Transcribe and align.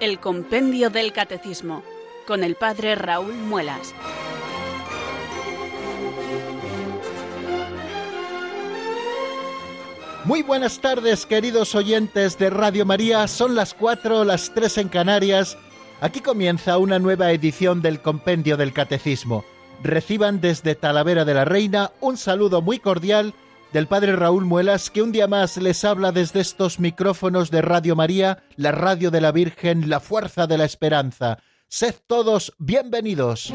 El 0.00 0.18
Compendio 0.18 0.88
del 0.88 1.12
Catecismo, 1.12 1.82
con 2.26 2.42
el 2.42 2.54
Padre 2.54 2.94
Raúl 2.94 3.34
Muelas. 3.34 3.94
Muy 10.24 10.40
buenas 10.40 10.80
tardes, 10.80 11.26
queridos 11.26 11.74
oyentes 11.74 12.38
de 12.38 12.48
Radio 12.48 12.86
María. 12.86 13.28
Son 13.28 13.54
las 13.54 13.74
cuatro, 13.74 14.24
las 14.24 14.54
tres 14.54 14.78
en 14.78 14.88
Canarias. 14.88 15.58
Aquí 16.00 16.20
comienza 16.20 16.78
una 16.78 16.98
nueva 16.98 17.30
edición 17.32 17.82
del 17.82 18.00
Compendio 18.00 18.56
del 18.56 18.72
Catecismo. 18.72 19.44
Reciban 19.82 20.40
desde 20.40 20.76
Talavera 20.76 21.26
de 21.26 21.34
la 21.34 21.44
Reina 21.44 21.90
un 22.00 22.16
saludo 22.16 22.62
muy 22.62 22.78
cordial 22.78 23.34
del 23.72 23.86
Padre 23.86 24.16
Raúl 24.16 24.44
Muelas, 24.44 24.90
que 24.90 25.02
un 25.02 25.12
día 25.12 25.28
más 25.28 25.56
les 25.56 25.84
habla 25.84 26.12
desde 26.12 26.40
estos 26.40 26.80
micrófonos 26.80 27.50
de 27.50 27.62
Radio 27.62 27.94
María, 27.94 28.42
la 28.56 28.72
radio 28.72 29.10
de 29.10 29.20
la 29.20 29.32
Virgen, 29.32 29.88
la 29.88 30.00
fuerza 30.00 30.46
de 30.46 30.58
la 30.58 30.64
esperanza. 30.64 31.38
Sed 31.68 31.94
todos 32.06 32.52
bienvenidos. 32.58 33.52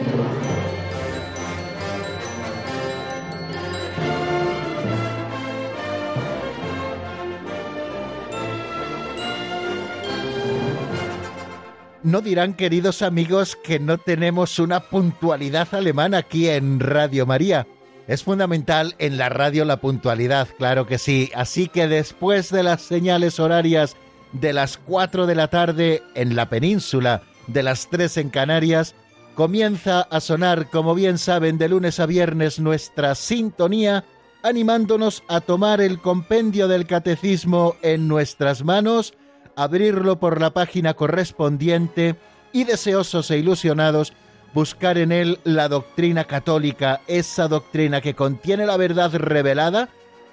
No 12.04 12.22
dirán, 12.22 12.54
queridos 12.54 13.02
amigos, 13.02 13.58
que 13.64 13.80
no 13.80 13.98
tenemos 13.98 14.60
una 14.60 14.80
puntualidad 14.80 15.74
alemana 15.74 16.20
aquí 16.20 16.48
en 16.48 16.80
Radio 16.80 17.26
María. 17.26 17.66
Es 18.08 18.24
fundamental 18.24 18.96
en 19.00 19.18
la 19.18 19.30
radio 19.30 19.66
la 19.66 19.78
puntualidad, 19.78 20.48
claro 20.58 20.86
que 20.86 21.00
sí. 21.00 21.32
Así 21.34 21.68
que 21.68 21.88
después 21.88 22.52
de 22.52 22.62
las 22.62 22.82
señales 22.82 23.40
horarias 23.40 23.96
de 24.32 24.54
las 24.54 24.78
4 24.78 25.26
de 25.26 25.36
la 25.36 25.48
tarde 25.48 26.04
en 26.14 26.36
la 26.36 26.50
península, 26.50 27.24
de 27.48 27.64
las 27.64 27.90
3 27.90 28.18
en 28.18 28.30
Canarias, 28.30 28.96
comienza 29.34 30.02
a 30.02 30.20
sonar, 30.20 30.70
como 30.70 30.94
bien 30.94 31.18
saben, 31.18 31.58
de 31.58 31.70
lunes 31.70 32.00
a 32.00 32.06
viernes 32.06 32.60
nuestra 32.60 33.16
sintonía, 33.16 34.06
animándonos 34.44 35.24
a 35.28 35.42
tomar 35.42 35.82
el 35.82 36.00
compendio 36.00 36.68
del 36.68 36.86
catecismo 36.86 37.76
en 37.82 38.08
nuestras 38.08 38.64
manos, 38.64 39.14
abrirlo 39.56 40.20
por 40.20 40.40
la 40.40 40.52
página 40.52 40.94
correspondiente 40.94 42.16
y 42.54 42.66
deseosos 42.66 43.32
e 43.32 43.40
ilusionados 43.40 44.14
buscar 44.56 44.98
en 44.98 45.12
él 45.12 45.40
la 45.44 45.68
doctrina 45.68 46.24
católica, 46.24 47.02
esa 47.08 47.50
doctrina 47.50 48.00
que 48.00 48.16
contiene 48.16 48.66
la 48.66 48.78
verdad 48.78 49.14
revelada, 49.14 49.90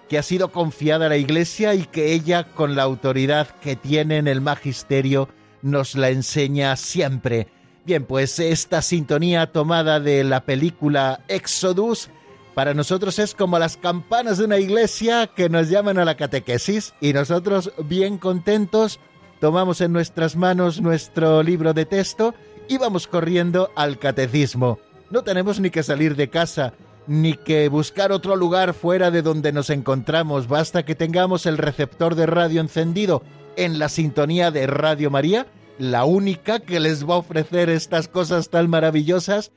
que 0.09 0.17
ha 0.17 0.23
sido 0.23 0.53
confiada 0.53 1.07
a 1.07 1.09
la 1.09 1.17
Iglesia 1.17 1.75
y 1.75 1.87
que 1.87 2.13
ella, 2.13 2.45
con 2.45 2.77
la 2.77 2.85
autoridad 2.85 3.49
que 3.61 3.75
tiene 3.75 4.19
en 4.19 4.29
el 4.29 4.41
magisterio, 4.41 5.29
nos 5.61 5.97
la 5.97 6.11
enseña 6.11 6.77
siempre. 6.77 7.49
Bien, 7.85 8.05
pues 8.05 8.39
esta 8.39 8.81
sintonía 8.81 9.51
tomada 9.51 9.99
de 9.99 10.23
la 10.23 10.45
película 10.45 11.25
Exodus, 11.27 12.09
para 12.55 12.75
nosotros 12.75 13.19
es 13.19 13.35
como 13.35 13.59
las 13.59 13.77
campanas 13.77 14.39
de 14.39 14.45
una 14.45 14.59
iglesia 14.59 15.27
que 15.27 15.49
nos 15.49 15.69
llaman 15.69 15.99
a 15.99 16.05
la 16.05 16.17
catequesis 16.17 16.95
y 17.01 17.13
nosotros 17.13 17.73
bien 17.85 18.19
contentos 18.19 19.01
tomamos 19.41 19.81
en 19.81 19.93
nuestras 19.93 20.37
manos 20.37 20.81
nuestro 20.81 21.43
libro 21.43 21.73
de 21.75 21.87
texto 21.87 22.35
y 22.69 22.79
vamos 22.79 23.07
corriendo 23.07 23.71
al 23.77 23.99
catecismo. 23.99 24.79
No 25.11 25.23
tenemos 25.23 25.61
ni 25.61 25.71
que 25.71 25.83
salir 25.83 26.17
de 26.17 26.31
casa, 26.31 26.73
ni 27.07 27.35
que 27.35 27.69
buscar 27.69 28.13
otro 28.13 28.37
lugar 28.37 28.75
fuera 28.75 29.11
de 29.11 29.23
donde 29.23 29.53
nos 29.53 29.71
encontramos. 29.71 30.49
Basta 30.49 30.85
que 30.85 30.95
tengamos 30.95 31.47
el 31.47 31.59
receptor 31.59 32.15
de 32.15 32.27
radio 32.27 32.61
encendido 32.61 33.23
en 33.57 33.79
la 33.79 33.89
sintonía 33.89 34.51
de 34.51 34.67
Radio 34.67 35.11
María, 35.11 35.47
la 35.79 36.05
única 36.05 36.61
que 36.61 36.81
les 36.81 37.09
va 37.09 37.15
a 37.15 37.19
ofrecer 37.19 37.69
estas 37.69 38.09
cosas 38.09 38.49
tan 38.49 38.71
maravillosas. 38.71 39.53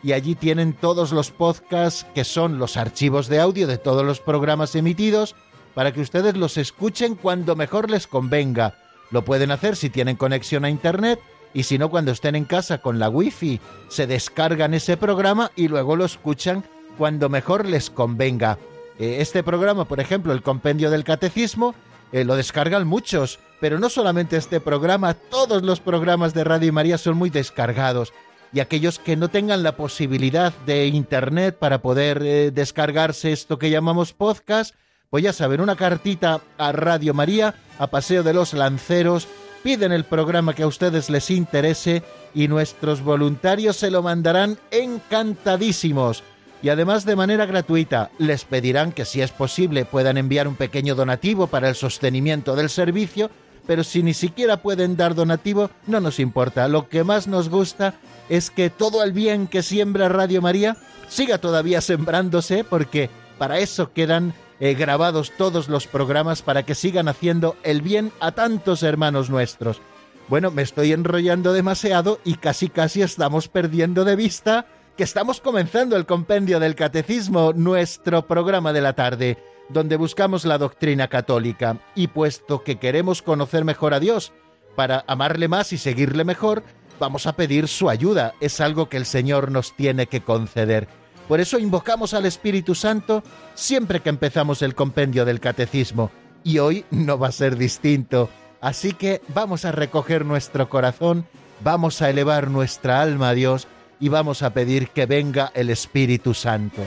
y 0.03 0.13
allí 0.13 0.35
tienen 0.35 0.73
todos 0.73 1.11
los 1.11 1.31
podcasts 1.31 2.05
que 2.15 2.23
son 2.23 2.57
los 2.57 2.77
archivos 2.77 3.27
de 3.27 3.39
audio 3.39 3.67
de 3.67 3.77
todos 3.77 4.05
los 4.05 4.19
programas 4.19 4.75
emitidos 4.75 5.35
para 5.73 5.91
que 5.91 6.01
ustedes 6.01 6.37
los 6.37 6.57
escuchen 6.57 7.15
cuando 7.15 7.55
mejor 7.55 7.89
les 7.89 8.07
convenga. 8.07 8.75
Lo 9.11 9.25
pueden 9.25 9.51
hacer 9.51 9.75
si 9.75 9.89
tienen 9.89 10.15
conexión 10.15 10.63
a 10.65 10.69
internet 10.69 11.19
y 11.53 11.63
si 11.63 11.77
no 11.77 11.89
cuando 11.89 12.11
estén 12.11 12.35
en 12.35 12.45
casa 12.45 12.77
con 12.79 12.99
la 12.99 13.09
wifi 13.09 13.59
se 13.87 14.07
descargan 14.07 14.73
ese 14.73 14.97
programa 14.97 15.51
y 15.55 15.67
luego 15.67 15.95
lo 15.95 16.05
escuchan 16.05 16.63
cuando 16.97 17.29
mejor 17.29 17.65
les 17.65 17.89
convenga. 17.89 18.57
Eh, 18.99 19.17
este 19.19 19.43
programa, 19.43 19.85
por 19.85 19.99
ejemplo, 19.99 20.33
el 20.33 20.43
compendio 20.43 20.91
del 20.91 21.03
catecismo, 21.03 21.73
eh, 22.11 22.23
lo 22.23 22.35
descargan 22.35 22.87
muchos, 22.87 23.39
pero 23.59 23.79
no 23.79 23.89
solamente 23.89 24.37
este 24.37 24.59
programa, 24.59 25.13
todos 25.13 25.63
los 25.63 25.79
programas 25.79 26.33
de 26.33 26.43
Radio 26.43 26.73
María 26.73 26.97
son 26.97 27.17
muy 27.17 27.29
descargados. 27.29 28.13
Y 28.51 28.61
aquellos 28.61 28.97
que 28.97 29.15
no 29.15 29.29
tengan 29.29 29.61
la 29.61 29.75
posibilidad 29.75 30.53
de 30.65 30.87
Internet 30.87 31.57
para 31.59 31.81
poder 31.81 32.21
eh, 32.23 32.51
descargarse 32.51 33.31
esto 33.31 33.59
que 33.59 33.69
llamamos 33.69 34.13
podcast, 34.13 34.73
pues 35.09 35.23
ya 35.23 35.33
saben, 35.33 35.61
una 35.61 35.75
cartita 35.75 36.41
a 36.57 36.71
Radio 36.71 37.13
María, 37.13 37.53
a 37.77 37.87
Paseo 37.87 38.23
de 38.23 38.33
los 38.33 38.53
Lanceros, 38.53 39.27
piden 39.63 39.91
el 39.91 40.03
programa 40.03 40.55
que 40.55 40.63
a 40.63 40.67
ustedes 40.67 41.09
les 41.09 41.29
interese 41.29 42.03
y 42.33 42.47
nuestros 42.47 43.01
voluntarios 43.03 43.77
se 43.77 43.91
lo 43.91 44.01
mandarán 44.01 44.57
encantadísimos 44.71 46.23
y 46.61 46.69
además 46.69 47.05
de 47.05 47.15
manera 47.15 47.45
gratuita 47.45 48.11
les 48.17 48.43
pedirán 48.43 48.91
que 48.91 49.05
si 49.05 49.21
es 49.21 49.31
posible 49.31 49.85
puedan 49.85 50.17
enviar 50.17 50.47
un 50.47 50.55
pequeño 50.55 50.95
donativo 50.95 51.47
para 51.47 51.69
el 51.69 51.75
sostenimiento 51.75 52.55
del 52.55 52.69
servicio, 52.69 53.29
pero 53.65 53.83
si 53.83 54.03
ni 54.03 54.13
siquiera 54.13 54.57
pueden 54.57 54.97
dar 54.97 55.15
donativo, 55.15 55.69
no 55.87 55.99
nos 56.01 56.19
importa. 56.19 56.67
Lo 56.67 56.89
que 56.89 57.03
más 57.03 57.27
nos 57.27 57.49
gusta 57.49 57.93
es 58.27 58.49
que 58.49 58.69
todo 58.69 59.03
el 59.03 59.13
bien 59.13 59.47
que 59.47 59.63
siembra 59.63 60.09
Radio 60.09 60.41
María 60.41 60.77
siga 61.07 61.37
todavía 61.37 61.81
sembrándose 61.81 62.63
porque 62.63 63.09
para 63.37 63.59
eso 63.59 63.93
quedan 63.93 64.33
eh, 64.59 64.73
grabados 64.73 65.31
todos 65.37 65.69
los 65.69 65.87
programas 65.87 66.41
para 66.41 66.63
que 66.63 66.75
sigan 66.75 67.07
haciendo 67.07 67.55
el 67.63 67.81
bien 67.81 68.11
a 68.19 68.31
tantos 68.33 68.83
hermanos 68.83 69.29
nuestros. 69.29 69.81
Bueno, 70.27 70.51
me 70.51 70.61
estoy 70.61 70.91
enrollando 70.91 71.53
demasiado 71.53 72.19
y 72.25 72.35
casi 72.35 72.69
casi 72.69 73.01
estamos 73.01 73.47
perdiendo 73.47 74.03
de 74.03 74.15
vista 74.15 74.65
que 74.99 75.05
estamos 75.05 75.39
comenzando 75.39 75.95
el 75.95 76.05
compendio 76.05 76.59
del 76.59 76.75
Catecismo, 76.75 77.53
nuestro 77.53 78.27
programa 78.27 78.73
de 78.73 78.81
la 78.81 78.91
tarde, 78.91 79.37
donde 79.69 79.95
buscamos 79.95 80.43
la 80.43 80.57
doctrina 80.57 81.07
católica. 81.07 81.77
Y 81.95 82.07
puesto 82.07 82.65
que 82.65 82.79
queremos 82.79 83.21
conocer 83.21 83.63
mejor 83.63 83.93
a 83.93 84.01
Dios, 84.01 84.33
para 84.75 85.05
amarle 85.07 85.47
más 85.47 85.71
y 85.71 85.77
seguirle 85.77 86.25
mejor, 86.25 86.63
vamos 86.99 87.27
a 87.27 87.37
pedir 87.37 87.69
su 87.69 87.89
ayuda. 87.89 88.33
Es 88.41 88.59
algo 88.59 88.89
que 88.89 88.97
el 88.97 89.05
Señor 89.05 89.51
nos 89.51 89.73
tiene 89.73 90.07
que 90.07 90.19
conceder. 90.19 90.89
Por 91.29 91.39
eso 91.39 91.59
invocamos 91.59 92.13
al 92.13 92.25
Espíritu 92.25 92.75
Santo 92.75 93.23
siempre 93.53 94.01
que 94.01 94.09
empezamos 94.09 94.61
el 94.61 94.75
compendio 94.75 95.23
del 95.23 95.39
Catecismo. 95.39 96.11
Y 96.43 96.59
hoy 96.59 96.83
no 96.91 97.17
va 97.17 97.29
a 97.29 97.31
ser 97.31 97.55
distinto. 97.55 98.29
Así 98.59 98.91
que 98.91 99.21
vamos 99.29 99.63
a 99.63 99.71
recoger 99.71 100.25
nuestro 100.25 100.67
corazón, 100.67 101.25
vamos 101.63 102.01
a 102.01 102.09
elevar 102.09 102.49
nuestra 102.49 103.01
alma 103.01 103.29
a 103.29 103.33
Dios, 103.33 103.69
y 103.99 104.09
vamos 104.09 104.41
a 104.41 104.53
pedir 104.53 104.89
que 104.89 105.05
venga 105.05 105.51
el 105.53 105.69
Espíritu 105.69 106.33
Santo. 106.33 106.81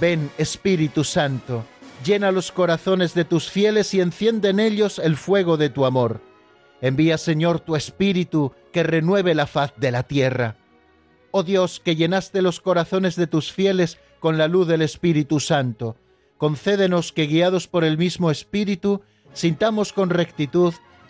Ven, 0.00 0.30
Espíritu 0.36 1.04
Santo, 1.04 1.64
llena 2.04 2.32
los 2.32 2.50
corazones 2.50 3.14
de 3.14 3.24
tus 3.24 3.48
fieles 3.48 3.94
y 3.94 4.00
enciende 4.00 4.50
en 4.50 4.58
ellos 4.60 4.98
el 4.98 5.16
fuego 5.16 5.56
de 5.56 5.70
tu 5.70 5.84
amor. 5.84 6.20
Envía, 6.80 7.16
Señor, 7.18 7.60
tu 7.60 7.76
Espíritu 7.76 8.52
que 8.72 8.82
renueve 8.82 9.34
la 9.34 9.46
faz 9.46 9.72
de 9.76 9.92
la 9.92 10.02
tierra. 10.02 10.56
Oh 11.30 11.44
Dios, 11.44 11.80
que 11.80 11.94
llenaste 11.94 12.42
los 12.42 12.60
corazones 12.60 13.14
de 13.16 13.28
tus 13.28 13.52
fieles 13.52 13.98
con 14.18 14.36
la 14.36 14.48
luz 14.48 14.66
del 14.66 14.82
Espíritu 14.82 15.40
Santo, 15.40 15.96
concédenos 16.36 17.12
que, 17.12 17.26
guiados 17.26 17.68
por 17.68 17.84
el 17.84 17.96
mismo 17.96 18.30
Espíritu, 18.30 19.02
sintamos 19.32 19.92
con 19.92 20.10
rectitud 20.10 20.74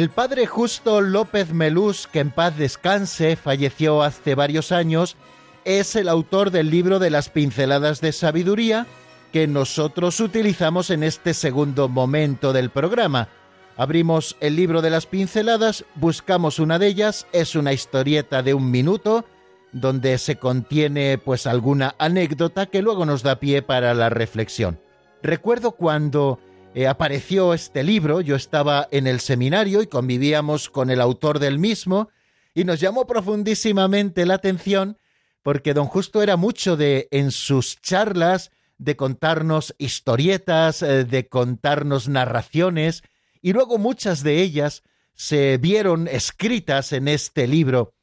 El 0.00 0.08
padre 0.08 0.46
Justo 0.46 1.02
López 1.02 1.52
Melús, 1.52 2.06
que 2.06 2.20
en 2.20 2.30
paz 2.30 2.56
descanse, 2.56 3.36
falleció 3.36 4.02
hace 4.02 4.34
varios 4.34 4.72
años, 4.72 5.18
es 5.66 5.94
el 5.94 6.08
autor 6.08 6.50
del 6.50 6.70
libro 6.70 6.98
de 6.98 7.10
las 7.10 7.28
pinceladas 7.28 8.00
de 8.00 8.12
sabiduría 8.12 8.86
que 9.30 9.46
nosotros 9.46 10.18
utilizamos 10.20 10.88
en 10.88 11.02
este 11.02 11.34
segundo 11.34 11.90
momento 11.90 12.54
del 12.54 12.70
programa. 12.70 13.28
Abrimos 13.76 14.38
el 14.40 14.56
libro 14.56 14.80
de 14.80 14.88
las 14.88 15.04
pinceladas, 15.04 15.84
buscamos 15.96 16.60
una 16.60 16.78
de 16.78 16.86
ellas, 16.86 17.26
es 17.32 17.54
una 17.54 17.74
historieta 17.74 18.42
de 18.42 18.54
un 18.54 18.70
minuto, 18.70 19.26
donde 19.70 20.16
se 20.16 20.36
contiene 20.36 21.18
pues 21.18 21.46
alguna 21.46 21.94
anécdota 21.98 22.64
que 22.64 22.80
luego 22.80 23.04
nos 23.04 23.22
da 23.22 23.38
pie 23.38 23.60
para 23.60 23.92
la 23.92 24.08
reflexión. 24.08 24.80
Recuerdo 25.22 25.72
cuando 25.72 26.40
eh, 26.74 26.86
apareció 26.86 27.54
este 27.54 27.82
libro, 27.82 28.20
yo 28.20 28.36
estaba 28.36 28.88
en 28.90 29.06
el 29.06 29.20
seminario 29.20 29.82
y 29.82 29.86
convivíamos 29.86 30.70
con 30.70 30.90
el 30.90 31.00
autor 31.00 31.38
del 31.38 31.58
mismo, 31.58 32.08
y 32.54 32.64
nos 32.64 32.80
llamó 32.80 33.06
profundísimamente 33.06 34.26
la 34.26 34.34
atención 34.34 34.96
porque 35.42 35.74
don 35.74 35.86
Justo 35.86 36.22
era 36.22 36.36
mucho 36.36 36.76
de, 36.76 37.08
en 37.10 37.30
sus 37.30 37.80
charlas, 37.80 38.50
de 38.78 38.96
contarnos 38.96 39.74
historietas, 39.78 40.82
eh, 40.82 41.04
de 41.04 41.28
contarnos 41.28 42.08
narraciones, 42.08 43.02
y 43.42 43.52
luego 43.52 43.78
muchas 43.78 44.22
de 44.22 44.42
ellas 44.42 44.82
se 45.14 45.58
vieron 45.58 46.08
escritas 46.08 46.92
en 46.92 47.08
este 47.08 47.46
libro. 47.46 47.94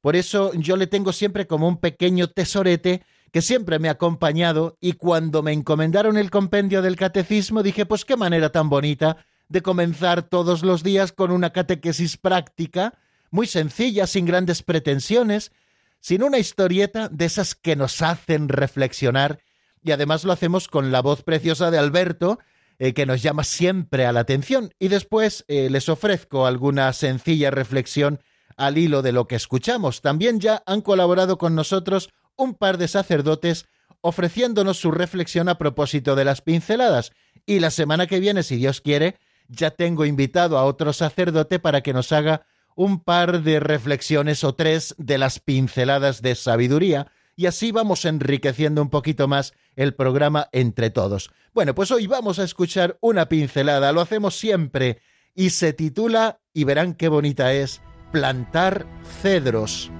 Por 0.00 0.16
eso 0.16 0.52
yo 0.54 0.76
le 0.76 0.86
tengo 0.86 1.12
siempre 1.12 1.46
como 1.46 1.68
un 1.68 1.78
pequeño 1.78 2.28
tesorete 2.28 3.02
que 3.36 3.42
siempre 3.42 3.78
me 3.78 3.88
ha 3.88 3.92
acompañado 3.92 4.78
y 4.80 4.94
cuando 4.94 5.42
me 5.42 5.52
encomendaron 5.52 6.16
el 6.16 6.30
compendio 6.30 6.80
del 6.80 6.96
catecismo 6.96 7.62
dije, 7.62 7.84
pues 7.84 8.06
qué 8.06 8.16
manera 8.16 8.50
tan 8.50 8.70
bonita 8.70 9.26
de 9.50 9.60
comenzar 9.60 10.22
todos 10.22 10.62
los 10.62 10.82
días 10.82 11.12
con 11.12 11.30
una 11.30 11.50
catequesis 11.50 12.16
práctica, 12.16 12.94
muy 13.30 13.46
sencilla, 13.46 14.06
sin 14.06 14.24
grandes 14.24 14.62
pretensiones, 14.62 15.52
sin 16.00 16.22
una 16.22 16.38
historieta 16.38 17.10
de 17.10 17.26
esas 17.26 17.54
que 17.54 17.76
nos 17.76 18.00
hacen 18.00 18.48
reflexionar 18.48 19.42
y 19.82 19.90
además 19.90 20.24
lo 20.24 20.32
hacemos 20.32 20.66
con 20.66 20.90
la 20.90 21.02
voz 21.02 21.22
preciosa 21.22 21.70
de 21.70 21.76
Alberto, 21.76 22.38
eh, 22.78 22.94
que 22.94 23.04
nos 23.04 23.22
llama 23.22 23.44
siempre 23.44 24.06
a 24.06 24.12
la 24.12 24.20
atención 24.20 24.72
y 24.78 24.88
después 24.88 25.44
eh, 25.48 25.68
les 25.68 25.90
ofrezco 25.90 26.46
alguna 26.46 26.90
sencilla 26.94 27.50
reflexión 27.50 28.18
al 28.56 28.78
hilo 28.78 29.02
de 29.02 29.12
lo 29.12 29.28
que 29.28 29.36
escuchamos. 29.36 30.00
También 30.00 30.40
ya 30.40 30.62
han 30.64 30.80
colaborado 30.80 31.36
con 31.36 31.54
nosotros 31.54 32.08
un 32.36 32.54
par 32.54 32.78
de 32.78 32.88
sacerdotes 32.88 33.66
ofreciéndonos 34.00 34.78
su 34.78 34.90
reflexión 34.90 35.48
a 35.48 35.58
propósito 35.58 36.14
de 36.14 36.24
las 36.24 36.40
pinceladas. 36.40 37.12
Y 37.44 37.60
la 37.60 37.70
semana 37.70 38.06
que 38.06 38.20
viene, 38.20 38.42
si 38.42 38.56
Dios 38.56 38.80
quiere, 38.80 39.16
ya 39.48 39.70
tengo 39.70 40.04
invitado 40.04 40.58
a 40.58 40.64
otro 40.64 40.92
sacerdote 40.92 41.58
para 41.58 41.82
que 41.82 41.92
nos 41.92 42.12
haga 42.12 42.46
un 42.76 43.00
par 43.00 43.42
de 43.42 43.58
reflexiones 43.58 44.44
o 44.44 44.54
tres 44.54 44.94
de 44.98 45.18
las 45.18 45.40
pinceladas 45.40 46.22
de 46.22 46.34
sabiduría, 46.34 47.10
y 47.34 47.46
así 47.46 47.72
vamos 47.72 48.04
enriqueciendo 48.04 48.82
un 48.82 48.90
poquito 48.90 49.28
más 49.28 49.54
el 49.76 49.94
programa 49.94 50.48
entre 50.52 50.90
todos. 50.90 51.30
Bueno, 51.52 51.74
pues 51.74 51.90
hoy 51.90 52.06
vamos 52.06 52.38
a 52.38 52.44
escuchar 52.44 52.98
una 53.00 53.28
pincelada, 53.28 53.92
lo 53.92 54.00
hacemos 54.00 54.38
siempre, 54.38 55.00
y 55.34 55.50
se 55.50 55.72
titula, 55.72 56.40
y 56.52 56.64
verán 56.64 56.94
qué 56.94 57.08
bonita 57.08 57.52
es, 57.52 57.82
Plantar 58.12 58.86
cedros. 59.20 59.90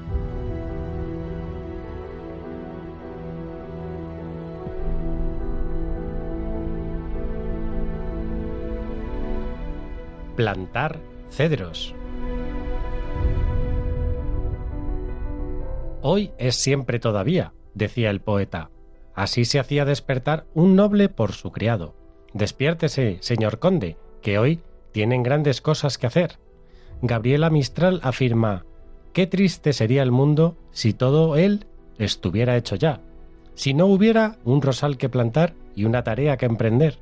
Plantar 10.36 11.00
cedros. 11.30 11.94
Hoy 16.02 16.30
es 16.38 16.54
siempre 16.54 17.00
todavía, 17.00 17.52
decía 17.74 18.10
el 18.10 18.20
poeta. 18.20 18.70
Así 19.14 19.44
se 19.44 19.58
hacía 19.58 19.84
despertar 19.84 20.46
un 20.54 20.76
noble 20.76 21.08
por 21.08 21.32
su 21.32 21.50
criado. 21.50 21.96
Despiértese, 22.34 23.16
señor 23.20 23.58
conde, 23.58 23.96
que 24.20 24.38
hoy 24.38 24.60
tienen 24.92 25.22
grandes 25.22 25.60
cosas 25.60 25.98
que 25.98 26.06
hacer. 26.06 26.38
Gabriela 27.02 27.50
Mistral 27.50 28.00
afirma, 28.02 28.64
qué 29.12 29.26
triste 29.26 29.72
sería 29.72 30.02
el 30.02 30.12
mundo 30.12 30.56
si 30.70 30.92
todo 30.92 31.36
él 31.36 31.66
estuviera 31.98 32.56
hecho 32.56 32.76
ya, 32.76 33.00
si 33.54 33.72
no 33.72 33.86
hubiera 33.86 34.36
un 34.44 34.60
rosal 34.60 34.98
que 34.98 35.08
plantar 35.08 35.54
y 35.74 35.84
una 35.86 36.04
tarea 36.04 36.36
que 36.36 36.46
emprender. 36.46 36.98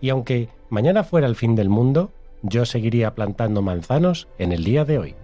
Y 0.00 0.08
aunque 0.08 0.48
mañana 0.70 1.04
fuera 1.04 1.26
el 1.26 1.36
fin 1.36 1.54
del 1.54 1.68
mundo, 1.68 2.10
yo 2.44 2.66
seguiría 2.66 3.14
plantando 3.14 3.62
manzanos 3.62 4.28
en 4.38 4.52
el 4.52 4.64
día 4.64 4.84
de 4.84 4.98
hoy. 4.98 5.14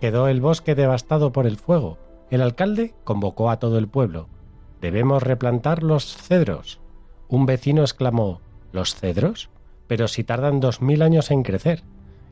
Quedó 0.00 0.28
el 0.28 0.40
bosque 0.40 0.74
devastado 0.74 1.32
por 1.32 1.46
el 1.46 1.56
fuego. 1.56 1.98
El 2.30 2.42
alcalde 2.42 2.94
convocó 3.04 3.50
a 3.50 3.58
todo 3.58 3.78
el 3.78 3.88
pueblo. 3.88 4.28
Debemos 4.80 5.22
replantar 5.22 5.82
los 5.82 6.16
cedros. 6.16 6.80
Un 7.28 7.46
vecino 7.46 7.82
exclamó 7.82 8.40
¿Los 8.72 8.94
cedros? 8.94 9.50
Pero 9.88 10.08
si 10.08 10.22
tardan 10.22 10.60
dos 10.60 10.80
mil 10.80 11.02
años 11.02 11.30
en 11.30 11.42
crecer. 11.42 11.82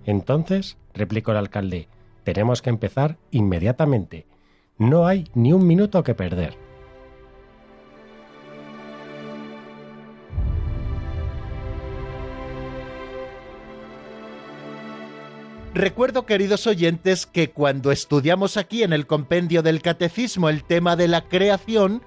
Entonces, 0.04 0.76
replicó 0.94 1.32
el 1.32 1.38
alcalde, 1.38 1.88
tenemos 2.24 2.62
que 2.62 2.70
empezar 2.70 3.16
inmediatamente. 3.30 4.26
No 4.76 5.06
hay 5.06 5.24
ni 5.34 5.52
un 5.52 5.66
minuto 5.66 6.02
que 6.04 6.14
perder. 6.14 6.67
Recuerdo, 15.78 16.26
queridos 16.26 16.66
oyentes, 16.66 17.24
que 17.24 17.50
cuando 17.50 17.92
estudiamos 17.92 18.56
aquí 18.56 18.82
en 18.82 18.92
el 18.92 19.06
compendio 19.06 19.62
del 19.62 19.80
Catecismo 19.80 20.48
el 20.48 20.64
tema 20.64 20.96
de 20.96 21.06
la 21.06 21.28
creación, 21.28 22.02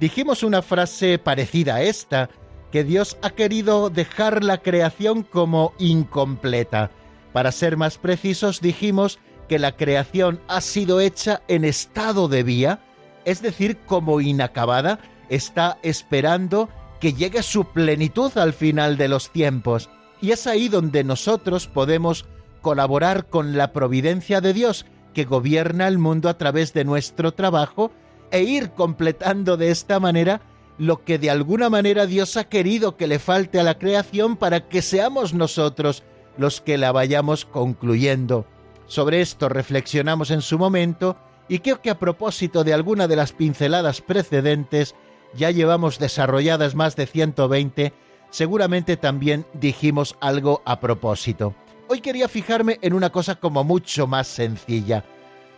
dijimos 0.00 0.42
una 0.42 0.62
frase 0.62 1.18
parecida 1.18 1.74
a 1.74 1.82
esta, 1.82 2.30
que 2.72 2.82
Dios 2.82 3.18
ha 3.20 3.28
querido 3.28 3.90
dejar 3.90 4.42
la 4.42 4.62
creación 4.62 5.22
como 5.22 5.74
incompleta. 5.78 6.92
Para 7.34 7.52
ser 7.52 7.76
más 7.76 7.98
precisos, 7.98 8.62
dijimos 8.62 9.18
que 9.50 9.58
la 9.58 9.76
creación 9.76 10.40
ha 10.48 10.62
sido 10.62 10.98
hecha 10.98 11.42
en 11.46 11.66
estado 11.66 12.26
de 12.26 12.42
vía, 12.42 12.80
es 13.26 13.42
decir, 13.42 13.76
como 13.84 14.22
inacabada, 14.22 14.98
está 15.28 15.76
esperando 15.82 16.70
que 17.00 17.12
llegue 17.12 17.42
su 17.42 17.66
plenitud 17.66 18.32
al 18.38 18.54
final 18.54 18.96
de 18.96 19.08
los 19.08 19.28
tiempos. 19.28 19.90
Y 20.22 20.30
es 20.30 20.46
ahí 20.46 20.70
donde 20.70 21.04
nosotros 21.04 21.66
podemos 21.66 22.24
colaborar 22.60 23.26
con 23.26 23.56
la 23.56 23.72
providencia 23.72 24.40
de 24.40 24.52
Dios 24.52 24.86
que 25.14 25.24
gobierna 25.24 25.88
el 25.88 25.98
mundo 25.98 26.28
a 26.28 26.38
través 26.38 26.72
de 26.72 26.84
nuestro 26.84 27.32
trabajo 27.32 27.90
e 28.30 28.42
ir 28.42 28.70
completando 28.70 29.56
de 29.56 29.70
esta 29.70 29.98
manera 30.00 30.40
lo 30.78 31.04
que 31.04 31.18
de 31.18 31.30
alguna 31.30 31.68
manera 31.68 32.06
Dios 32.06 32.36
ha 32.36 32.44
querido 32.44 32.96
que 32.96 33.06
le 33.06 33.18
falte 33.18 33.60
a 33.60 33.62
la 33.62 33.78
creación 33.78 34.36
para 34.36 34.68
que 34.68 34.80
seamos 34.80 35.34
nosotros 35.34 36.04
los 36.38 36.60
que 36.60 36.78
la 36.78 36.90
vayamos 36.90 37.44
concluyendo. 37.44 38.46
Sobre 38.86 39.20
esto 39.20 39.48
reflexionamos 39.48 40.30
en 40.30 40.40
su 40.40 40.58
momento 40.58 41.16
y 41.48 41.58
creo 41.58 41.82
que 41.82 41.90
a 41.90 41.98
propósito 41.98 42.64
de 42.64 42.72
alguna 42.72 43.08
de 43.08 43.16
las 43.16 43.32
pinceladas 43.32 44.00
precedentes, 44.00 44.94
ya 45.34 45.50
llevamos 45.50 45.98
desarrolladas 45.98 46.74
más 46.74 46.96
de 46.96 47.06
120, 47.06 47.92
seguramente 48.30 48.96
también 48.96 49.44
dijimos 49.52 50.16
algo 50.20 50.62
a 50.64 50.80
propósito. 50.80 51.54
Hoy 51.92 52.00
quería 52.00 52.28
fijarme 52.28 52.78
en 52.82 52.94
una 52.94 53.10
cosa 53.10 53.34
como 53.34 53.64
mucho 53.64 54.06
más 54.06 54.28
sencilla. 54.28 55.04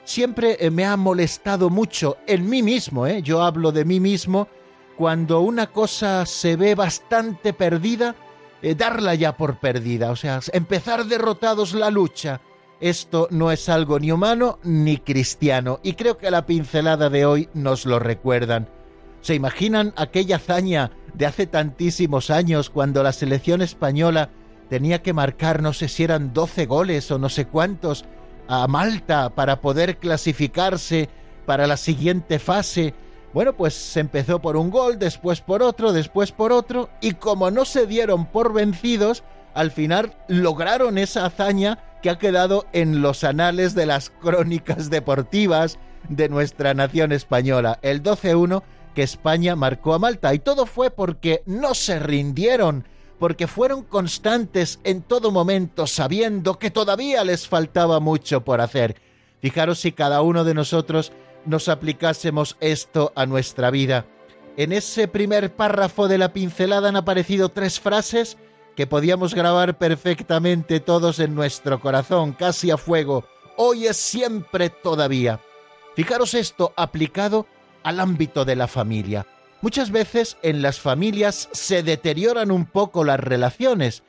Siempre 0.02 0.56
eh, 0.60 0.70
me 0.70 0.86
ha 0.86 0.96
molestado 0.96 1.68
mucho 1.68 2.16
en 2.26 2.48
mí 2.48 2.62
mismo, 2.62 3.06
¿eh? 3.06 3.20
yo 3.20 3.42
hablo 3.42 3.70
de 3.70 3.84
mí 3.84 4.00
mismo, 4.00 4.48
cuando 4.96 5.40
una 5.40 5.66
cosa 5.66 6.24
se 6.24 6.56
ve 6.56 6.74
bastante 6.74 7.52
perdida, 7.52 8.16
eh, 8.62 8.74
darla 8.74 9.14
ya 9.14 9.36
por 9.36 9.60
perdida, 9.60 10.10
o 10.10 10.16
sea, 10.16 10.40
empezar 10.54 11.04
derrotados 11.04 11.74
la 11.74 11.90
lucha. 11.90 12.40
Esto 12.80 13.28
no 13.30 13.52
es 13.52 13.68
algo 13.68 14.00
ni 14.00 14.10
humano 14.10 14.58
ni 14.62 14.96
cristiano, 14.96 15.80
y 15.82 15.92
creo 15.92 16.16
que 16.16 16.30
la 16.30 16.46
pincelada 16.46 17.10
de 17.10 17.26
hoy 17.26 17.50
nos 17.52 17.84
lo 17.84 17.98
recuerdan. 17.98 18.70
¿Se 19.20 19.34
imaginan 19.34 19.92
aquella 19.96 20.36
hazaña 20.36 20.92
de 21.12 21.26
hace 21.26 21.46
tantísimos 21.46 22.30
años 22.30 22.70
cuando 22.70 23.02
la 23.02 23.12
selección 23.12 23.60
española 23.60 24.30
tenía 24.72 25.02
que 25.02 25.12
marcar 25.12 25.60
no 25.60 25.74
sé 25.74 25.86
si 25.86 26.02
eran 26.02 26.32
12 26.32 26.64
goles 26.64 27.10
o 27.10 27.18
no 27.18 27.28
sé 27.28 27.44
cuántos 27.44 28.06
a 28.48 28.66
Malta 28.66 29.28
para 29.28 29.60
poder 29.60 29.98
clasificarse 29.98 31.10
para 31.44 31.66
la 31.66 31.76
siguiente 31.76 32.38
fase. 32.38 32.94
Bueno, 33.34 33.52
pues 33.52 33.74
se 33.74 34.00
empezó 34.00 34.40
por 34.40 34.56
un 34.56 34.70
gol, 34.70 34.98
después 34.98 35.42
por 35.42 35.62
otro, 35.62 35.92
después 35.92 36.32
por 36.32 36.52
otro, 36.52 36.88
y 37.02 37.12
como 37.12 37.50
no 37.50 37.66
se 37.66 37.86
dieron 37.86 38.24
por 38.24 38.54
vencidos, 38.54 39.24
al 39.52 39.72
final 39.72 40.14
lograron 40.26 40.96
esa 40.96 41.26
hazaña 41.26 41.78
que 42.00 42.08
ha 42.08 42.18
quedado 42.18 42.64
en 42.72 43.02
los 43.02 43.24
anales 43.24 43.74
de 43.74 43.84
las 43.84 44.08
crónicas 44.08 44.88
deportivas 44.88 45.78
de 46.08 46.30
nuestra 46.30 46.72
nación 46.72 47.12
española, 47.12 47.78
el 47.82 48.02
12-1 48.02 48.62
que 48.94 49.02
España 49.02 49.54
marcó 49.54 49.92
a 49.92 49.98
Malta. 49.98 50.32
Y 50.32 50.38
todo 50.38 50.64
fue 50.64 50.90
porque 50.90 51.42
no 51.44 51.74
se 51.74 51.98
rindieron, 51.98 52.86
porque 53.22 53.46
fueron 53.46 53.84
constantes 53.84 54.80
en 54.82 55.00
todo 55.00 55.30
momento, 55.30 55.86
sabiendo 55.86 56.58
que 56.58 56.72
todavía 56.72 57.22
les 57.22 57.46
faltaba 57.46 58.00
mucho 58.00 58.40
por 58.40 58.60
hacer. 58.60 59.00
Fijaros 59.40 59.78
si 59.78 59.92
cada 59.92 60.22
uno 60.22 60.42
de 60.42 60.54
nosotros 60.54 61.12
nos 61.46 61.68
aplicásemos 61.68 62.56
esto 62.58 63.12
a 63.14 63.24
nuestra 63.26 63.70
vida. 63.70 64.06
En 64.56 64.72
ese 64.72 65.06
primer 65.06 65.54
párrafo 65.54 66.08
de 66.08 66.18
la 66.18 66.32
pincelada 66.32 66.88
han 66.88 66.96
aparecido 66.96 67.50
tres 67.50 67.78
frases 67.78 68.38
que 68.74 68.88
podíamos 68.88 69.36
grabar 69.36 69.78
perfectamente 69.78 70.80
todos 70.80 71.20
en 71.20 71.36
nuestro 71.36 71.78
corazón, 71.78 72.32
casi 72.32 72.72
a 72.72 72.76
fuego. 72.76 73.24
Hoy 73.56 73.86
es 73.86 73.98
siempre 73.98 74.68
todavía. 74.68 75.38
Fijaros 75.94 76.34
esto 76.34 76.72
aplicado 76.76 77.46
al 77.84 78.00
ámbito 78.00 78.44
de 78.44 78.56
la 78.56 78.66
familia. 78.66 79.28
Muchas 79.62 79.92
veces 79.92 80.36
en 80.42 80.60
las 80.60 80.80
familias 80.80 81.48
se 81.52 81.84
deterioran 81.84 82.50
un 82.50 82.66
poco 82.66 83.04
las 83.04 83.20
relaciones 83.20 84.02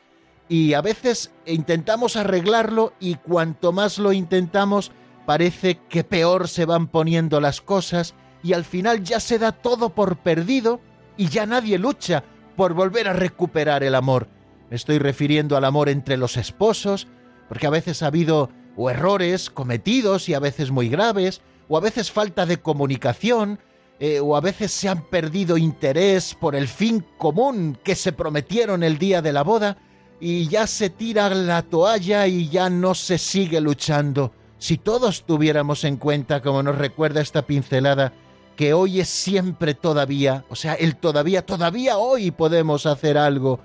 y 0.50 0.74
a 0.74 0.82
veces 0.82 1.32
intentamos 1.46 2.16
arreglarlo 2.16 2.94
y 3.00 3.16
cuanto 3.16 3.72
más 3.72 4.00
lo 4.00 4.14
intentamos 4.14 4.92
parece 5.28 5.80
que 5.90 6.04
peor 6.04 6.48
se 6.48 6.66
van 6.66 6.88
poniendo 6.88 7.40
las 7.40 7.62
cosas 7.62 8.16
y 8.42 8.54
al 8.54 8.66
final 8.66 9.04
ya 9.04 9.20
se 9.20 9.38
da 9.38 9.52
todo 9.52 9.90
por 9.90 10.18
perdido 10.18 10.82
y 11.18 11.28
ya 11.28 11.46
nadie 11.46 11.78
lucha 11.78 12.24
por 12.56 12.74
volver 12.74 13.08
a 13.08 13.14
recuperar 13.14 13.84
el 13.84 13.94
amor. 13.94 14.28
Me 14.72 14.76
estoy 14.76 14.98
refiriendo 14.98 15.56
al 15.56 15.66
amor 15.66 15.88
entre 15.88 16.18
los 16.18 16.36
esposos, 16.36 17.08
porque 17.48 17.68
a 17.68 17.72
veces 17.72 18.02
ha 18.02 18.08
habido 18.08 18.50
o 18.76 18.90
errores 18.90 19.52
cometidos 19.52 20.30
y 20.30 20.34
a 20.34 20.40
veces 20.40 20.72
muy 20.72 20.90
graves, 20.90 21.42
o 21.70 21.78
a 21.78 21.80
veces 21.80 22.12
falta 22.12 22.48
de 22.48 22.58
comunicación, 22.58 23.60
eh, 24.06 24.20
o 24.20 24.36
a 24.36 24.42
veces 24.42 24.74
se 24.74 24.90
han 24.90 25.04
perdido 25.04 25.58
interés 25.58 26.36
por 26.36 26.58
el 26.58 26.68
fin 26.68 27.06
común 27.18 27.80
que 27.86 27.96
se 27.96 28.12
prometieron 28.12 28.84
el 28.84 28.98
día 28.98 29.22
de 29.22 29.32
la 29.32 29.44
boda, 29.44 29.78
y 30.20 30.50
ya 30.50 30.68
se 30.68 30.90
tira 30.90 31.30
la 31.30 31.62
toalla 31.62 32.28
y 32.28 32.50
ya 32.50 32.70
no 32.70 32.96
se 32.96 33.18
sigue 33.18 33.62
luchando. 33.62 34.34
Si 34.58 34.78
todos 34.78 35.24
tuviéramos 35.24 35.86
en 35.86 35.96
cuenta, 35.96 36.42
como 36.42 36.62
nos 36.62 36.78
recuerda 36.78 37.22
esta 37.22 37.44
pincelada, 37.44 38.12
que 38.58 38.74
hoy 38.74 39.00
es 39.00 39.08
siempre 39.08 39.74
todavía, 39.74 40.44
o 40.50 40.58
sea, 40.58 40.74
el 40.74 40.98
todavía, 40.98 41.46
todavía 41.46 41.98
hoy 41.98 42.32
podemos 42.32 42.86
hacer 42.86 43.18
algo, 43.18 43.62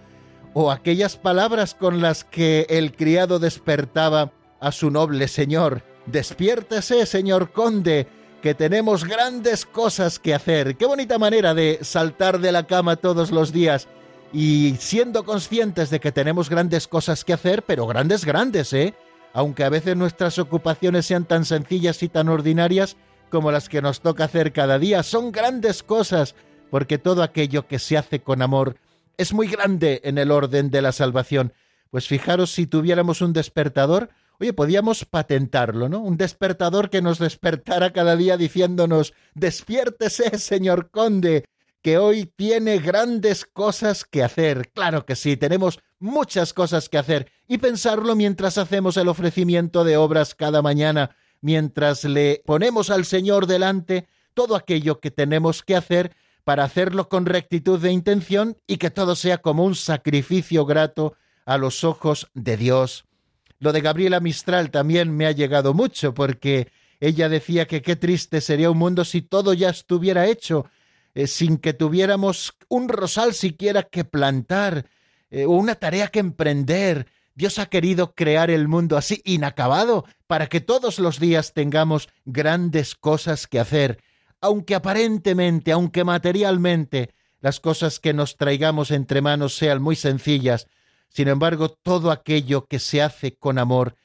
o 0.55 0.71
aquellas 0.71 1.17
palabras 1.17 1.75
con 1.75 2.01
las 2.01 2.23
que 2.23 2.65
el 2.71 2.95
criado 2.95 3.41
despertaba 3.41 4.31
a 4.61 4.71
su 4.71 4.93
noble 4.93 5.27
señor. 5.27 5.83
Despiértese, 6.07 7.07
señor 7.07 7.51
conde, 7.51 8.07
que 8.49 8.55
tenemos 8.55 9.05
grandes 9.05 9.67
cosas 9.67 10.19
que 10.19 10.33
hacer. 10.33 10.79
Qué 10.79 10.87
bonita 10.87 11.19
manera 11.19 11.53
de 11.53 11.81
saltar 11.83 12.41
de 12.41 12.51
la 12.51 12.67
cama 12.67 12.97
todos 12.97 13.31
los 13.31 13.53
días 13.53 13.89
y 14.33 14.75
siendo 14.79 15.27
conscientes 15.27 15.91
de 15.91 16.01
que 16.01 16.13
tenemos 16.13 16.49
grandes 16.49 16.89
cosas 16.89 17.27
que 17.27 17.35
hacer, 17.35 17.63
pero 17.65 17.87
grandes, 17.87 18.25
grandes, 18.25 18.73
¿eh? 18.73 18.95
Aunque 19.35 19.65
a 19.65 19.69
veces 19.69 19.99
nuestras 19.99 20.39
ocupaciones 20.39 21.05
sean 21.05 21.27
tan 21.27 21.45
sencillas 21.45 22.03
y 22.03 22.09
tan 22.09 22.31
ordinarias 22.31 22.97
como 23.29 23.53
las 23.53 23.69
que 23.69 23.83
nos 23.83 24.01
toca 24.01 24.25
hacer 24.25 24.55
cada 24.55 24.79
día, 24.79 25.03
son 25.03 25.31
grandes 25.31 25.83
cosas, 25.83 26.35
porque 26.71 26.97
todo 26.97 27.23
aquello 27.23 27.67
que 27.67 27.79
se 27.79 27.99
hace 27.99 28.23
con 28.23 28.41
amor 28.41 28.77
es 29.19 29.35
muy 29.35 29.49
grande 29.49 30.01
en 30.05 30.17
el 30.17 30.31
orden 30.31 30.71
de 30.71 30.81
la 30.81 30.93
salvación. 30.93 31.53
Pues 31.91 32.09
fijaros 32.09 32.51
si 32.51 32.67
tuviéramos 32.67 33.21
un 33.21 33.35
despertador, 33.35 34.09
oye, 34.41 34.53
podíamos 34.53 35.05
patentarlo, 35.05 35.89
¿no? 35.89 36.01
Un 36.01 36.17
despertador 36.17 36.91
que 36.91 37.03
nos 37.03 37.19
despertara 37.19 37.93
cada 37.93 38.17
día 38.17 38.37
diciéndonos, 38.37 39.13
despiértese, 39.35 40.39
señor 40.39 40.91
conde, 40.91 41.45
que 41.83 41.99
hoy 41.99 42.27
tiene 42.27 42.79
grandes 42.79 43.45
cosas 43.45 44.05
que 44.05 44.23
hacer. 44.23 44.71
Claro 44.73 45.07
que 45.07 45.17
sí, 45.17 45.37
tenemos 45.37 45.81
muchas 45.99 46.53
cosas 46.53 46.89
que 46.89 46.99
hacer 46.99 47.31
y 47.47 47.59
pensarlo 47.59 48.15
mientras 48.15 48.59
hacemos 48.59 48.97
el 48.97 49.09
ofrecimiento 49.09 49.85
de 49.85 49.97
obras 49.97 50.35
cada 50.35 50.63
mañana, 50.63 51.17
mientras 51.41 52.05
le 52.05 52.43
ponemos 52.45 52.91
al 52.91 53.05
Señor 53.05 53.47
delante 53.47 54.09
todo 54.35 54.55
aquello 54.55 55.01
que 55.01 55.11
tenemos 55.11 55.63
que 55.63 55.77
hacer 55.77 56.15
para 56.45 56.65
hacerlo 56.65 57.09
con 57.09 57.27
rectitud 57.27 57.81
de 57.81 57.93
intención 57.93 58.57
y 58.67 58.79
que 58.79 58.91
todo 58.91 59.17
sea 59.17 59.39
como 59.39 59.65
un 59.65 59.75
sacrificio 59.75 60.65
grato 60.65 61.17
a 61.45 61.59
los 61.59 61.85
ojos 61.85 62.29
de 62.35 62.57
Dios. 62.57 63.08
Lo 63.59 63.73
de 63.73 63.81
Gabriela 63.81 64.21
Mistral 64.21 64.71
también 64.71 65.17
me 65.17 65.27
ha 65.27 65.33
llegado 65.33 65.75
mucho 65.75 66.15
porque 66.15 66.69
ella 67.01 67.29
decía 67.29 67.67
que 67.67 67.83
qué 67.83 67.97
triste 67.97 68.41
sería 68.41 68.71
un 68.71 68.79
mundo 68.79 69.05
si 69.05 69.23
todo 69.23 69.55
ya 69.55 69.71
estuviera 69.71 70.27
hecho, 70.27 70.67
eh, 71.15 71.27
sin 71.27 71.59
que 71.59 71.73
tuviéramos 71.73 72.55
un 72.69 72.89
rosal 72.89 73.35
siquiera 73.35 73.83
que 73.83 74.05
plantar, 74.05 74.87
eh, 75.31 75.45
o 75.45 75.51
una 75.51 75.75
tarea 75.75 76.09
que 76.09 76.21
emprender. 76.21 77.07
Dios 77.35 77.59
ha 77.59 77.67
querido 77.67 78.15
crear 78.15 78.51
el 78.51 78.69
mundo 78.69 78.97
así 78.97 79.23
inacabado 79.25 80.05
para 80.27 80.49
que 80.49 80.61
todos 80.61 80.99
los 80.99 81.21
días 81.21 81.53
tengamos 81.53 82.09
grandes 82.25 82.95
cosas 82.95 83.47
que 83.47 83.61
hacer 83.61 83.99
aunque 84.41 84.75
aparentemente, 84.75 85.73
aunque 85.73 86.05
materialmente, 86.05 87.11
las 87.41 87.61
cosas 87.61 88.01
que 88.01 88.13
nos 88.13 88.37
traigamos 88.37 88.91
entre 88.91 89.21
manos 89.21 89.57
sean 89.57 89.83
muy 89.83 89.97
sencillas, 89.97 90.67
sin 91.09 91.29
embargo, 91.29 91.69
todo 91.69 92.11
aquello 92.11 92.67
que 92.67 92.79
se 92.79 93.03
hace 93.03 93.37
con 93.37 93.59
amor, 93.59 93.97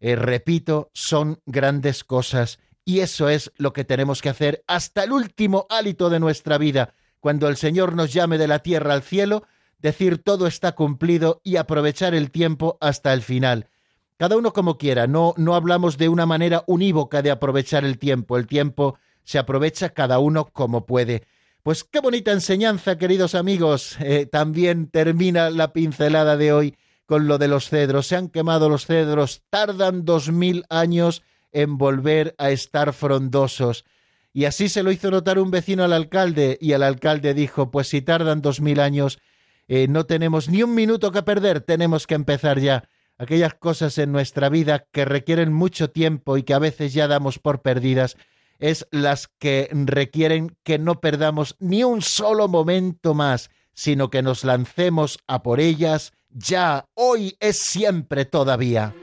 eh, 0.00 0.16
repito, 0.16 0.90
son 0.94 1.40
grandes 1.46 2.04
cosas, 2.04 2.58
y 2.84 3.00
eso 3.00 3.28
es 3.28 3.52
lo 3.56 3.72
que 3.72 3.84
tenemos 3.84 4.22
que 4.22 4.28
hacer 4.28 4.64
hasta 4.66 5.04
el 5.04 5.12
último 5.12 5.66
hálito 5.70 6.10
de 6.10 6.20
nuestra 6.20 6.58
vida, 6.58 6.94
cuando 7.20 7.48
el 7.48 7.56
Señor 7.56 7.94
nos 7.94 8.12
llame 8.12 8.38
de 8.38 8.48
la 8.48 8.60
tierra 8.60 8.94
al 8.94 9.02
cielo, 9.02 9.44
decir 9.78 10.18
todo 10.18 10.46
está 10.46 10.72
cumplido 10.72 11.40
y 11.44 11.56
aprovechar 11.56 12.14
el 12.14 12.30
tiempo 12.30 12.78
hasta 12.80 13.12
el 13.12 13.22
final. 13.22 13.68
Cada 14.16 14.36
uno 14.36 14.52
como 14.52 14.78
quiera, 14.78 15.06
no, 15.06 15.34
no 15.36 15.54
hablamos 15.54 15.98
de 15.98 16.08
una 16.08 16.26
manera 16.26 16.62
unívoca 16.66 17.22
de 17.22 17.32
aprovechar 17.32 17.84
el 17.84 17.98
tiempo. 17.98 18.36
El 18.36 18.46
tiempo 18.46 18.96
se 19.24 19.38
aprovecha 19.38 19.90
cada 19.90 20.20
uno 20.20 20.46
como 20.52 20.86
puede. 20.86 21.24
Pues 21.62 21.84
qué 21.84 22.00
bonita 22.00 22.32
enseñanza, 22.32 22.98
queridos 22.98 23.36
amigos. 23.36 23.96
Eh, 24.00 24.26
también 24.26 24.88
termina 24.88 25.48
la 25.48 25.72
pincelada 25.72 26.36
de 26.36 26.52
hoy 26.52 26.76
con 27.06 27.28
lo 27.28 27.38
de 27.38 27.46
los 27.46 27.68
cedros. 27.68 28.08
Se 28.08 28.16
han 28.16 28.30
quemado 28.30 28.68
los 28.68 28.86
cedros, 28.86 29.42
tardan 29.48 30.04
dos 30.04 30.32
mil 30.32 30.64
años 30.70 31.22
en 31.52 31.78
volver 31.78 32.34
a 32.38 32.50
estar 32.50 32.92
frondosos. 32.92 33.84
Y 34.32 34.46
así 34.46 34.68
se 34.68 34.82
lo 34.82 34.90
hizo 34.90 35.12
notar 35.12 35.38
un 35.38 35.52
vecino 35.52 35.84
al 35.84 35.92
alcalde, 35.92 36.58
y 36.60 36.72
el 36.72 36.82
alcalde 36.82 37.32
dijo, 37.32 37.70
pues 37.70 37.86
si 37.86 38.02
tardan 38.02 38.42
dos 38.42 38.60
mil 38.60 38.80
años, 38.80 39.20
eh, 39.68 39.86
no 39.88 40.04
tenemos 40.04 40.48
ni 40.48 40.64
un 40.64 40.74
minuto 40.74 41.12
que 41.12 41.22
perder, 41.22 41.60
tenemos 41.60 42.08
que 42.08 42.14
empezar 42.14 42.58
ya. 42.58 42.88
Aquellas 43.18 43.54
cosas 43.54 43.98
en 43.98 44.10
nuestra 44.10 44.48
vida 44.48 44.86
que 44.90 45.04
requieren 45.04 45.52
mucho 45.52 45.90
tiempo 45.90 46.38
y 46.38 46.42
que 46.42 46.54
a 46.54 46.58
veces 46.58 46.92
ya 46.92 47.06
damos 47.06 47.38
por 47.38 47.62
perdidas, 47.62 48.16
es 48.62 48.86
las 48.92 49.28
que 49.38 49.68
requieren 49.72 50.56
que 50.62 50.78
no 50.78 51.00
perdamos 51.00 51.56
ni 51.58 51.84
un 51.84 52.00
solo 52.00 52.48
momento 52.48 53.12
más, 53.12 53.50
sino 53.74 54.08
que 54.08 54.22
nos 54.22 54.44
lancemos 54.44 55.18
a 55.26 55.42
por 55.42 55.60
ellas 55.60 56.12
ya, 56.34 56.86
hoy 56.94 57.36
es 57.40 57.58
siempre 57.58 58.24
todavía. 58.24 58.94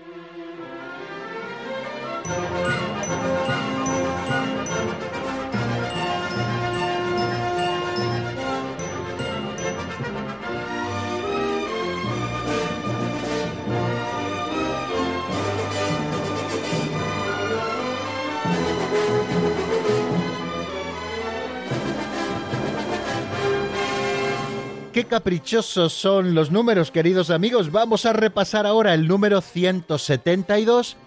Qué 25.00 25.06
caprichosos 25.06 25.94
son 25.94 26.36
los 26.36 26.51
números, 26.51 26.91
queridos 26.91 27.29
amigos. 27.29 27.72
Vamos 27.72 28.06
a 28.06 28.12
repasar 28.12 28.68
ahora 28.68 28.94
el 28.94 29.08
número 29.08 29.39
172 29.39 30.98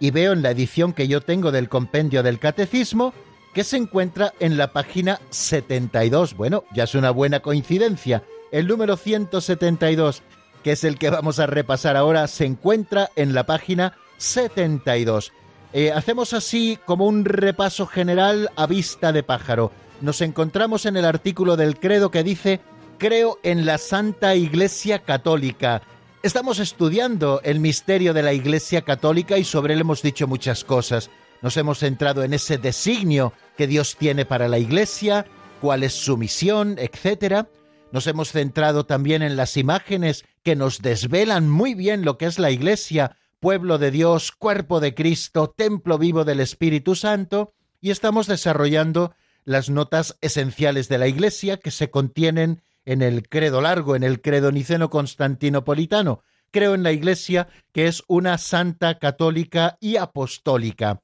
y 0.00 0.10
veo 0.10 0.32
en 0.32 0.40
la 0.40 0.52
edición 0.52 0.94
que 0.94 1.06
yo 1.06 1.20
tengo 1.20 1.52
del 1.52 1.68
compendio 1.68 2.22
del 2.22 2.38
catecismo 2.38 3.12
que 3.52 3.62
se 3.62 3.76
encuentra 3.76 4.32
en 4.40 4.56
la 4.56 4.72
página 4.72 5.20
72. 5.28 6.34
Bueno, 6.34 6.64
ya 6.72 6.84
es 6.84 6.94
una 6.94 7.10
buena 7.10 7.40
coincidencia. 7.40 8.22
El 8.52 8.68
número 8.68 8.96
172. 8.96 10.22
que 10.62 10.72
es 10.72 10.82
el 10.82 10.98
que 10.98 11.10
vamos 11.10 11.38
a 11.38 11.46
repasar 11.46 11.98
ahora, 11.98 12.28
se 12.28 12.46
encuentra 12.46 13.10
en 13.16 13.34
la 13.34 13.44
página 13.44 13.98
72. 14.16 15.30
Eh, 15.74 15.92
hacemos 15.92 16.32
así 16.32 16.78
como 16.86 17.06
un 17.06 17.26
repaso 17.26 17.86
general 17.86 18.50
a 18.56 18.66
vista 18.66 19.12
de 19.12 19.22
pájaro. 19.22 19.72
Nos 20.00 20.22
encontramos 20.22 20.86
en 20.86 20.96
el 20.96 21.04
artículo 21.04 21.58
del 21.58 21.78
credo 21.78 22.10
que 22.10 22.24
dice, 22.24 22.60
creo 23.02 23.40
en 23.42 23.66
la 23.66 23.78
Santa 23.78 24.36
Iglesia 24.36 25.00
Católica. 25.00 25.82
Estamos 26.22 26.60
estudiando 26.60 27.40
el 27.42 27.58
misterio 27.58 28.14
de 28.14 28.22
la 28.22 28.32
Iglesia 28.32 28.82
Católica 28.82 29.38
y 29.38 29.44
sobre 29.44 29.74
él 29.74 29.80
hemos 29.80 30.02
dicho 30.02 30.28
muchas 30.28 30.62
cosas. 30.62 31.10
Nos 31.40 31.56
hemos 31.56 31.80
centrado 31.80 32.22
en 32.22 32.32
ese 32.32 32.58
designio 32.58 33.32
que 33.56 33.66
Dios 33.66 33.96
tiene 33.96 34.24
para 34.24 34.46
la 34.46 34.60
Iglesia, 34.60 35.26
cuál 35.60 35.82
es 35.82 35.94
su 35.94 36.16
misión, 36.16 36.76
etc. 36.78 37.48
Nos 37.90 38.06
hemos 38.06 38.30
centrado 38.30 38.86
también 38.86 39.22
en 39.22 39.34
las 39.34 39.56
imágenes 39.56 40.24
que 40.44 40.54
nos 40.54 40.80
desvelan 40.80 41.50
muy 41.50 41.74
bien 41.74 42.04
lo 42.04 42.18
que 42.18 42.26
es 42.26 42.38
la 42.38 42.52
Iglesia, 42.52 43.16
pueblo 43.40 43.78
de 43.78 43.90
Dios, 43.90 44.30
cuerpo 44.30 44.78
de 44.78 44.94
Cristo, 44.94 45.52
templo 45.56 45.98
vivo 45.98 46.24
del 46.24 46.38
Espíritu 46.38 46.94
Santo, 46.94 47.52
y 47.80 47.90
estamos 47.90 48.28
desarrollando 48.28 49.12
las 49.44 49.70
notas 49.70 50.16
esenciales 50.20 50.88
de 50.88 50.98
la 50.98 51.08
Iglesia 51.08 51.56
que 51.56 51.72
se 51.72 51.90
contienen 51.90 52.62
en 52.84 53.02
el 53.02 53.28
credo 53.28 53.60
largo, 53.60 53.96
en 53.96 54.02
el 54.02 54.20
credo 54.20 54.52
niceno 54.52 54.90
constantinopolitano. 54.90 56.22
Creo 56.50 56.74
en 56.74 56.82
la 56.82 56.92
Iglesia 56.92 57.48
que 57.72 57.86
es 57.86 58.02
una 58.08 58.38
santa 58.38 58.98
católica 58.98 59.78
y 59.80 59.96
apostólica. 59.96 61.02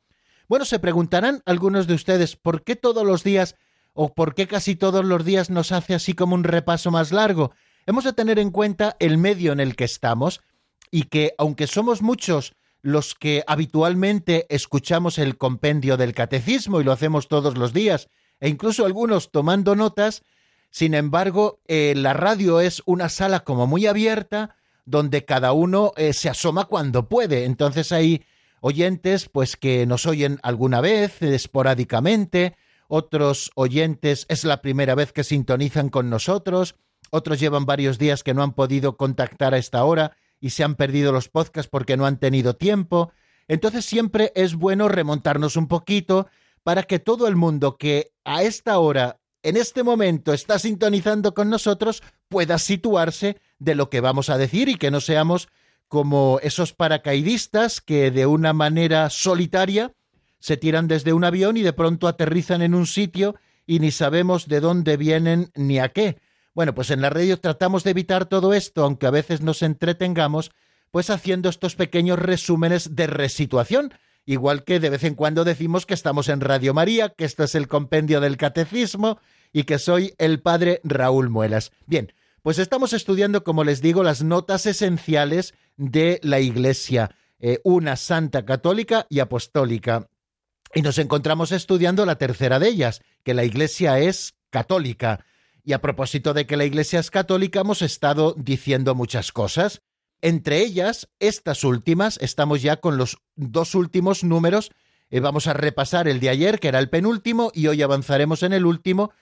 Bueno, 0.49 0.65
se 0.65 0.79
preguntarán 0.79 1.43
algunos 1.47 1.87
de 1.87 1.95
ustedes 1.95 2.37
por 2.37 2.65
qué 2.65 2.77
todos 2.77 3.07
los 3.07 3.23
días 3.23 3.55
o 3.93 4.15
por 4.15 4.35
qué 4.35 4.47
casi 4.47 4.77
todos 4.77 5.05
los 5.05 5.25
días 5.25 5.51
nos 5.51 5.73
hace 5.73 5.95
así 5.95 6.15
como 6.15 6.35
un 6.35 6.45
repaso 6.45 6.91
más 6.91 7.13
largo. 7.13 7.53
Hemos 7.87 8.05
de 8.05 8.13
tener 8.13 8.39
en 8.39 8.51
cuenta 8.51 8.97
el 9.01 9.19
medio 9.19 9.53
en 9.53 9.61
el 9.61 9.77
que 9.77 9.85
estamos 9.85 10.41
y 10.91 11.05
que 11.05 11.35
aunque 11.39 11.67
somos 11.67 12.03
muchos 12.03 12.55
los 12.81 13.15
que 13.15 13.43
habitualmente 13.47 14.47
escuchamos 14.49 15.19
el 15.19 15.37
compendio 15.37 15.97
del 15.97 16.15
catecismo 16.15 16.81
y 16.81 16.85
lo 16.85 16.93
hacemos 16.93 17.29
todos 17.29 17.59
los 17.59 17.73
días, 17.73 18.09
e 18.41 18.49
incluso 18.49 18.87
algunos 18.87 19.31
tomando 19.31 19.75
notas, 19.75 20.23
sin 20.71 20.95
embargo, 20.95 21.61
eh, 21.67 21.95
la 21.97 22.13
radio 22.13 22.61
es 22.61 22.83
una 22.87 23.09
sala 23.09 23.41
como 23.41 23.67
muy 23.67 23.87
abierta, 23.87 24.57
donde 24.85 25.25
cada 25.25 25.53
uno 25.53 25.93
eh, 25.97 26.13
se 26.13 26.29
asoma 26.29 26.65
cuando 26.65 27.09
puede. 27.09 27.45
Entonces 27.45 27.93
hay 27.93 28.25
oyentes 28.61 29.29
pues 29.29 29.57
que 29.57 29.87
nos 29.87 30.07
oyen 30.07 30.39
alguna 30.43 30.81
vez, 30.81 31.21
esporádicamente, 31.23 32.57
otros 32.89 33.51
oyentes 33.55 34.25
es 34.29 34.45
la 34.45 34.63
primera 34.63 34.95
vez 34.95 35.13
que 35.13 35.25
sintonizan 35.25 35.91
con 35.91 36.09
nosotros, 36.09 36.75
otros 37.11 37.39
llevan 37.39 37.67
varios 37.67 37.99
días 37.99 38.23
que 38.23 38.35
no 38.35 38.43
han 38.43 38.53
podido 38.53 38.97
contactar 38.97 39.55
a 39.55 39.59
esta 39.59 39.85
hora 39.85 40.17
y 40.41 40.51
se 40.51 40.65
han 40.65 40.75
perdido 40.75 41.13
los 41.13 41.29
podcasts 41.29 41.69
porque 41.71 41.97
no 41.97 42.07
han 42.07 42.19
tenido 42.19 42.57
tiempo. 42.57 43.13
Entonces 43.47 43.85
siempre 43.85 44.33
es 44.35 44.55
bueno 44.55 44.89
remontarnos 44.89 45.57
un 45.57 45.69
poquito 45.69 46.29
para 46.63 46.83
que 46.83 46.99
todo 46.99 47.29
el 47.29 47.37
mundo 47.37 47.77
que 47.77 48.13
a 48.25 48.43
esta 48.43 48.79
hora, 48.79 49.21
en 49.49 49.57
este 49.57 49.83
momento, 49.83 50.35
está 50.35 50.59
sintonizando 50.59 51.33
con 51.33 51.49
nosotros, 51.49 52.03
pueda 52.29 52.59
situarse 52.59 53.39
de 53.59 53.75
lo 53.75 53.89
que 53.89 54.01
vamos 54.01 54.29
a 54.29 54.37
decir 54.37 54.69
y 54.69 54.75
que 54.75 54.91
no 54.91 55.01
seamos 55.01 55.49
como 55.89 56.39
esos 56.43 56.75
paracaidistas 56.75 57.81
que 57.81 58.11
de 58.11 58.27
una 58.27 58.53
manera 58.53 59.09
solitaria 59.09 59.95
se 60.39 60.59
tiran 60.59 60.87
desde 60.87 61.15
un 61.15 61.25
avión 61.25 61.57
y 61.57 61.63
de 61.63 61.73
pronto 61.73 62.09
aterrizan 62.09 62.61
en 62.61 62.75
un 62.75 62.87
sitio 62.87 63.37
y 63.67 63.81
ni 63.81 63.91
sabemos 63.91 64.49
de 64.49 64.61
dónde 64.61 64.99
vienen 64.99 65.51
ni 65.55 65.79
a 65.79 65.89
qué. 65.89 66.19
Bueno, 66.55 66.75
pues 66.75 66.91
en 66.91 67.01
la 67.01 67.09
radio 67.09 67.41
tratamos 67.41 67.85
de 67.85 67.91
evitar 67.93 68.27
todo 68.27 68.53
esto, 68.53 68.85
aunque 68.85 69.07
a 69.07 69.11
veces 69.11 69.41
nos 69.41 69.63
entretengamos, 69.63 70.51
pues 70.91 71.09
haciendo 71.09 71.49
estos 71.49 71.75
pequeños 71.75 72.19
resúmenes 72.19 72.97
de 72.97 73.07
resituación, 73.07 73.95
igual 74.27 74.65
que 74.65 74.79
de 74.79 74.91
vez 74.91 75.05
en 75.05 75.15
cuando 75.15 75.45
decimos 75.45 75.87
que 75.87 75.95
estamos 75.95 76.29
en 76.29 76.41
Radio 76.43 76.75
María, 76.75 77.09
que 77.09 77.25
esto 77.25 77.45
es 77.45 77.55
el 77.55 77.67
compendio 77.67 78.21
del 78.21 78.37
catecismo 78.37 79.19
y 79.53 79.65
que 79.65 79.79
soy 79.79 80.15
el 80.19 80.41
padre 80.41 80.81
Raúl 80.85 81.31
Muelas. 81.31 81.73
Bien, 81.87 82.13
pues 82.43 82.59
estamos 82.59 82.93
estudiando, 82.93 83.45
como 83.45 83.65
les 83.65 83.83
digo, 83.83 84.03
las 84.03 84.23
notas 84.23 84.67
esenciales 84.67 85.55
de 85.77 86.21
la 86.23 86.41
Iglesia, 86.41 87.11
eh, 87.41 87.61
una 87.65 87.97
santa 87.97 88.45
católica 88.45 89.07
y 89.09 89.21
apostólica. 89.21 90.09
Y 90.75 90.83
nos 90.83 90.99
encontramos 90.99 91.53
estudiando 91.53 92.05
la 92.07 92.17
tercera 92.17 92.59
de 92.59 92.69
ellas, 92.69 93.03
que 93.25 93.35
la 93.35 93.45
Iglesia 93.45 93.99
es 93.99 94.35
católica. 94.51 95.25
Y 95.65 95.73
a 95.73 95.81
propósito 95.81 96.35
de 96.35 96.47
que 96.47 96.57
la 96.57 96.65
Iglesia 96.65 97.01
es 97.01 97.11
católica, 97.11 97.61
hemos 97.61 97.83
estado 97.83 98.35
diciendo 98.37 98.95
muchas 98.95 99.33
cosas. 99.33 99.83
Entre 100.21 100.61
ellas, 100.61 101.09
estas 101.21 101.65
últimas, 101.65 102.19
estamos 102.21 102.63
ya 102.63 102.79
con 102.79 102.97
los 102.97 103.19
dos 103.37 103.75
últimos 103.75 104.25
números. 104.25 104.71
Eh, 105.11 105.21
vamos 105.21 105.47
a 105.47 105.53
repasar 105.53 106.09
el 106.09 106.21
de 106.21 106.29
ayer, 106.29 106.59
que 106.61 106.69
era 106.69 106.79
el 106.79 106.91
penúltimo, 106.91 107.51
y 107.55 107.69
hoy 107.69 107.83
avanzaremos 107.83 108.43
en 108.43 108.53
el 108.53 108.67
último. 108.67 109.13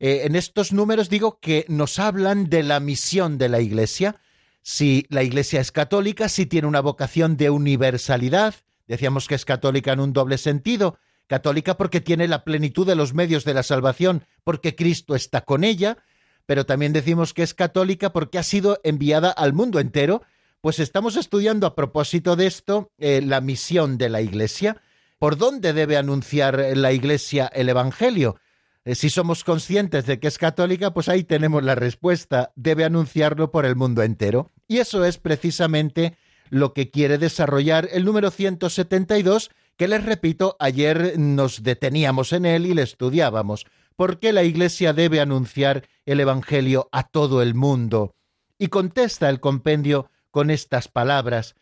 Eh, 0.00 0.22
en 0.24 0.36
estos 0.36 0.72
números 0.72 1.08
digo 1.08 1.38
que 1.40 1.64
nos 1.68 1.98
hablan 1.98 2.48
de 2.50 2.62
la 2.62 2.80
misión 2.80 3.38
de 3.38 3.48
la 3.48 3.60
Iglesia. 3.60 4.16
Si 4.62 5.06
la 5.08 5.22
Iglesia 5.22 5.60
es 5.60 5.72
católica, 5.72 6.28
si 6.28 6.46
tiene 6.46 6.66
una 6.66 6.80
vocación 6.80 7.36
de 7.36 7.50
universalidad, 7.50 8.54
decíamos 8.86 9.28
que 9.28 9.34
es 9.34 9.44
católica 9.44 9.92
en 9.92 10.00
un 10.00 10.12
doble 10.12 10.38
sentido, 10.38 10.98
católica 11.26 11.76
porque 11.76 12.00
tiene 12.00 12.28
la 12.28 12.44
plenitud 12.44 12.86
de 12.86 12.96
los 12.96 13.14
medios 13.14 13.44
de 13.44 13.54
la 13.54 13.62
salvación, 13.62 14.24
porque 14.42 14.74
Cristo 14.74 15.14
está 15.14 15.42
con 15.42 15.64
ella, 15.64 15.98
pero 16.46 16.66
también 16.66 16.92
decimos 16.92 17.32
que 17.32 17.42
es 17.42 17.54
católica 17.54 18.12
porque 18.12 18.38
ha 18.38 18.42
sido 18.42 18.80
enviada 18.84 19.30
al 19.30 19.52
mundo 19.52 19.80
entero, 19.80 20.22
pues 20.60 20.78
estamos 20.78 21.16
estudiando 21.16 21.66
a 21.66 21.74
propósito 21.74 22.36
de 22.36 22.46
esto 22.46 22.90
eh, 22.98 23.20
la 23.22 23.40
misión 23.40 23.98
de 23.98 24.08
la 24.08 24.22
Iglesia. 24.22 24.80
¿Por 25.18 25.36
dónde 25.36 25.72
debe 25.72 25.96
anunciar 25.96 26.58
la 26.74 26.92
Iglesia 26.92 27.50
el 27.52 27.68
Evangelio? 27.68 28.36
Eh, 28.84 28.94
si 28.94 29.08
somos 29.08 29.44
conscientes 29.44 30.06
de 30.06 30.20
que 30.20 30.28
es 30.28 30.38
católica, 30.38 30.92
pues 30.92 31.08
ahí 31.08 31.24
tenemos 31.24 31.62
la 31.62 31.74
respuesta. 31.74 32.52
Debe 32.54 32.84
anunciarlo 32.84 33.50
por 33.50 33.64
el 33.64 33.76
mundo 33.76 34.02
entero. 34.02 34.50
Y 34.68 34.78
eso 34.78 35.04
es 35.04 35.18
precisamente 35.18 36.16
lo 36.50 36.74
que 36.74 36.90
quiere 36.90 37.18
desarrollar 37.18 37.88
el 37.92 38.04
número 38.04 38.30
172 38.30 39.50
que 39.76 39.88
les 39.88 40.04
repito, 40.04 40.56
ayer 40.60 41.18
nos 41.18 41.64
deteníamos 41.64 42.32
en 42.32 42.46
él 42.46 42.66
y 42.66 42.74
le 42.74 42.82
estudiábamos. 42.82 43.66
¿Por 43.96 44.20
qué 44.20 44.32
la 44.32 44.44
Iglesia 44.44 44.92
debe 44.92 45.20
anunciar 45.20 45.88
el 46.04 46.20
Evangelio 46.20 46.88
a 46.92 47.04
todo 47.04 47.42
el 47.42 47.54
mundo? 47.54 48.14
Y 48.56 48.68
contesta 48.68 49.28
el 49.28 49.40
compendio 49.40 50.10
con 50.30 50.50
estas 50.50 50.86
palabras. 50.86 51.56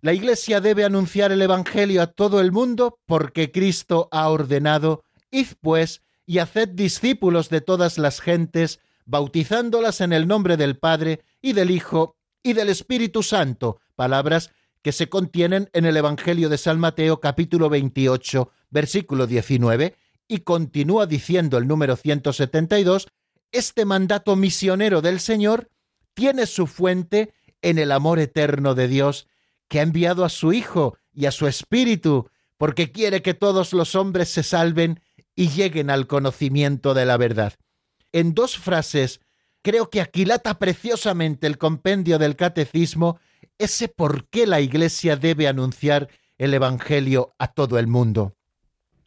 La 0.00 0.12
Iglesia 0.12 0.60
debe 0.60 0.84
anunciar 0.84 1.32
el 1.32 1.42
Evangelio 1.42 2.02
a 2.02 2.06
todo 2.06 2.40
el 2.40 2.52
mundo 2.52 3.00
porque 3.06 3.50
Cristo 3.50 4.08
ha 4.12 4.28
ordenado, 4.28 5.02
id 5.30 5.48
pues 5.60 6.02
y 6.26 6.38
haced 6.38 6.68
discípulos 6.70 7.48
de 7.48 7.60
todas 7.60 7.96
las 7.98 8.20
gentes, 8.20 8.80
bautizándolas 9.04 10.00
en 10.00 10.12
el 10.12 10.26
nombre 10.26 10.56
del 10.56 10.76
Padre 10.76 11.22
y 11.40 11.52
del 11.52 11.70
Hijo 11.70 12.16
y 12.42 12.52
del 12.52 12.68
Espíritu 12.68 13.22
Santo, 13.22 13.80
palabras 13.94 14.50
que 14.82 14.92
se 14.92 15.08
contienen 15.08 15.70
en 15.72 15.84
el 15.84 15.96
Evangelio 15.96 16.48
de 16.48 16.58
San 16.58 16.78
Mateo 16.78 17.20
capítulo 17.20 17.68
28, 17.68 18.50
versículo 18.70 19.26
19, 19.26 19.96
y 20.28 20.38
continúa 20.38 21.06
diciendo 21.06 21.58
el 21.58 21.68
número 21.68 21.96
172, 21.96 23.06
este 23.52 23.84
mandato 23.84 24.36
misionero 24.36 25.00
del 25.00 25.20
Señor 25.20 25.70
tiene 26.14 26.46
su 26.46 26.66
fuente 26.66 27.32
en 27.62 27.78
el 27.78 27.92
amor 27.92 28.18
eterno 28.18 28.74
de 28.74 28.88
Dios, 28.88 29.28
que 29.68 29.80
ha 29.80 29.82
enviado 29.82 30.24
a 30.24 30.28
su 30.28 30.52
Hijo 30.52 30.98
y 31.12 31.26
a 31.26 31.30
su 31.30 31.46
Espíritu, 31.46 32.28
porque 32.58 32.92
quiere 32.92 33.22
que 33.22 33.34
todos 33.34 33.72
los 33.72 33.94
hombres 33.94 34.28
se 34.28 34.42
salven 34.42 35.00
y 35.36 35.50
lleguen 35.50 35.90
al 35.90 36.06
conocimiento 36.06 36.94
de 36.94 37.04
la 37.04 37.18
verdad. 37.18 37.52
En 38.12 38.34
dos 38.34 38.56
frases, 38.56 39.20
creo 39.62 39.90
que 39.90 40.00
aquilata 40.00 40.58
preciosamente 40.58 41.46
el 41.46 41.58
compendio 41.58 42.18
del 42.18 42.34
catecismo 42.34 43.20
ese 43.58 43.88
por 43.88 44.28
qué 44.28 44.46
la 44.46 44.60
Iglesia 44.60 45.16
debe 45.16 45.48
anunciar 45.48 46.08
el 46.38 46.54
Evangelio 46.54 47.34
a 47.38 47.52
todo 47.52 47.78
el 47.78 47.86
mundo. 47.86 48.36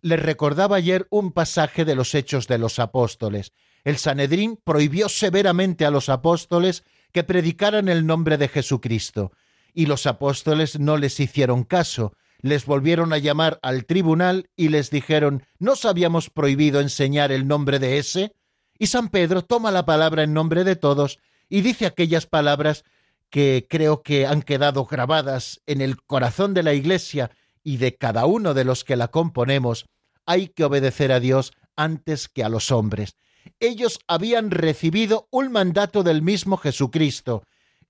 Les 0.02 0.22
recordaba 0.22 0.78
ayer 0.78 1.08
un 1.10 1.32
pasaje 1.32 1.86
de 1.86 1.96
los 1.96 2.15
Hechos 2.15 2.48
de 2.48 2.58
los 2.58 2.80
Apóstoles. 2.80 3.52
El 3.84 3.98
Sanedrín 3.98 4.58
prohibió 4.63 5.10
severamente 5.10 5.86
a 5.86 5.92
los 5.92 6.10
apóstoles 6.10 6.84
que 7.12 7.24
predicaran 7.24 7.89
el 7.89 8.06
nombre 8.06 8.38
de 8.38 8.48
Jesucristo, 8.48 9.32
y 9.74 9.86
los 9.86 10.06
apóstoles 10.06 10.80
no 10.80 10.98
les 10.98 11.20
hicieron 11.20 11.63
caso, 11.63 12.13
les 12.41 12.65
volvieron 12.65 13.13
a 13.13 13.17
llamar 13.17 13.60
al 13.62 13.86
tribunal 13.86 14.49
y 14.56 14.69
les 14.69 14.89
dijeron 14.89 15.43
¿No 15.58 15.73
habíamos 15.84 16.30
prohibido 16.30 16.80
enseñar 16.80 17.32
el 17.32 17.47
nombre 17.47 17.80
de 17.80 17.97
ese? 17.97 18.34
Y 18.78 18.88
San 18.88 19.10
Pedro 19.10 19.43
toma 19.43 19.71
la 19.71 19.86
palabra 19.86 20.23
en 20.23 20.34
nombre 20.34 20.63
de 20.63 20.75
todos 20.75 21.19
y 21.49 21.62
dice 21.62 21.86
aquellas 21.86 22.25
palabras 22.25 22.84
que 23.30 23.67
creo 23.69 24.02
que 24.02 24.25
han 24.25 24.41
quedado 24.41 24.86
grabadas 24.86 25.62
en 25.67 25.82
el 25.82 26.02
corazón 26.02 26.54
de 26.54 26.63
la 26.63 26.73
Iglesia 26.73 27.32
y 27.63 27.78
de 27.78 27.95
cada 27.95 28.25
uno 28.25 28.54
de 28.54 28.63
los 28.63 28.84
que 28.84 28.95
la 28.95 29.10
componemos, 29.10 29.86
hay 30.25 30.47
que 30.47 30.63
obedecer 30.63 31.12
a 31.12 31.19
Dios 31.19 31.52
antes 31.75 32.28
que 32.30 32.43
a 32.43 32.49
los 32.49 32.71
hombres. 32.71 33.15
Ellos 33.60 33.99
habían 34.08 34.52
recibido 34.52 35.28
un 35.32 35.52
mandato 35.52 36.04
del 36.04 36.21
mismo 36.21 36.58
Jesucristo. 36.58 37.43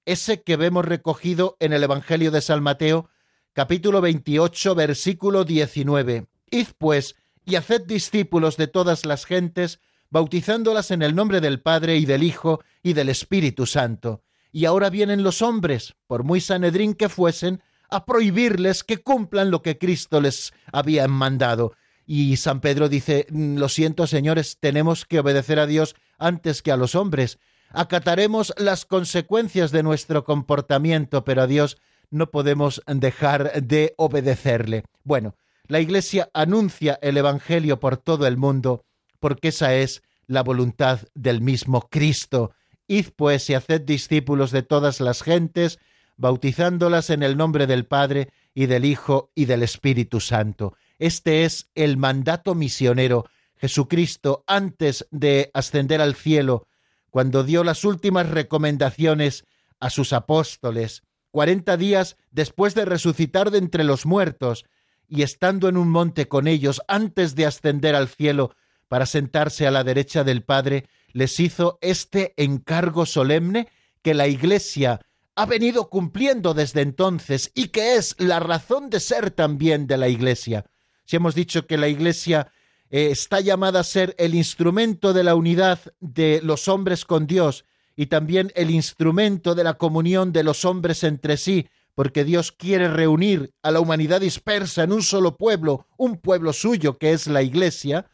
ese 0.06 0.42
que 0.42 0.56
vemos 0.56 0.86
recogido 0.86 1.56
en 1.60 1.72
el 1.72 1.84
Evangelio 1.84 2.32
de 2.32 2.42
San 2.42 2.64
Mateo, 2.64 3.10
capítulo 3.54 4.02
28, 4.02 4.76
versículo 4.76 5.44
19. 5.44 6.28
Id 6.52 6.68
pues 6.78 7.16
y 7.46 7.56
haced 7.56 7.82
discípulos 7.82 8.58
de 8.58 8.68
todas 8.68 9.06
las 9.06 9.26
gentes, 9.26 9.80
bautizándolas 10.10 10.92
en 10.92 11.02
el 11.02 11.16
nombre 11.16 11.42
del 11.42 11.62
Padre 11.62 11.98
y 11.98 12.06
del 12.06 12.24
Hijo 12.24 12.62
y 12.84 12.94
del 12.94 13.10
Espíritu 13.10 13.66
Santo. 13.66 14.24
Y 14.52 14.66
ahora 14.66 14.90
vienen 14.90 15.24
los 15.24 15.42
hombres, 15.42 15.96
por 16.08 16.24
muy 16.24 16.42
sanedrín 16.42 16.94
que 16.94 17.10
fuesen, 17.10 17.62
a 17.90 18.06
prohibirles 18.06 18.84
que 18.84 18.98
cumplan 18.98 19.52
lo 19.52 19.62
que 19.62 19.78
Cristo 19.78 20.22
les 20.22 20.54
había 20.72 21.08
mandado. 21.08 21.74
Y 22.06 22.38
San 22.38 22.62
Pedro 22.62 22.90
dice, 22.90 23.28
mm, 23.30 23.58
lo 23.58 23.70
siento 23.70 24.08
señores, 24.08 24.58
tenemos 24.60 25.06
que 25.06 25.20
obedecer 25.20 25.60
a 25.60 25.68
Dios 25.68 25.96
antes 26.18 26.62
que 26.62 26.72
a 26.72 26.78
los 26.78 26.96
hombres. 26.96 27.40
Acataremos 27.72 28.54
las 28.58 28.86
consecuencias 28.86 29.72
de 29.72 29.84
nuestro 29.84 30.24
comportamiento, 30.24 31.24
pero 31.24 31.44
a 31.44 31.48
Dios 31.48 31.78
no 32.12 32.32
podemos 32.32 32.82
dejar 32.88 33.62
de 33.64 33.94
obedecerle. 33.98 34.84
Bueno, 35.04 35.36
la 35.68 35.80
Iglesia 35.80 36.30
anuncia 36.34 36.98
el 37.02 37.18
Evangelio 37.18 37.80
por 37.80 37.98
todo 37.98 38.26
el 38.26 38.38
mundo, 38.38 38.86
porque 39.20 39.50
esa 39.50 39.76
es 39.76 40.02
la 40.26 40.44
voluntad 40.44 41.02
del 41.14 41.42
mismo 41.42 41.90
Cristo. 41.90 42.52
Id 42.88 43.08
pues 43.16 43.50
y 43.50 43.54
haced 43.54 43.82
discípulos 43.82 44.52
de 44.52 44.64
todas 44.64 45.00
las 45.00 45.22
gentes, 45.22 45.80
bautizándolas 46.18 47.10
en 47.10 47.24
el 47.24 47.38
nombre 47.38 47.68
del 47.68 47.86
Padre 47.86 48.30
y 48.54 48.66
del 48.66 48.86
Hijo 48.86 49.32
y 49.36 49.46
del 49.46 49.64
Espíritu 49.64 50.20
Santo. 50.20 50.76
Este 50.98 51.46
es 51.46 51.70
el 51.76 51.98
mandato 51.98 52.56
misionero. 52.56 53.26
Jesucristo, 53.56 54.44
antes 54.48 55.08
de 55.12 55.52
ascender 55.54 56.02
al 56.02 56.16
cielo, 56.16 56.68
cuando 57.10 57.44
dio 57.44 57.64
las 57.64 57.86
últimas 57.86 58.30
recomendaciones 58.30 59.46
a 59.80 59.90
sus 59.90 60.14
apóstoles, 60.14 61.04
cuarenta 61.32 61.78
días 61.78 62.18
después 62.32 62.76
de 62.76 62.86
resucitar 62.86 63.52
de 63.52 63.60
entre 63.60 63.84
los 63.84 64.06
muertos, 64.06 64.66
y 65.08 65.24
estando 65.24 65.68
en 65.68 65.78
un 65.78 65.90
monte 65.90 66.28
con 66.28 66.48
ellos 66.48 66.82
antes 66.88 67.36
de 67.36 67.46
ascender 67.46 67.96
al 67.96 68.08
cielo 68.08 68.56
para 68.88 69.06
sentarse 69.06 69.68
a 69.68 69.72
la 69.72 69.84
derecha 69.84 70.24
del 70.24 70.44
Padre, 70.44 70.86
les 71.12 71.40
hizo 71.40 71.80
este 71.82 72.34
encargo 72.38 73.06
solemne 73.06 73.68
que 74.02 74.14
la 74.14 74.28
Iglesia 74.28 75.02
ha 75.36 75.46
venido 75.46 75.90
cumpliendo 75.90 76.54
desde 76.54 76.82
entonces 76.82 77.52
y 77.56 77.70
que 77.70 77.96
es 77.96 78.16
la 78.20 78.40
razón 78.40 78.90
de 78.90 79.00
ser 79.00 79.32
también 79.32 79.88
de 79.88 79.98
la 79.98 80.10
Iglesia. 80.10 80.66
Si 81.06 81.16
hemos 81.16 81.34
dicho 81.34 81.66
que 81.66 81.78
la 81.78 81.88
Iglesia 81.88 82.52
eh, 82.90 83.10
está 83.12 83.40
llamada 83.40 83.80
a 83.80 83.84
ser 83.84 84.16
el 84.18 84.36
instrumento 84.36 85.14
de 85.14 85.24
la 85.24 85.36
unidad 85.36 85.80
de 86.00 86.42
los 86.44 86.68
hombres 86.68 87.06
con 87.06 87.26
Dios 87.26 87.66
y 88.00 88.06
también 88.06 88.50
el 88.56 88.72
instrumento 88.72 89.56
de 89.56 89.66
la 89.66 89.74
comunión 89.74 90.32
de 90.32 90.44
los 90.46 90.64
hombres 90.64 91.04
entre 91.04 91.36
sí, 91.36 91.68
porque 91.96 92.24
Dios 92.24 92.54
quiere 92.54 92.88
reunir 92.88 93.52
a 93.62 93.72
la 93.72 93.82
humanidad 93.82 94.22
dispersa 94.22 94.84
en 94.84 94.94
un 94.94 95.04
solo 95.04 95.36
pueblo, 95.36 95.86
un 95.98 96.16
pueblo 96.16 96.54
suyo 96.54 96.98
que 96.98 97.12
es 97.12 97.28
la 97.28 97.42
Iglesia, 97.42 98.10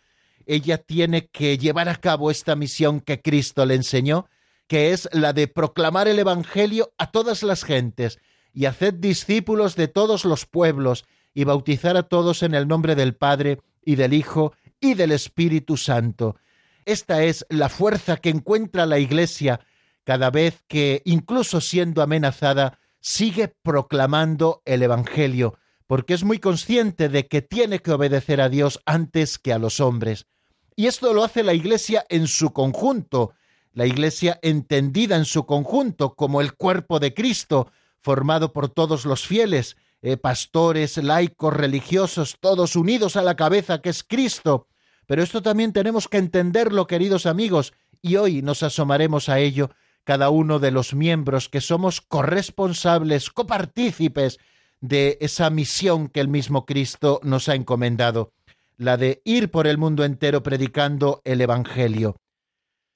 ella 0.47 0.79
tiene 0.79 1.27
que 1.27 1.59
llevar 1.59 1.87
a 1.87 1.97
cabo 1.97 2.31
esta 2.31 2.55
misión 2.55 2.99
que 2.99 3.21
Cristo 3.21 3.63
le 3.63 3.75
enseñó 3.75 4.27
que 4.67 4.91
es 4.91 5.07
la 5.11 5.33
de 5.33 5.47
proclamar 5.47 6.07
el 6.07 6.17
Evangelio 6.17 6.91
a 6.97 7.11
todas 7.11 7.43
las 7.43 7.63
gentes 7.63 8.17
y 8.55 8.65
hacer 8.65 8.99
discípulos 8.99 9.75
de 9.75 9.87
todos 9.87 10.25
los 10.25 10.47
pueblos 10.47 11.05
y 11.35 11.43
bautizar 11.43 11.95
a 11.95 12.01
todos 12.01 12.41
en 12.41 12.55
el 12.55 12.67
nombre 12.67 12.95
del 12.95 13.13
Padre 13.15 13.59
y 13.83 13.97
del 13.97 14.15
Hijo 14.15 14.51
y 14.79 14.95
del 14.95 15.11
Espíritu 15.11 15.77
Santo. 15.77 16.37
Esta 16.85 17.21
es 17.23 17.45
la 17.49 17.69
fuerza 17.69 18.17
que 18.17 18.29
encuentra 18.29 18.87
la 18.87 18.97
Iglesia 18.97 19.59
cada 20.05 20.29
vez 20.29 20.63
que, 20.67 21.01
incluso 21.03 21.59
siendo 21.59 22.01
amenazada, 22.01 22.79
sigue 23.01 23.49
proclamando 23.61 24.61
el 24.63 24.83
Evangelio, 24.83 25.59
porque 25.87 26.13
es 26.13 26.23
muy 26.23 26.39
consciente 26.39 27.09
de 27.09 27.27
que 27.27 27.41
tiene 27.41 27.79
que 27.79 27.91
obedecer 27.91 28.39
a 28.39 28.47
Dios 28.47 28.79
antes 28.85 29.37
que 29.37 29.51
a 29.51 29.59
los 29.59 29.79
hombres. 29.79 30.27
Y 30.75 30.87
esto 30.87 31.13
lo 31.13 31.23
hace 31.23 31.43
la 31.43 31.53
Iglesia 31.53 32.05
en 32.09 32.27
su 32.27 32.53
conjunto, 32.53 33.33
la 33.73 33.85
Iglesia 33.85 34.39
entendida 34.41 35.17
en 35.17 35.25
su 35.25 35.45
conjunto 35.45 36.15
como 36.15 36.39
el 36.39 36.53
cuerpo 36.53 36.99
de 36.99 37.13
Cristo, 37.13 37.71
formado 38.01 38.53
por 38.53 38.69
todos 38.69 39.05
los 39.05 39.27
fieles, 39.27 39.75
eh, 40.01 40.17
pastores, 40.17 40.97
laicos, 40.97 41.53
religiosos, 41.53 42.37
todos 42.39 42.75
unidos 42.75 43.15
a 43.15 43.23
la 43.23 43.35
cabeza 43.35 43.81
que 43.81 43.89
es 43.89 44.03
Cristo. 44.03 44.67
Pero 45.07 45.23
esto 45.23 45.41
también 45.41 45.73
tenemos 45.73 46.07
que 46.07 46.17
entenderlo, 46.17 46.87
queridos 46.87 47.25
amigos, 47.25 47.73
y 48.01 48.17
hoy 48.17 48.41
nos 48.41 48.61
asomaremos 48.63 49.29
a 49.29 49.39
ello, 49.39 49.71
cada 50.05 50.29
uno 50.29 50.59
de 50.59 50.71
los 50.71 50.93
miembros 50.93 51.49
que 51.49 51.59
somos 51.59 51.99
corresponsables, 51.99 53.29
copartícipes 53.31 54.39
de 54.79 55.17
esa 55.19 55.49
misión 55.49 56.07
que 56.07 56.21
el 56.21 56.29
mismo 56.29 56.65
Cristo 56.65 57.19
nos 57.23 57.49
ha 57.49 57.55
encomendado, 57.55 58.31
la 58.77 58.97
de 58.97 59.21
ir 59.25 59.51
por 59.51 59.67
el 59.67 59.77
mundo 59.77 60.05
entero 60.05 60.43
predicando 60.43 61.21
el 61.25 61.41
Evangelio. 61.41 62.15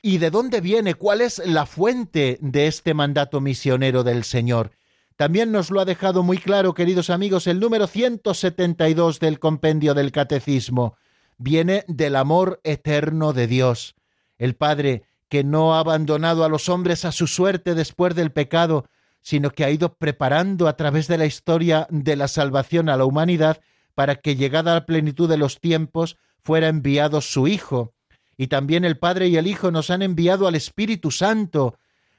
¿Y 0.01 0.19
de 0.19 0.29
dónde 0.29 0.61
viene? 0.61 0.93
¿Cuál 0.93 1.19
es 1.19 1.41
la 1.45 1.65
fuente 1.65 2.37
de 2.41 2.67
este 2.67 2.93
mandato 2.93 3.41
misionero 3.41 4.03
del 4.03 4.23
Señor? 4.23 4.71
También 5.17 5.51
nos 5.51 5.71
lo 5.71 5.81
ha 5.81 5.85
dejado 5.85 6.23
muy 6.23 6.37
claro, 6.37 6.73
queridos 6.73 7.09
amigos, 7.09 7.47
el 7.47 7.59
número 7.59 7.87
172 7.87 9.19
del 9.19 9.39
compendio 9.39 9.93
del 9.93 10.13
Catecismo. 10.13 10.95
Viene 11.37 11.83
del 11.87 12.15
amor 12.15 12.61
eterno 12.63 13.33
de 13.33 13.47
Dios. 13.47 13.95
El 14.37 14.55
Padre, 14.55 15.03
que 15.29 15.43
no 15.43 15.75
ha 15.75 15.79
abandonado 15.79 16.43
a 16.43 16.49
los 16.49 16.69
hombres 16.69 17.05
a 17.05 17.11
su 17.11 17.27
suerte 17.27 17.75
después 17.75 18.15
del 18.15 18.31
pecado, 18.31 18.85
sino 19.21 19.51
que 19.51 19.63
ha 19.63 19.69
ido 19.69 19.93
preparando 19.93 20.67
a 20.67 20.75
través 20.75 21.07
de 21.07 21.17
la 21.17 21.25
historia 21.25 21.87
de 21.89 22.15
la 22.15 22.27
salvación 22.27 22.89
a 22.89 22.97
la 22.97 23.05
humanidad 23.05 23.61
para 23.95 24.15
que, 24.15 24.35
llegada 24.35 24.71
a 24.71 24.75
la 24.75 24.85
plenitud 24.85 25.29
de 25.29 25.37
los 25.37 25.59
tiempos, 25.59 26.17
fuera 26.41 26.67
enviado 26.67 27.21
su 27.21 27.47
Hijo, 27.47 27.93
y 28.37 28.47
también 28.47 28.85
el 28.85 28.97
Padre 28.97 29.27
y 29.27 29.37
el 29.37 29.47
Hijo 29.47 29.71
nos 29.71 29.89
han 29.89 30.01
enviado 30.01 30.47
al 30.47 30.55
Espíritu 30.55 31.11
Santo 31.11 31.77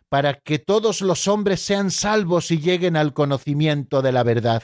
para 0.08 0.34
que 0.34 0.58
todos 0.58 1.00
los 1.00 1.26
hombres 1.28 1.60
sean 1.60 1.90
salvos 1.90 2.50
y 2.50 2.58
lleguen 2.58 2.96
al 2.96 3.14
conocimiento 3.14 4.02
de 4.02 4.12
la 4.12 4.22
verdad. 4.22 4.62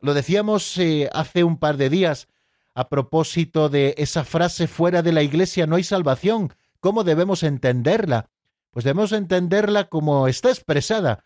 Lo 0.00 0.12
decíamos 0.14 0.76
eh, 0.78 1.08
hace 1.12 1.44
un 1.44 1.58
par 1.58 1.76
de 1.76 1.88
días 1.88 2.28
a 2.74 2.88
propósito 2.88 3.68
de 3.68 3.94
esa 3.98 4.24
frase 4.24 4.66
fuera 4.66 5.00
de 5.00 5.12
la 5.12 5.22
iglesia 5.22 5.66
no 5.66 5.76
hay 5.76 5.84
salvación. 5.84 6.52
¿Cómo 6.84 7.02
debemos 7.02 7.42
entenderla? 7.44 8.28
Pues 8.70 8.84
debemos 8.84 9.12
entenderla 9.12 9.88
como 9.88 10.28
está 10.28 10.50
expresada, 10.50 11.24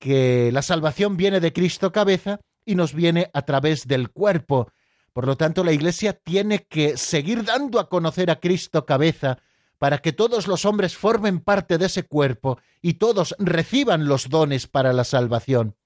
que 0.00 0.50
la 0.50 0.62
salvación 0.62 1.16
viene 1.16 1.38
de 1.38 1.52
Cristo 1.52 1.92
cabeza 1.92 2.40
y 2.64 2.74
nos 2.74 2.92
viene 2.92 3.30
a 3.32 3.42
través 3.42 3.86
del 3.86 4.10
cuerpo, 4.10 4.72
por 5.12 5.28
lo 5.28 5.36
tanto, 5.36 5.62
la 5.62 5.70
Iglesia 5.70 6.12
tiene 6.12 6.64
que 6.64 6.96
seguir 6.96 7.44
dando 7.44 7.78
a 7.78 7.88
conocer 7.88 8.32
a 8.32 8.40
Cristo 8.40 8.84
cabeza 8.84 9.38
para 9.78 9.98
que 9.98 10.12
todos 10.12 10.48
los 10.48 10.64
hombres 10.64 10.96
formen 10.96 11.38
parte 11.38 11.78
de 11.78 11.86
ese 11.86 12.02
cuerpo 12.02 12.58
y 12.82 12.94
todos 12.94 13.36
reciban 13.38 14.08
los 14.08 14.28
dones 14.28 14.66
para 14.66 14.92
la 14.92 15.04
salvación. 15.04 15.76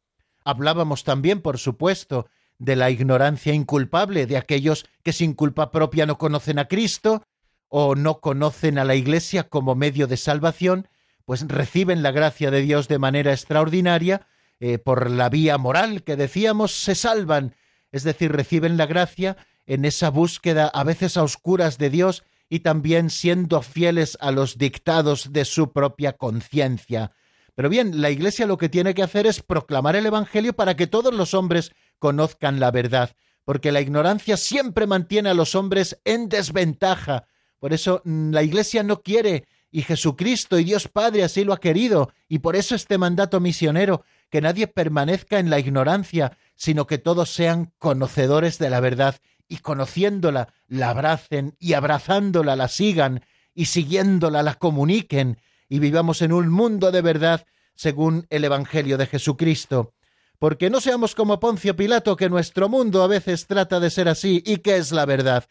Hablábamos 0.46 1.04
también, 1.04 1.42
por 1.42 1.58
supuesto, 1.58 2.30
de 2.58 2.74
la 2.74 2.90
ignorancia 2.90 3.52
inculpable 3.52 4.24
de 4.24 4.38
aquellos 4.38 4.86
que 5.02 5.12
sin 5.12 5.34
culpa 5.34 5.70
propia 5.70 6.06
no 6.06 6.16
conocen 6.16 6.58
a 6.58 6.68
Cristo 6.68 7.22
o 7.70 7.94
no 7.94 8.20
conocen 8.20 8.76
a 8.76 8.84
la 8.84 8.94
Iglesia 8.94 9.48
como 9.48 9.74
medio 9.74 10.06
de 10.06 10.18
salvación, 10.18 10.88
pues 11.24 11.48
reciben 11.48 12.02
la 12.02 12.10
gracia 12.10 12.50
de 12.50 12.60
Dios 12.60 12.86
de 12.88 12.98
manera 12.98 13.32
extraordinaria, 13.32 14.26
eh, 14.58 14.76
por 14.76 15.10
la 15.10 15.30
vía 15.30 15.56
moral 15.56 16.02
que 16.02 16.16
decíamos, 16.16 16.72
se 16.72 16.94
salvan 16.94 17.54
es 17.92 18.04
decir, 18.04 18.32
reciben 18.32 18.76
la 18.76 18.86
gracia 18.86 19.36
en 19.66 19.84
esa 19.84 20.10
búsqueda 20.10 20.68
a 20.68 20.84
veces 20.84 21.16
a 21.16 21.22
oscuras 21.22 21.78
de 21.78 21.90
Dios 21.90 22.24
y 22.48 22.60
también 22.60 23.10
siendo 23.10 23.62
fieles 23.62 24.16
a 24.20 24.30
los 24.30 24.58
dictados 24.58 25.32
de 25.32 25.44
su 25.44 25.72
propia 25.72 26.14
conciencia. 26.14 27.12
Pero 27.54 27.68
bien, 27.68 28.00
la 28.00 28.10
Iglesia 28.10 28.46
lo 28.46 28.58
que 28.58 28.68
tiene 28.68 28.94
que 28.94 29.02
hacer 29.02 29.26
es 29.26 29.42
proclamar 29.42 29.96
el 29.96 30.06
Evangelio 30.06 30.52
para 30.52 30.76
que 30.76 30.86
todos 30.86 31.14
los 31.14 31.34
hombres 31.34 31.72
conozcan 31.98 32.58
la 32.58 32.70
verdad, 32.70 33.14
porque 33.44 33.72
la 33.72 33.80
ignorancia 33.80 34.36
siempre 34.36 34.86
mantiene 34.86 35.30
a 35.30 35.34
los 35.34 35.54
hombres 35.54 36.00
en 36.04 36.28
desventaja. 36.28 37.26
Por 37.60 37.72
eso 37.72 38.02
mm, 38.04 38.32
la 38.32 38.42
Iglesia 38.42 38.82
no 38.82 39.02
quiere, 39.02 39.44
y 39.70 39.82
Jesucristo 39.82 40.58
y 40.58 40.64
Dios 40.64 40.88
Padre 40.88 41.22
así 41.22 41.44
lo 41.44 41.52
ha 41.52 41.60
querido, 41.60 42.10
y 42.28 42.40
por 42.40 42.56
eso 42.56 42.74
este 42.74 42.98
mandato 42.98 43.38
misionero, 43.38 44.04
que 44.30 44.40
nadie 44.40 44.66
permanezca 44.66 45.38
en 45.38 45.50
la 45.50 45.60
ignorancia, 45.60 46.36
sino 46.56 46.86
que 46.86 46.98
todos 46.98 47.30
sean 47.30 47.72
conocedores 47.78 48.58
de 48.58 48.70
la 48.70 48.80
verdad 48.80 49.16
y 49.48 49.58
conociéndola 49.58 50.54
la 50.68 50.90
abracen 50.90 51.56
y 51.58 51.74
abrazándola 51.74 52.56
la 52.56 52.68
sigan 52.68 53.24
y 53.54 53.66
siguiéndola 53.66 54.42
la 54.42 54.54
comuniquen 54.54 55.38
y 55.68 55.78
vivamos 55.78 56.22
en 56.22 56.32
un 56.32 56.48
mundo 56.48 56.90
de 56.90 57.02
verdad 57.02 57.46
según 57.74 58.26
el 58.30 58.44
Evangelio 58.44 58.98
de 58.98 59.06
Jesucristo. 59.06 59.94
Porque 60.38 60.70
no 60.70 60.80
seamos 60.80 61.14
como 61.14 61.40
Poncio 61.40 61.76
Pilato, 61.76 62.16
que 62.16 62.30
nuestro 62.30 62.68
mundo 62.68 63.02
a 63.02 63.06
veces 63.06 63.46
trata 63.46 63.80
de 63.80 63.90
ser 63.90 64.08
así 64.08 64.42
y 64.46 64.58
que 64.58 64.76
es 64.76 64.92
la 64.92 65.04
verdad, 65.04 65.44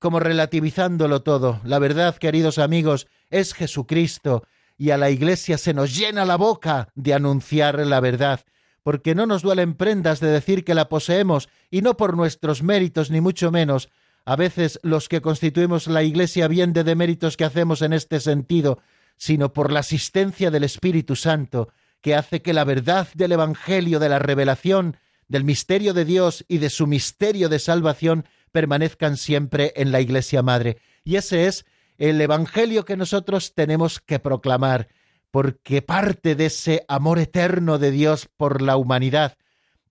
como 0.00 0.18
relativizándolo 0.18 1.22
todo. 1.22 1.60
La 1.62 1.78
verdad, 1.78 2.16
queridos 2.16 2.58
amigos, 2.58 3.06
es 3.28 3.54
Jesucristo, 3.54 4.44
y 4.76 4.90
a 4.90 4.96
la 4.96 5.10
Iglesia 5.10 5.58
se 5.58 5.74
nos 5.74 5.94
llena 5.96 6.24
la 6.24 6.36
boca 6.36 6.88
de 6.94 7.12
anunciar 7.12 7.78
la 7.86 8.00
verdad, 8.00 8.40
porque 8.82 9.14
no 9.14 9.26
nos 9.26 9.42
duelen 9.42 9.74
prendas 9.74 10.18
de 10.18 10.28
decir 10.28 10.64
que 10.64 10.74
la 10.74 10.88
poseemos, 10.88 11.50
y 11.70 11.82
no 11.82 11.98
por 11.98 12.16
nuestros 12.16 12.62
méritos 12.62 13.10
ni 13.10 13.20
mucho 13.20 13.52
menos. 13.52 13.90
A 14.24 14.36
veces 14.36 14.80
los 14.82 15.08
que 15.08 15.20
constituimos 15.20 15.86
la 15.86 16.02
Iglesia 16.02 16.48
bien 16.48 16.72
de 16.72 16.82
deméritos 16.82 17.36
que 17.36 17.44
hacemos 17.44 17.82
en 17.82 17.92
este 17.92 18.20
sentido, 18.20 18.78
sino 19.18 19.52
por 19.52 19.70
la 19.70 19.80
asistencia 19.80 20.50
del 20.50 20.64
Espíritu 20.64 21.14
Santo, 21.14 21.68
que 22.00 22.14
hace 22.14 22.40
que 22.40 22.54
la 22.54 22.64
verdad 22.64 23.06
del 23.12 23.32
Evangelio, 23.32 23.98
de 23.98 24.08
la 24.08 24.18
revelación, 24.18 24.96
del 25.28 25.44
misterio 25.44 25.92
de 25.92 26.06
Dios 26.06 26.44
y 26.48 26.56
de 26.56 26.70
su 26.70 26.86
misterio 26.86 27.50
de 27.50 27.58
salvación 27.58 28.24
permanezcan 28.52 29.16
siempre 29.16 29.72
en 29.76 29.92
la 29.92 30.00
Iglesia 30.00 30.42
Madre. 30.42 30.78
Y 31.04 31.16
ese 31.16 31.46
es 31.46 31.64
el 31.98 32.20
Evangelio 32.20 32.84
que 32.84 32.96
nosotros 32.96 33.54
tenemos 33.54 34.00
que 34.00 34.18
proclamar, 34.18 34.88
porque 35.30 35.82
parte 35.82 36.34
de 36.34 36.46
ese 36.46 36.84
amor 36.88 37.18
eterno 37.18 37.78
de 37.78 37.90
Dios 37.90 38.28
por 38.36 38.62
la 38.62 38.76
humanidad. 38.76 39.36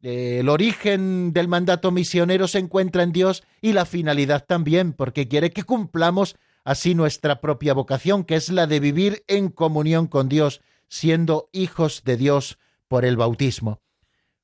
El 0.02 0.48
origen 0.48 1.34
del 1.34 1.48
mandato 1.48 1.92
misionero 1.92 2.48
se 2.48 2.60
encuentra 2.60 3.04
en 3.04 3.12
Dios 3.12 3.44
y 3.62 3.74
la 3.74 3.86
finalidad 3.86 4.46
también, 4.46 4.94
porque 4.94 5.28
quiere 5.28 5.52
que 5.52 5.64
cumplamos 5.64 6.36
así 6.64 6.96
nuestra 6.96 7.42
propia 7.42 7.74
vocación, 7.74 8.24
que 8.24 8.36
es 8.36 8.50
la 8.50 8.66
de 8.66 8.80
vivir 8.80 9.24
en 9.28 9.50
comunión 9.50 10.08
con 10.08 10.30
Dios, 10.30 10.62
siendo 10.88 11.50
hijos 11.52 12.04
de 12.06 12.18
Dios 12.18 12.60
por 12.88 13.06
el 13.06 13.18
bautismo. 13.18 13.82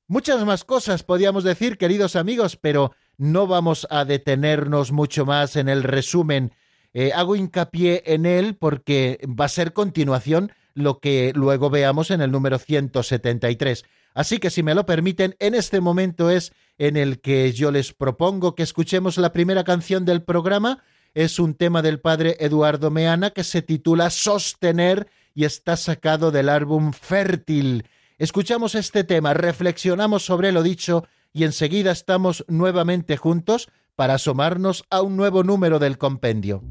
Muchas 0.08 0.44
más 0.44 0.64
cosas 0.64 1.02
podíamos 1.02 1.42
decir, 1.42 1.78
queridos 1.78 2.16
amigos, 2.16 2.56
pero 2.56 2.92
no 3.18 3.46
vamos 3.46 3.86
a 3.90 4.04
detenernos 4.04 4.92
mucho 4.92 5.24
más 5.26 5.56
en 5.56 5.68
el 5.68 5.82
resumen. 5.82 6.52
Eh, 6.92 7.12
hago 7.14 7.36
hincapié 7.36 8.02
en 8.06 8.26
él 8.26 8.56
porque 8.56 9.20
va 9.26 9.46
a 9.46 9.50
ser 9.50 9.72
continuación 9.72 10.52
lo 10.74 10.98
que 11.00 11.32
luego 11.34 11.70
veamos 11.70 12.10
en 12.10 12.20
el 12.20 12.30
número 12.30 12.58
173. 12.58 13.84
Así 14.14 14.38
que 14.38 14.50
si 14.50 14.62
me 14.62 14.74
lo 14.74 14.86
permiten, 14.86 15.36
en 15.40 15.54
este 15.54 15.80
momento 15.80 16.30
es 16.30 16.52
en 16.78 16.96
el 16.96 17.20
que 17.20 17.52
yo 17.52 17.70
les 17.70 17.92
propongo 17.92 18.54
que 18.54 18.62
escuchemos 18.62 19.18
la 19.18 19.32
primera 19.32 19.64
canción 19.64 20.04
del 20.04 20.22
programa. 20.22 20.82
Es 21.14 21.38
un 21.38 21.54
tema 21.54 21.82
del 21.82 22.00
padre 22.00 22.36
Eduardo 22.40 22.90
Meana 22.90 23.30
que 23.30 23.44
se 23.44 23.62
titula 23.62 24.10
Sostener 24.10 25.08
y 25.34 25.44
está 25.44 25.76
sacado 25.76 26.30
del 26.30 26.48
álbum 26.48 26.92
Fértil. 26.92 27.84
Escuchamos 28.18 28.74
este 28.74 29.04
tema, 29.04 29.34
reflexionamos 29.34 30.24
sobre 30.24 30.50
lo 30.50 30.62
dicho 30.62 31.06
y 31.36 31.44
enseguida 31.44 31.92
estamos 31.92 32.46
nuevamente 32.48 33.18
juntos 33.18 33.68
para 33.94 34.14
asomarnos 34.14 34.84
a 34.88 35.02
un 35.02 35.16
nuevo 35.16 35.44
número 35.44 35.78
del 35.78 35.98
compendio. 35.98 36.62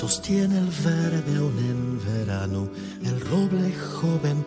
Sostiene 0.00 0.58
el 0.58 0.70
verde 0.82 1.36
aún 1.36 1.58
en 1.58 2.00
verano, 2.04 2.68
el 3.04 3.20
roble 3.20 3.72
joven 3.72 4.44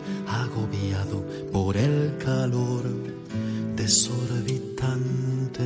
desorbitante. 3.76 5.64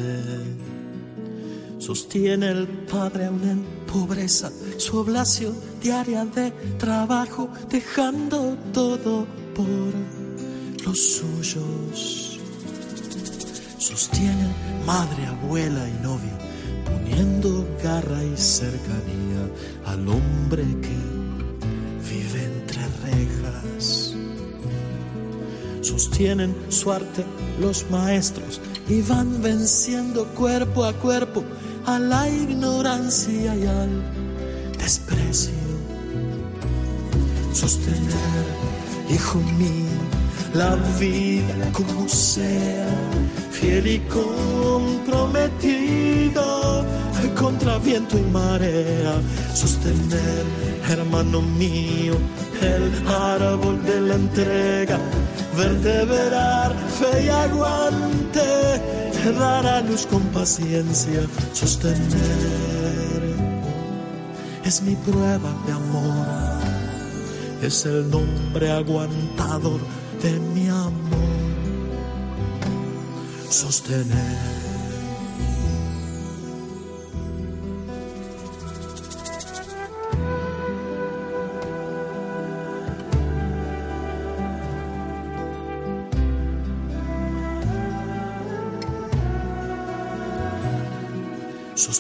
Sostiene 1.79 2.51
el 2.51 2.69
padre 2.69 3.27
aún 3.27 3.43
en 3.49 3.65
pobreza 3.93 4.51
su 4.77 4.99
oblación 4.99 5.55
diaria 5.83 6.25
de 6.25 6.51
trabajo, 6.79 7.49
dejando 7.69 8.57
todo 8.73 9.27
por 9.55 9.67
los 10.85 10.99
suyos. 10.99 12.39
Sostiene 13.79 14.55
madre, 14.87 15.27
abuela 15.27 15.89
y 15.89 16.03
novio, 16.03 16.37
poniendo 16.85 17.67
garra 17.83 18.23
y 18.23 18.37
cercanía 18.37 19.51
al 19.87 20.07
hombre 20.09 20.65
que 20.81 20.99
vive 22.09 22.45
entre 22.45 22.83
reglas. 23.11 23.98
Sostienen 25.89 26.55
su 26.69 26.93
arte 26.93 27.25
los 27.59 27.91
maestros 27.91 28.61
y 28.91 29.01
van 29.01 29.41
venciendo 29.41 30.27
cuerpo 30.35 30.85
a 30.85 30.93
cuerpo 30.93 31.43
a 31.87 31.99
la 31.99 32.29
ignorancia 32.29 33.57
y 33.57 33.65
al 33.65 34.03
desprecio. 34.79 35.55
Sostener, 37.55 38.45
hijo 39.09 39.39
mío, 39.57 39.89
la 40.53 40.77
vida 41.01 41.73
como 41.73 42.07
sea, 42.07 42.87
fiel 43.51 43.87
y 43.87 44.01
comprometido 44.01 46.85
contra 47.31 47.79
viento 47.79 48.19
y 48.19 48.23
marea, 48.23 49.21
sostener, 49.55 50.45
hermano 50.89 51.43
mío, 51.43 52.15
el 52.61 53.07
árbol 53.09 53.83
de 53.85 54.01
la 54.01 54.15
entrega, 54.15 54.99
vertebrar 55.57 56.75
fe 56.99 57.25
y 57.25 57.29
aguante, 57.29 58.41
dar 59.39 59.67
a 59.67 59.81
luz 59.81 60.07
con 60.07 60.23
paciencia, 60.29 61.21
sostener, 61.53 61.99
es 64.65 64.83
mi 64.83 64.95
prueba 64.97 65.51
de 65.67 65.73
amor, 65.73 66.27
es 67.63 67.87
el 67.87 68.09
nombre 68.11 68.71
aguantador 68.71 69.81
de 70.23 70.39
mi 70.55 70.69
amor, 70.69 70.93
sostener 73.49 74.68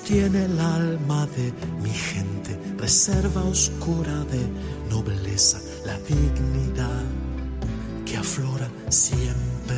sostiene 0.09 0.47
el 0.47 0.59
alma 0.59 1.27
de 1.37 1.53
mi 1.83 1.91
gente, 1.91 2.59
reserva 2.79 3.45
oscura 3.45 4.25
de 4.33 4.41
nobleza, 4.89 5.61
la 5.85 5.99
dignidad 5.99 7.05
que 8.07 8.17
aflora 8.17 8.71
siempre. 8.89 9.77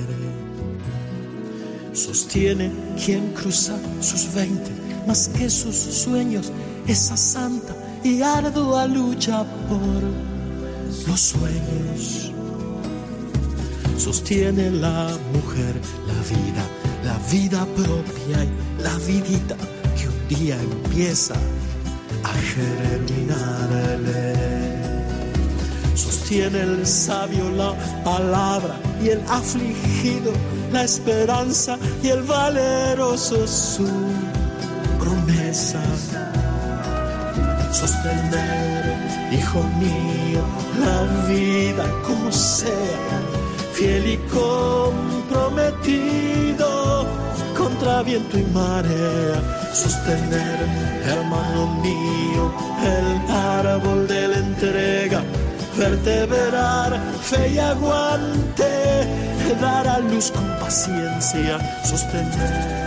Sostiene 1.93 2.71
quien 3.05 3.33
cruza 3.33 3.77
sus 4.01 4.33
veinte, 4.33 4.71
más 5.05 5.27
que 5.31 5.51
sus 5.51 5.75
sueños, 5.75 6.53
esa 6.87 7.17
santa 7.17 7.75
y 8.05 8.23
ardua 8.23 8.87
lucha 8.87 9.45
por 9.69 11.09
los 11.09 11.21
sueños. 11.21 12.31
Sostiene 13.97 14.71
la 14.71 15.11
mujer, 15.33 15.75
la 16.07 16.21
vida, 16.31 16.65
la 17.03 17.19
vida 17.33 17.67
propia 17.75 18.45
y 18.45 18.83
la 18.83 18.97
vidita 18.99 19.57
día 20.31 20.57
empieza 20.61 21.35
a 22.23 22.33
germinarle. 22.55 24.35
Sostiene 25.95 26.61
el 26.61 26.87
sabio 26.87 27.51
la 27.51 27.75
palabra 28.05 28.79
y 29.03 29.09
el 29.09 29.21
afligido 29.29 30.33
la 30.73 30.85
esperanza 30.85 31.77
y 32.03 32.09
el 32.09 32.23
valeroso 32.23 33.47
su 33.47 33.87
promesa. 35.01 35.83
Sostener, 37.73 38.97
hijo 39.33 39.63
mío, 39.81 40.43
la 40.81 41.03
vida 41.29 41.85
como 42.07 42.31
sea, 42.31 43.21
fiel 43.73 44.13
y 44.13 44.19
comprometido 44.29 47.05
contra 47.57 48.03
viento 48.03 48.39
y 48.39 48.45
marea 48.55 49.60
sostener, 49.73 50.59
hermano 51.05 51.67
mío, 51.81 52.53
el 52.83 53.31
árbol 53.31 54.07
de 54.07 54.29
la 54.29 54.39
entrega, 54.39 55.23
vertebrar 55.77 57.01
fe 57.23 57.49
y 57.55 57.59
aguante, 57.59 59.07
dar 59.61 59.87
a 59.89 59.99
luz 60.01 60.31
con 60.31 60.47
paciencia, 60.59 61.59
sostener. 61.85 62.81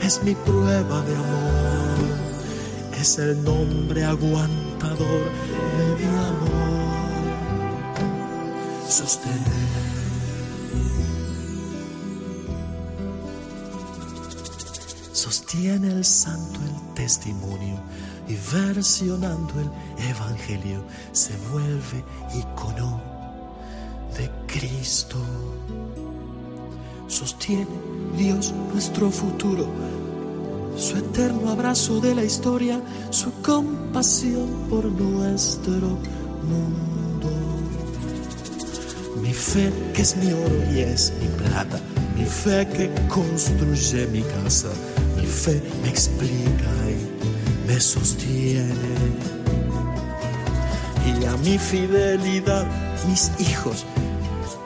Es 0.00 0.22
mi 0.22 0.34
prueba 0.34 1.00
de 1.02 1.14
amor, 1.14 1.98
es 3.00 3.18
el 3.18 3.42
nombre 3.44 4.04
aguantador 4.04 5.30
de 5.78 5.86
mi 5.98 6.06
amor, 6.06 7.02
sostener. 8.88 10.01
Sostiene 15.52 15.88
el 15.88 16.02
santo 16.02 16.60
el 16.60 16.94
testimonio 16.94 17.78
y 18.26 18.36
versionando 18.56 19.52
el 19.60 19.68
Evangelio 20.08 20.82
se 21.12 21.36
vuelve 21.52 22.02
icono 22.34 22.98
de 24.16 24.30
Cristo. 24.46 25.18
Sostiene 27.06 27.66
Dios 28.16 28.54
nuestro 28.72 29.10
futuro, 29.10 29.66
su 30.74 30.96
eterno 30.96 31.50
abrazo 31.50 32.00
de 32.00 32.14
la 32.14 32.24
historia, 32.24 32.80
su 33.10 33.30
compasión 33.42 34.48
por 34.70 34.86
nuestro 34.86 35.98
mundo. 36.48 37.30
Mi 39.20 39.34
fe 39.34 39.70
que 39.92 40.00
es 40.00 40.16
mi 40.16 40.32
oro 40.32 40.72
y 40.72 40.78
es 40.80 41.12
mi 41.20 41.28
plata, 41.28 41.78
mi 42.16 42.24
fe 42.24 42.66
que 42.68 42.90
construye 43.08 44.06
mi 44.06 44.22
casa, 44.22 44.70
fe 45.32 45.60
me 45.82 45.88
explica 45.88 46.70
y 46.88 47.66
me 47.66 47.80
sostiene. 47.80 48.74
Y 51.06 51.24
a 51.24 51.36
mi 51.38 51.58
fidelidad, 51.58 52.66
mis 53.08 53.32
hijos 53.40 53.84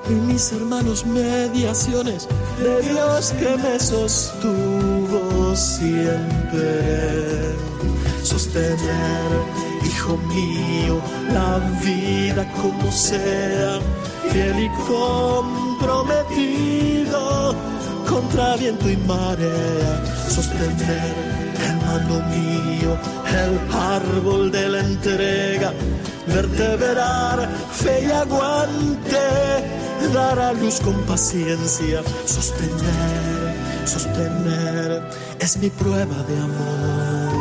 y 0.09 0.12
mis 0.12 0.52
hermanos 0.52 1.07
mediaciones 1.07 2.29
de 2.62 2.83
Dios 2.83 3.33
que 3.38 3.57
me 3.57 3.79
sostuvo 3.81 5.57
siempre. 5.57 7.55
Sostener, 8.22 9.31
hijo 9.85 10.18
mío, 10.18 11.00
la 11.33 11.59
vida 11.81 12.52
como 12.61 12.92
sea, 12.92 13.81
fiel 14.31 14.61
y 14.64 14.68
comprometido 14.87 16.75
contra 18.16 18.57
viento 18.57 18.88
y 18.88 18.96
marea. 18.96 19.92
Sostener, 20.29 21.14
hermano 21.68 22.14
mío, 22.35 22.96
el 23.42 23.52
árbol 23.74 24.50
de 24.50 24.68
la 24.68 24.81
entrega, 24.81 25.72
vertebrar 26.26 27.48
fe 27.72 28.07
y 28.07 28.11
aguante 28.11 29.24
dar 30.14 30.38
a 30.38 30.52
luz 30.52 30.81
con 30.81 30.94
paciencia, 31.05 32.00
sostener, 32.24 33.55
sostener, 33.85 35.02
es 35.38 35.57
mi 35.59 35.68
prueba 35.68 36.16
de 36.29 36.37
amor, 36.48 37.33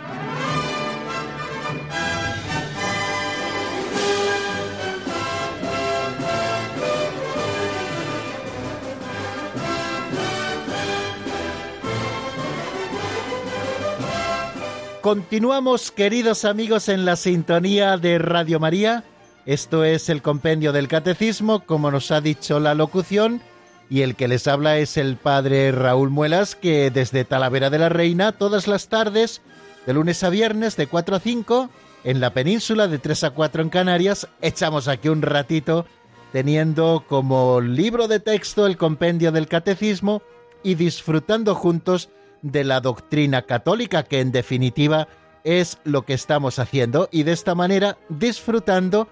Continuamos, 15.01 15.89
queridos 15.89 16.45
amigos, 16.45 16.87
en 16.87 17.05
la 17.05 17.15
sintonía 17.15 17.97
de 17.97 18.19
Radio 18.19 18.59
María. 18.59 19.03
Esto 19.47 19.83
es 19.83 20.09
el 20.09 20.21
Compendio 20.21 20.73
del 20.73 20.87
Catecismo, 20.87 21.61
como 21.61 21.89
nos 21.89 22.11
ha 22.11 22.21
dicho 22.21 22.59
la 22.59 22.75
locución, 22.75 23.41
y 23.89 24.03
el 24.03 24.15
que 24.15 24.27
les 24.27 24.47
habla 24.47 24.77
es 24.77 24.97
el 24.97 25.15
padre 25.15 25.71
Raúl 25.71 26.11
Muelas, 26.11 26.55
que 26.55 26.91
desde 26.91 27.25
Talavera 27.25 27.71
de 27.71 27.79
la 27.79 27.89
Reina, 27.89 28.31
todas 28.33 28.67
las 28.67 28.89
tardes, 28.89 29.41
de 29.87 29.93
lunes 29.95 30.23
a 30.23 30.29
viernes, 30.29 30.77
de 30.77 30.85
4 30.85 31.15
a 31.15 31.19
5, 31.19 31.69
en 32.03 32.19
la 32.19 32.35
península, 32.35 32.87
de 32.87 32.99
3 32.99 33.23
a 33.23 33.29
4 33.31 33.63
en 33.63 33.69
Canarias, 33.69 34.27
echamos 34.39 34.87
aquí 34.87 35.09
un 35.09 35.23
ratito 35.23 35.87
teniendo 36.31 37.05
como 37.09 37.59
libro 37.59 38.07
de 38.07 38.19
texto 38.19 38.67
el 38.67 38.77
compendio 38.77 39.31
del 39.31 39.47
catecismo 39.47 40.21
y 40.61 40.75
disfrutando 40.75 41.55
juntos 41.55 42.09
de 42.41 42.63
la 42.63 42.81
doctrina 42.81 43.43
católica, 43.43 44.03
que 44.03 44.19
en 44.19 44.31
definitiva 44.31 45.07
es 45.43 45.79
lo 45.83 46.03
que 46.03 46.13
estamos 46.13 46.59
haciendo, 46.59 47.09
y 47.11 47.23
de 47.23 47.31
esta 47.31 47.55
manera 47.55 47.97
disfrutando, 48.09 49.07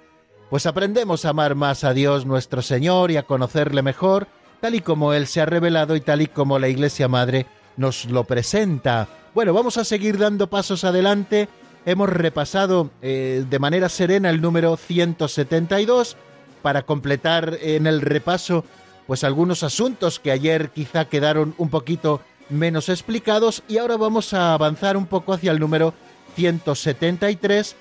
pues 0.50 0.66
aprendemos 0.66 1.26
a 1.26 1.30
amar 1.30 1.56
más 1.56 1.84
a 1.84 1.94
Dios 1.94 2.26
nuestro 2.26 2.62
Señor 2.62 3.12
y 3.12 3.18
a 3.18 3.24
conocerle 3.24 3.82
mejor, 3.82 4.28
tal 4.62 4.76
y 4.76 4.82
como 4.82 5.14
Él 5.14 5.28
se 5.28 5.42
ha 5.42 5.46
revelado 5.46 5.96
y 5.96 6.02
tal 6.02 6.22
y 6.22 6.28
como 6.28 6.60
la 6.60 6.68
Iglesia 6.68 7.08
Madre 7.08 7.46
nos 7.78 8.06
lo 8.06 8.24
presenta. 8.26 9.08
Bueno, 9.34 9.54
vamos 9.54 9.78
a 9.78 9.86
seguir 9.86 10.18
dando 10.18 10.50
pasos 10.50 10.84
adelante. 10.84 11.48
Hemos 11.86 12.10
repasado 12.10 12.90
eh, 13.02 13.46
de 13.50 13.60
manera 13.60 13.90
serena 13.90 14.30
el 14.30 14.42
número 14.42 14.76
172 14.76 16.18
para 16.62 16.84
completar 16.84 17.58
en 17.62 17.88
el 17.88 18.02
repaso 18.02 18.66
pues 19.08 19.24
algunos 19.24 19.64
asuntos 19.64 20.20
que 20.20 20.32
ayer 20.32 20.70
quizá 20.70 21.06
quedaron 21.06 21.56
un 21.58 21.70
poquito 21.70 22.22
menos 22.50 22.90
explicados 22.90 23.64
y 23.68 23.78
ahora 23.78 23.98
vamos 23.98 24.34
a 24.34 24.54
avanzar 24.54 24.98
un 24.98 25.06
poco 25.06 25.34
hacia 25.34 25.52
el 25.52 25.60
número 25.60 25.94
173 26.36 27.76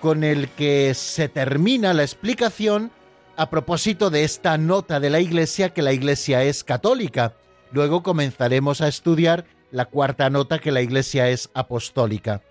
con 0.00 0.24
el 0.24 0.48
que 0.48 0.94
se 0.94 1.28
termina 1.28 1.94
la 1.94 2.02
explicación 2.02 2.90
a 3.36 3.50
propósito 3.50 4.10
de 4.10 4.24
esta 4.24 4.58
nota 4.58 5.00
de 5.00 5.10
la 5.10 5.20
Iglesia 5.20 5.70
que 5.70 5.82
la 5.82 5.92
Iglesia 5.92 6.42
es 6.42 6.64
católica. 6.64 7.34
Luego 7.70 8.02
comenzaremos 8.02 8.80
a 8.80 8.88
estudiar 8.88 9.44
la 9.70 9.86
cuarta 9.86 10.28
nota 10.28 10.58
que 10.58 10.72
la 10.72 10.82
Iglesia 10.82 11.28
es 11.30 11.50
apostólica. 11.54 12.42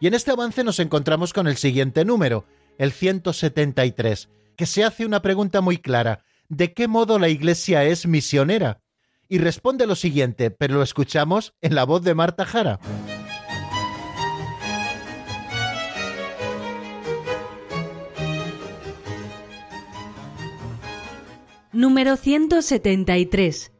Y 0.00 0.06
en 0.06 0.14
este 0.14 0.32
avance 0.32 0.64
nos 0.64 0.80
encontramos 0.80 1.32
con 1.32 1.46
el 1.46 1.56
siguiente 1.56 2.04
número, 2.04 2.44
el 2.76 2.92
173, 2.92 4.28
que 4.56 4.66
se 4.66 4.84
hace 4.84 5.06
una 5.06 5.22
pregunta 5.22 5.60
muy 5.60 5.78
clara. 5.78 6.24
¿De 6.48 6.74
qué 6.74 6.88
modo 6.88 7.18
la 7.18 7.30
Iglesia 7.30 7.84
es 7.84 8.06
misionera? 8.06 8.81
Y 9.32 9.38
responde 9.38 9.86
lo 9.86 9.94
siguiente, 9.94 10.50
pero 10.50 10.74
lo 10.74 10.82
escuchamos 10.82 11.54
en 11.62 11.74
la 11.74 11.84
voz 11.84 12.02
de 12.02 12.14
Marta 12.14 12.44
Jara. 12.44 12.78
Número 21.72 22.18
173. 22.18 23.72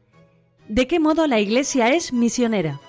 ¿De 0.69 0.87
qué 0.87 0.99
modo 0.99 1.27
la 1.27 1.39
Iglesia 1.39 1.93
es 1.93 2.13
misionera? 2.13 2.81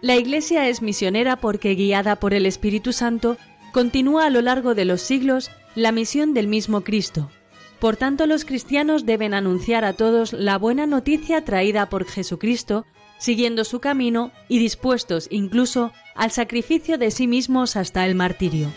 La 0.00 0.14
Iglesia 0.14 0.68
es 0.68 0.82
misionera 0.82 1.34
porque, 1.34 1.74
guiada 1.74 2.14
por 2.20 2.32
el 2.32 2.46
Espíritu 2.46 2.92
Santo, 2.92 3.38
continúa 3.72 4.26
a 4.26 4.30
lo 4.30 4.40
largo 4.40 4.76
de 4.76 4.84
los 4.84 5.00
siglos 5.00 5.50
la 5.74 5.90
misión 5.90 6.32
del 6.32 6.46
mismo 6.46 6.82
Cristo. 6.82 7.28
Por 7.80 7.96
tanto, 7.96 8.26
los 8.26 8.44
cristianos 8.44 9.04
deben 9.04 9.34
anunciar 9.34 9.84
a 9.84 9.92
todos 9.92 10.32
la 10.32 10.56
buena 10.56 10.86
noticia 10.86 11.44
traída 11.44 11.88
por 11.88 12.06
Jesucristo, 12.06 12.86
siguiendo 13.18 13.64
su 13.64 13.80
camino 13.80 14.32
y 14.48 14.58
dispuestos 14.58 15.28
incluso 15.30 15.92
al 16.14 16.30
sacrificio 16.30 16.96
de 16.98 17.10
sí 17.10 17.26
mismos 17.26 17.76
hasta 17.76 18.06
el 18.06 18.14
martirio. 18.14 18.70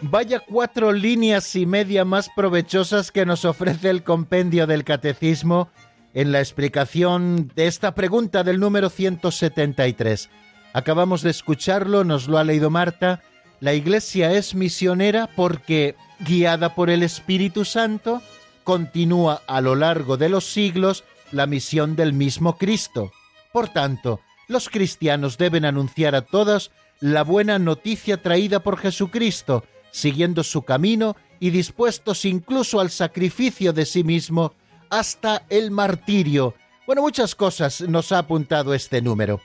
Vaya 0.00 0.40
cuatro 0.40 0.92
líneas 0.92 1.56
y 1.56 1.66
media 1.66 2.04
más 2.04 2.30
provechosas 2.34 3.10
que 3.10 3.26
nos 3.26 3.44
ofrece 3.44 3.90
el 3.90 4.04
compendio 4.04 4.66
del 4.66 4.84
catecismo 4.84 5.70
en 6.14 6.30
la 6.30 6.38
explicación 6.38 7.50
de 7.54 7.66
esta 7.66 7.94
pregunta 7.94 8.44
del 8.44 8.60
número 8.60 8.90
173. 8.90 10.30
Acabamos 10.72 11.22
de 11.22 11.30
escucharlo, 11.30 12.04
nos 12.04 12.28
lo 12.28 12.38
ha 12.38 12.44
leído 12.44 12.70
Marta. 12.70 13.22
La 13.60 13.74
Iglesia 13.74 14.32
es 14.32 14.54
misionera 14.54 15.28
porque, 15.34 15.96
guiada 16.20 16.74
por 16.74 16.90
el 16.90 17.02
Espíritu 17.02 17.64
Santo, 17.64 18.22
continúa 18.64 19.42
a 19.46 19.60
lo 19.60 19.74
largo 19.74 20.16
de 20.16 20.28
los 20.28 20.44
siglos 20.44 21.04
la 21.32 21.46
misión 21.46 21.96
del 21.96 22.12
mismo 22.12 22.58
Cristo. 22.58 23.12
Por 23.52 23.68
tanto, 23.68 24.20
los 24.46 24.68
cristianos 24.68 25.38
deben 25.38 25.64
anunciar 25.64 26.14
a 26.14 26.22
todos 26.22 26.70
la 27.00 27.22
buena 27.22 27.58
noticia 27.58 28.22
traída 28.22 28.60
por 28.60 28.78
Jesucristo, 28.78 29.64
siguiendo 29.90 30.44
su 30.44 30.62
camino 30.62 31.16
y 31.40 31.50
dispuestos 31.50 32.24
incluso 32.24 32.80
al 32.80 32.90
sacrificio 32.90 33.72
de 33.72 33.86
sí 33.86 34.04
mismo 34.04 34.52
hasta 34.90 35.44
el 35.48 35.70
martirio. 35.70 36.54
Bueno, 36.86 37.02
muchas 37.02 37.34
cosas 37.34 37.80
nos 37.82 38.12
ha 38.12 38.18
apuntado 38.18 38.74
este 38.74 39.02
número. 39.02 39.40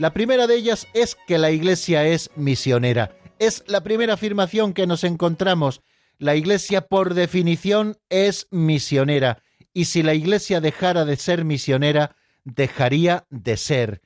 La 0.00 0.14
primera 0.14 0.46
de 0.46 0.54
ellas 0.54 0.86
es 0.94 1.14
que 1.26 1.36
la 1.36 1.50
Iglesia 1.50 2.06
es 2.06 2.30
misionera. 2.34 3.14
Es 3.38 3.62
la 3.66 3.82
primera 3.82 4.14
afirmación 4.14 4.72
que 4.72 4.86
nos 4.86 5.04
encontramos. 5.04 5.82
La 6.16 6.36
Iglesia, 6.36 6.88
por 6.88 7.12
definición, 7.12 7.98
es 8.08 8.46
misionera. 8.50 9.42
y 9.74 9.84
si 9.84 10.02
la 10.02 10.14
Iglesia 10.14 10.62
dejara 10.62 11.04
de 11.04 11.16
ser 11.16 11.44
misionera, 11.44 12.16
dejaría 12.44 13.26
de 13.28 13.58
ser. 13.58 14.00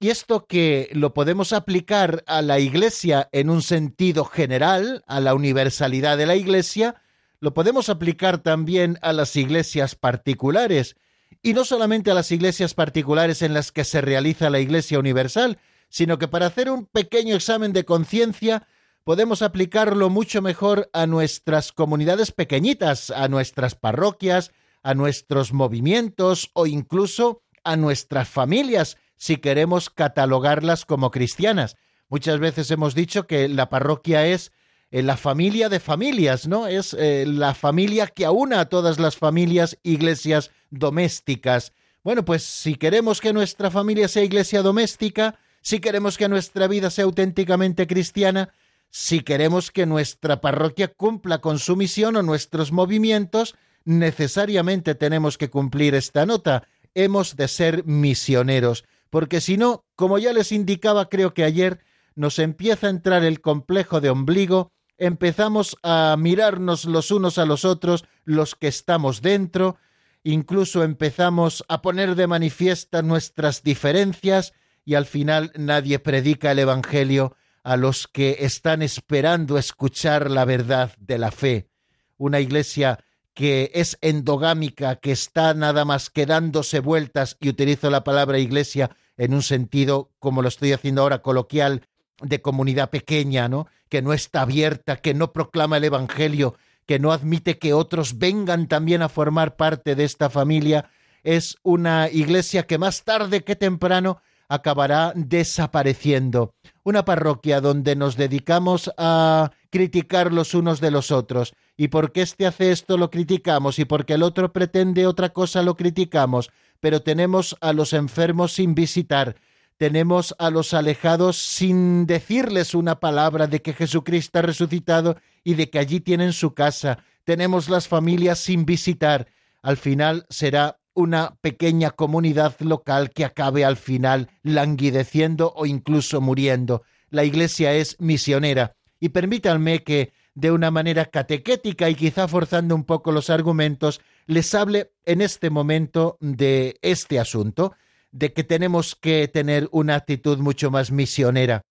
Y 0.00 0.08
esto 0.08 0.46
que 0.46 0.88
lo 0.94 1.12
podemos 1.12 1.52
aplicar 1.52 2.24
a 2.26 2.40
la 2.40 2.58
Iglesia 2.58 3.28
en 3.30 3.50
un 3.50 3.60
sentido 3.60 4.24
general, 4.24 5.04
a 5.06 5.20
la 5.20 5.34
universalidad 5.34 6.16
de 6.16 6.24
la 6.24 6.36
Iglesia, 6.36 6.94
lo 7.40 7.52
podemos 7.52 7.90
aplicar 7.90 8.38
también 8.38 8.98
a 9.02 9.12
las 9.12 9.36
iglesias 9.36 9.96
particulares, 9.96 10.96
y 11.42 11.54
no 11.54 11.64
solamente 11.64 12.10
a 12.10 12.14
las 12.14 12.32
iglesias 12.32 12.74
particulares 12.74 13.42
en 13.42 13.54
las 13.54 13.72
que 13.72 13.84
se 13.84 14.00
realiza 14.00 14.50
la 14.50 14.60
Iglesia 14.60 14.98
Universal, 14.98 15.58
sino 15.88 16.18
que 16.18 16.28
para 16.28 16.46
hacer 16.46 16.70
un 16.70 16.86
pequeño 16.86 17.36
examen 17.36 17.72
de 17.72 17.84
conciencia 17.84 18.66
podemos 19.04 19.42
aplicarlo 19.42 20.10
mucho 20.10 20.42
mejor 20.42 20.90
a 20.92 21.06
nuestras 21.06 21.72
comunidades 21.72 22.32
pequeñitas, 22.32 23.10
a 23.10 23.28
nuestras 23.28 23.76
parroquias, 23.76 24.50
a 24.82 24.94
nuestros 24.94 25.52
movimientos 25.52 26.50
o 26.54 26.66
incluso 26.66 27.42
a 27.62 27.76
nuestras 27.76 28.28
familias, 28.28 28.96
si 29.16 29.36
queremos 29.36 29.90
catalogarlas 29.90 30.84
como 30.84 31.10
cristianas. 31.10 31.76
Muchas 32.08 32.38
veces 32.38 32.70
hemos 32.70 32.94
dicho 32.94 33.26
que 33.26 33.48
la 33.48 33.68
parroquia 33.68 34.26
es 34.26 34.52
eh, 34.90 35.02
la 35.02 35.16
familia 35.16 35.68
de 35.68 35.80
familias, 35.80 36.46
¿no? 36.46 36.66
Es 36.66 36.94
eh, 36.94 37.24
la 37.26 37.54
familia 37.54 38.06
que 38.06 38.24
aúna 38.24 38.60
a 38.60 38.68
todas 38.68 38.98
las 38.98 39.16
familias 39.16 39.78
iglesias 39.82 40.52
domésticas. 40.70 41.72
Bueno, 42.04 42.24
pues 42.24 42.44
si 42.44 42.76
queremos 42.76 43.20
que 43.20 43.32
nuestra 43.32 43.70
familia 43.70 44.06
sea 44.06 44.22
iglesia 44.22 44.62
doméstica, 44.62 45.38
si 45.60 45.80
queremos 45.80 46.16
que 46.16 46.28
nuestra 46.28 46.68
vida 46.68 46.90
sea 46.90 47.04
auténticamente 47.04 47.88
cristiana, 47.88 48.52
si 48.90 49.20
queremos 49.20 49.72
que 49.72 49.86
nuestra 49.86 50.40
parroquia 50.40 50.88
cumpla 50.88 51.40
con 51.40 51.58
su 51.58 51.74
misión 51.74 52.14
o 52.14 52.22
nuestros 52.22 52.70
movimientos, 52.70 53.56
necesariamente 53.84 54.94
tenemos 54.94 55.36
que 55.36 55.50
cumplir 55.50 55.96
esta 55.96 56.24
nota. 56.24 56.68
Hemos 56.94 57.34
de 57.34 57.48
ser 57.48 57.84
misioneros, 57.84 58.84
porque 59.10 59.40
si 59.40 59.56
no, 59.56 59.84
como 59.96 60.18
ya 60.18 60.32
les 60.32 60.52
indicaba 60.52 61.08
creo 61.08 61.34
que 61.34 61.42
ayer, 61.42 61.80
nos 62.14 62.38
empieza 62.38 62.86
a 62.86 62.90
entrar 62.90 63.24
el 63.24 63.40
complejo 63.40 64.00
de 64.00 64.10
ombligo, 64.10 64.72
empezamos 64.98 65.76
a 65.82 66.16
mirarnos 66.18 66.84
los 66.84 67.10
unos 67.10 67.38
a 67.38 67.46
los 67.46 67.64
otros, 67.64 68.04
los 68.24 68.54
que 68.54 68.68
estamos 68.68 69.22
dentro, 69.22 69.76
incluso 70.22 70.82
empezamos 70.82 71.64
a 71.68 71.82
poner 71.82 72.14
de 72.14 72.26
manifiesta 72.26 73.02
nuestras 73.02 73.62
diferencias 73.62 74.52
y 74.84 74.94
al 74.94 75.06
final 75.06 75.52
nadie 75.56 75.98
predica 75.98 76.52
el 76.52 76.60
Evangelio 76.60 77.36
a 77.62 77.76
los 77.76 78.06
que 78.06 78.38
están 78.40 78.82
esperando 78.82 79.58
escuchar 79.58 80.30
la 80.30 80.44
verdad 80.44 80.92
de 80.98 81.18
la 81.18 81.32
fe. 81.32 81.68
Una 82.16 82.40
iglesia 82.40 83.00
que 83.34 83.70
es 83.74 83.98
endogámica, 84.00 84.96
que 84.96 85.12
está 85.12 85.52
nada 85.52 85.84
más 85.84 86.08
que 86.08 86.24
dándose 86.24 86.80
vueltas, 86.80 87.36
y 87.38 87.50
utilizo 87.50 87.90
la 87.90 88.02
palabra 88.02 88.38
iglesia 88.38 88.96
en 89.18 89.34
un 89.34 89.42
sentido, 89.42 90.10
como 90.18 90.42
lo 90.42 90.48
estoy 90.48 90.72
haciendo 90.72 91.02
ahora, 91.02 91.20
coloquial, 91.22 91.82
de 92.22 92.40
comunidad 92.40 92.88
pequeña, 92.88 93.48
¿no? 93.48 93.66
Que 93.88 94.02
no 94.02 94.12
está 94.12 94.42
abierta, 94.42 94.96
que 94.96 95.14
no 95.14 95.32
proclama 95.32 95.76
el 95.76 95.84
Evangelio, 95.84 96.56
que 96.86 96.98
no 96.98 97.12
admite 97.12 97.58
que 97.58 97.72
otros 97.72 98.18
vengan 98.18 98.68
también 98.68 99.02
a 99.02 99.08
formar 99.08 99.56
parte 99.56 99.94
de 99.94 100.04
esta 100.04 100.30
familia, 100.30 100.90
es 101.24 101.56
una 101.64 102.08
iglesia 102.08 102.66
que 102.66 102.78
más 102.78 103.02
tarde 103.02 103.42
que 103.42 103.56
temprano 103.56 104.20
acabará 104.48 105.12
desapareciendo. 105.16 106.54
Una 106.84 107.04
parroquia 107.04 107.60
donde 107.60 107.96
nos 107.96 108.16
dedicamos 108.16 108.92
a 108.96 109.50
criticar 109.70 110.32
los 110.32 110.54
unos 110.54 110.80
de 110.80 110.92
los 110.92 111.10
otros. 111.10 111.54
Y 111.76 111.88
porque 111.88 112.22
éste 112.22 112.46
hace 112.46 112.70
esto 112.70 112.96
lo 112.96 113.10
criticamos 113.10 113.80
y 113.80 113.84
porque 113.84 114.14
el 114.14 114.22
otro 114.22 114.52
pretende 114.52 115.06
otra 115.06 115.30
cosa 115.30 115.62
lo 115.62 115.74
criticamos. 115.74 116.50
Pero 116.78 117.02
tenemos 117.02 117.56
a 117.60 117.72
los 117.72 117.92
enfermos 117.92 118.52
sin 118.52 118.76
visitar. 118.76 119.34
Tenemos 119.76 120.34
a 120.38 120.50
los 120.50 120.72
alejados 120.72 121.36
sin 121.36 122.06
decirles 122.06 122.74
una 122.74 122.98
palabra 122.98 123.46
de 123.46 123.60
que 123.60 123.74
Jesucristo 123.74 124.38
ha 124.38 124.42
resucitado 124.42 125.16
y 125.44 125.54
de 125.54 125.68
que 125.68 125.78
allí 125.78 126.00
tienen 126.00 126.32
su 126.32 126.54
casa. 126.54 127.04
Tenemos 127.24 127.68
las 127.68 127.86
familias 127.86 128.38
sin 128.38 128.64
visitar. 128.64 129.28
Al 129.62 129.76
final 129.76 130.24
será 130.30 130.78
una 130.94 131.36
pequeña 131.42 131.90
comunidad 131.90 132.58
local 132.60 133.10
que 133.10 133.26
acabe 133.26 133.66
al 133.66 133.76
final 133.76 134.30
languideciendo 134.42 135.52
o 135.54 135.66
incluso 135.66 136.22
muriendo. 136.22 136.82
La 137.10 137.24
Iglesia 137.24 137.74
es 137.74 138.00
misionera. 138.00 138.76
Y 138.98 139.10
permítanme 139.10 139.84
que, 139.84 140.12
de 140.34 140.52
una 140.52 140.70
manera 140.70 141.04
catequética 141.04 141.90
y 141.90 141.94
quizá 141.94 142.28
forzando 142.28 142.74
un 142.74 142.84
poco 142.84 143.12
los 143.12 143.28
argumentos, 143.28 144.00
les 144.26 144.54
hable 144.54 144.92
en 145.04 145.20
este 145.20 145.50
momento 145.50 146.16
de 146.20 146.78
este 146.80 147.20
asunto, 147.20 147.74
de 148.12 148.32
que 148.32 148.44
tenemos 148.44 148.94
que 148.94 149.28
tener 149.28 149.68
una 149.72 149.96
actitud 149.96 150.38
mucho 150.38 150.70
más 150.70 150.90
misionera. 150.90 151.62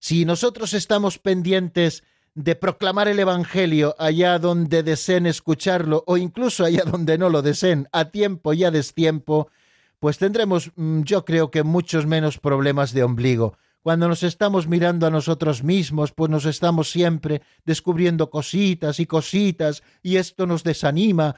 Si 0.00 0.24
nosotros 0.24 0.74
estamos 0.74 1.18
pendientes 1.18 2.04
de 2.34 2.54
proclamar 2.54 3.08
el 3.08 3.18
Evangelio 3.18 3.96
allá 3.98 4.38
donde 4.38 4.82
deseen 4.82 5.26
escucharlo 5.26 6.04
o 6.06 6.16
incluso 6.16 6.64
allá 6.64 6.84
donde 6.84 7.18
no 7.18 7.30
lo 7.30 7.42
deseen, 7.42 7.88
a 7.90 8.06
tiempo 8.06 8.52
y 8.52 8.64
a 8.64 8.70
destiempo, 8.70 9.50
pues 9.98 10.18
tendremos, 10.18 10.70
mm, 10.76 11.02
yo 11.02 11.24
creo 11.24 11.50
que 11.50 11.64
muchos 11.64 12.06
menos 12.06 12.38
problemas 12.38 12.92
de 12.92 13.02
ombligo. 13.02 13.56
Cuando 13.82 14.06
nos 14.06 14.22
estamos 14.22 14.68
mirando 14.68 15.06
a 15.06 15.10
nosotros 15.10 15.64
mismos, 15.64 16.12
pues 16.12 16.30
nos 16.30 16.44
estamos 16.44 16.90
siempre 16.90 17.42
descubriendo 17.64 18.30
cositas 18.30 19.00
y 19.00 19.06
cositas 19.06 19.82
y 20.02 20.16
esto 20.16 20.46
nos 20.46 20.62
desanima. 20.62 21.36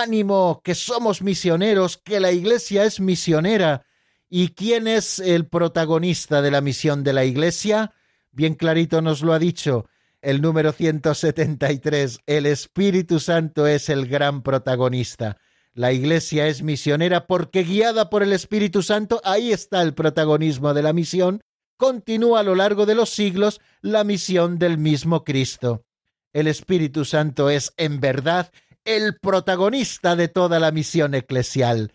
Ánimo, 0.00 0.60
que 0.64 0.74
somos 0.74 1.22
misioneros, 1.22 1.96
que 1.96 2.20
la 2.20 2.32
Iglesia 2.32 2.84
es 2.84 3.00
misionera. 3.00 3.86
¿Y 4.28 4.48
quién 4.48 4.88
es 4.88 5.18
el 5.18 5.46
protagonista 5.46 6.42
de 6.42 6.50
la 6.50 6.60
misión 6.60 7.04
de 7.04 7.12
la 7.12 7.24
Iglesia? 7.24 7.92
Bien 8.32 8.54
clarito 8.54 9.00
nos 9.00 9.22
lo 9.22 9.32
ha 9.32 9.38
dicho 9.38 9.86
el 10.26 10.42
número 10.42 10.72
173, 10.72 12.18
el 12.26 12.46
Espíritu 12.46 13.20
Santo 13.20 13.68
es 13.68 13.88
el 13.88 14.08
gran 14.08 14.42
protagonista. 14.42 15.36
La 15.72 15.92
Iglesia 15.92 16.48
es 16.48 16.64
misionera 16.64 17.28
porque 17.28 17.62
guiada 17.62 18.10
por 18.10 18.24
el 18.24 18.32
Espíritu 18.32 18.82
Santo, 18.82 19.20
ahí 19.22 19.52
está 19.52 19.82
el 19.82 19.94
protagonismo 19.94 20.74
de 20.74 20.82
la 20.82 20.92
misión, 20.92 21.42
continúa 21.76 22.40
a 22.40 22.42
lo 22.42 22.56
largo 22.56 22.86
de 22.86 22.96
los 22.96 23.10
siglos 23.10 23.60
la 23.82 24.02
misión 24.02 24.58
del 24.58 24.78
mismo 24.78 25.22
Cristo. 25.22 25.84
El 26.32 26.48
Espíritu 26.48 27.04
Santo 27.04 27.48
es, 27.48 27.72
en 27.76 28.00
verdad, 28.00 28.50
el 28.86 29.18
protagonista 29.18 30.16
de 30.16 30.28
toda 30.28 30.58
la 30.60 30.70
misión 30.70 31.14
eclesial. 31.14 31.92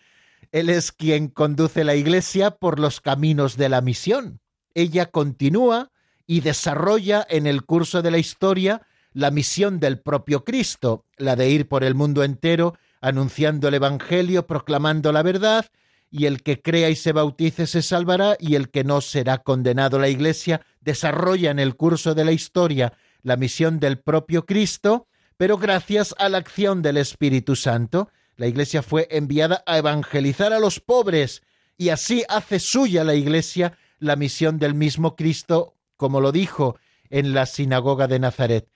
Él 0.51 0.69
es 0.69 0.91
quien 0.91 1.29
conduce 1.29 1.83
la 1.83 1.95
Iglesia 1.95 2.51
por 2.51 2.79
los 2.79 2.99
caminos 2.99 3.55
de 3.55 3.69
la 3.69 3.81
misión. 3.81 4.41
Ella 4.75 5.05
continúa 5.07 5.89
y 6.27 6.41
desarrolla 6.41 7.25
en 7.29 7.47
el 7.47 7.63
curso 7.63 8.01
de 8.01 8.11
la 8.11 8.17
historia 8.17 8.85
la 9.13 9.31
misión 9.31 9.79
del 9.79 9.99
propio 9.99 10.43
Cristo, 10.43 11.05
la 11.17 11.35
de 11.35 11.49
ir 11.49 11.67
por 11.67 11.83
el 11.83 11.95
mundo 11.95 12.23
entero 12.23 12.75
anunciando 12.99 13.67
el 13.67 13.73
Evangelio, 13.73 14.45
proclamando 14.45 15.11
la 15.11 15.23
verdad, 15.23 15.65
y 16.09 16.25
el 16.25 16.43
que 16.43 16.61
crea 16.61 16.89
y 16.89 16.95
se 16.95 17.13
bautice 17.13 17.67
se 17.67 17.81
salvará, 17.81 18.35
y 18.37 18.55
el 18.55 18.69
que 18.69 18.83
no 18.83 18.99
será 18.99 19.39
condenado. 19.39 19.97
La 19.97 20.09
Iglesia 20.09 20.61
desarrolla 20.81 21.51
en 21.51 21.59
el 21.59 21.75
curso 21.75 22.13
de 22.13 22.25
la 22.25 22.33
historia 22.33 22.93
la 23.23 23.37
misión 23.37 23.79
del 23.79 23.99
propio 23.99 24.45
Cristo, 24.45 25.07
pero 25.41 25.57
gracias 25.57 26.13
a 26.19 26.29
la 26.29 26.37
acción 26.37 26.83
del 26.83 26.97
Espíritu 26.97 27.55
Santo, 27.55 28.11
la 28.35 28.45
Iglesia 28.45 28.83
fue 28.83 29.07
enviada 29.09 29.63
a 29.65 29.79
evangelizar 29.79 30.53
a 30.53 30.59
los 30.59 30.79
pobres, 30.79 31.41
y 31.79 31.89
así 31.89 32.23
hace 32.29 32.59
suya 32.59 33.03
la 33.03 33.15
Iglesia 33.15 33.75
la 33.97 34.15
misión 34.15 34.59
del 34.59 34.75
mismo 34.75 35.15
Cristo 35.15 35.73
como 35.97 36.21
lo 36.21 36.31
dijo 36.31 36.77
en 37.09 37.33
la 37.33 37.47
sinagoga 37.47 38.07
de 38.07 38.19
Nazaret. 38.19 38.69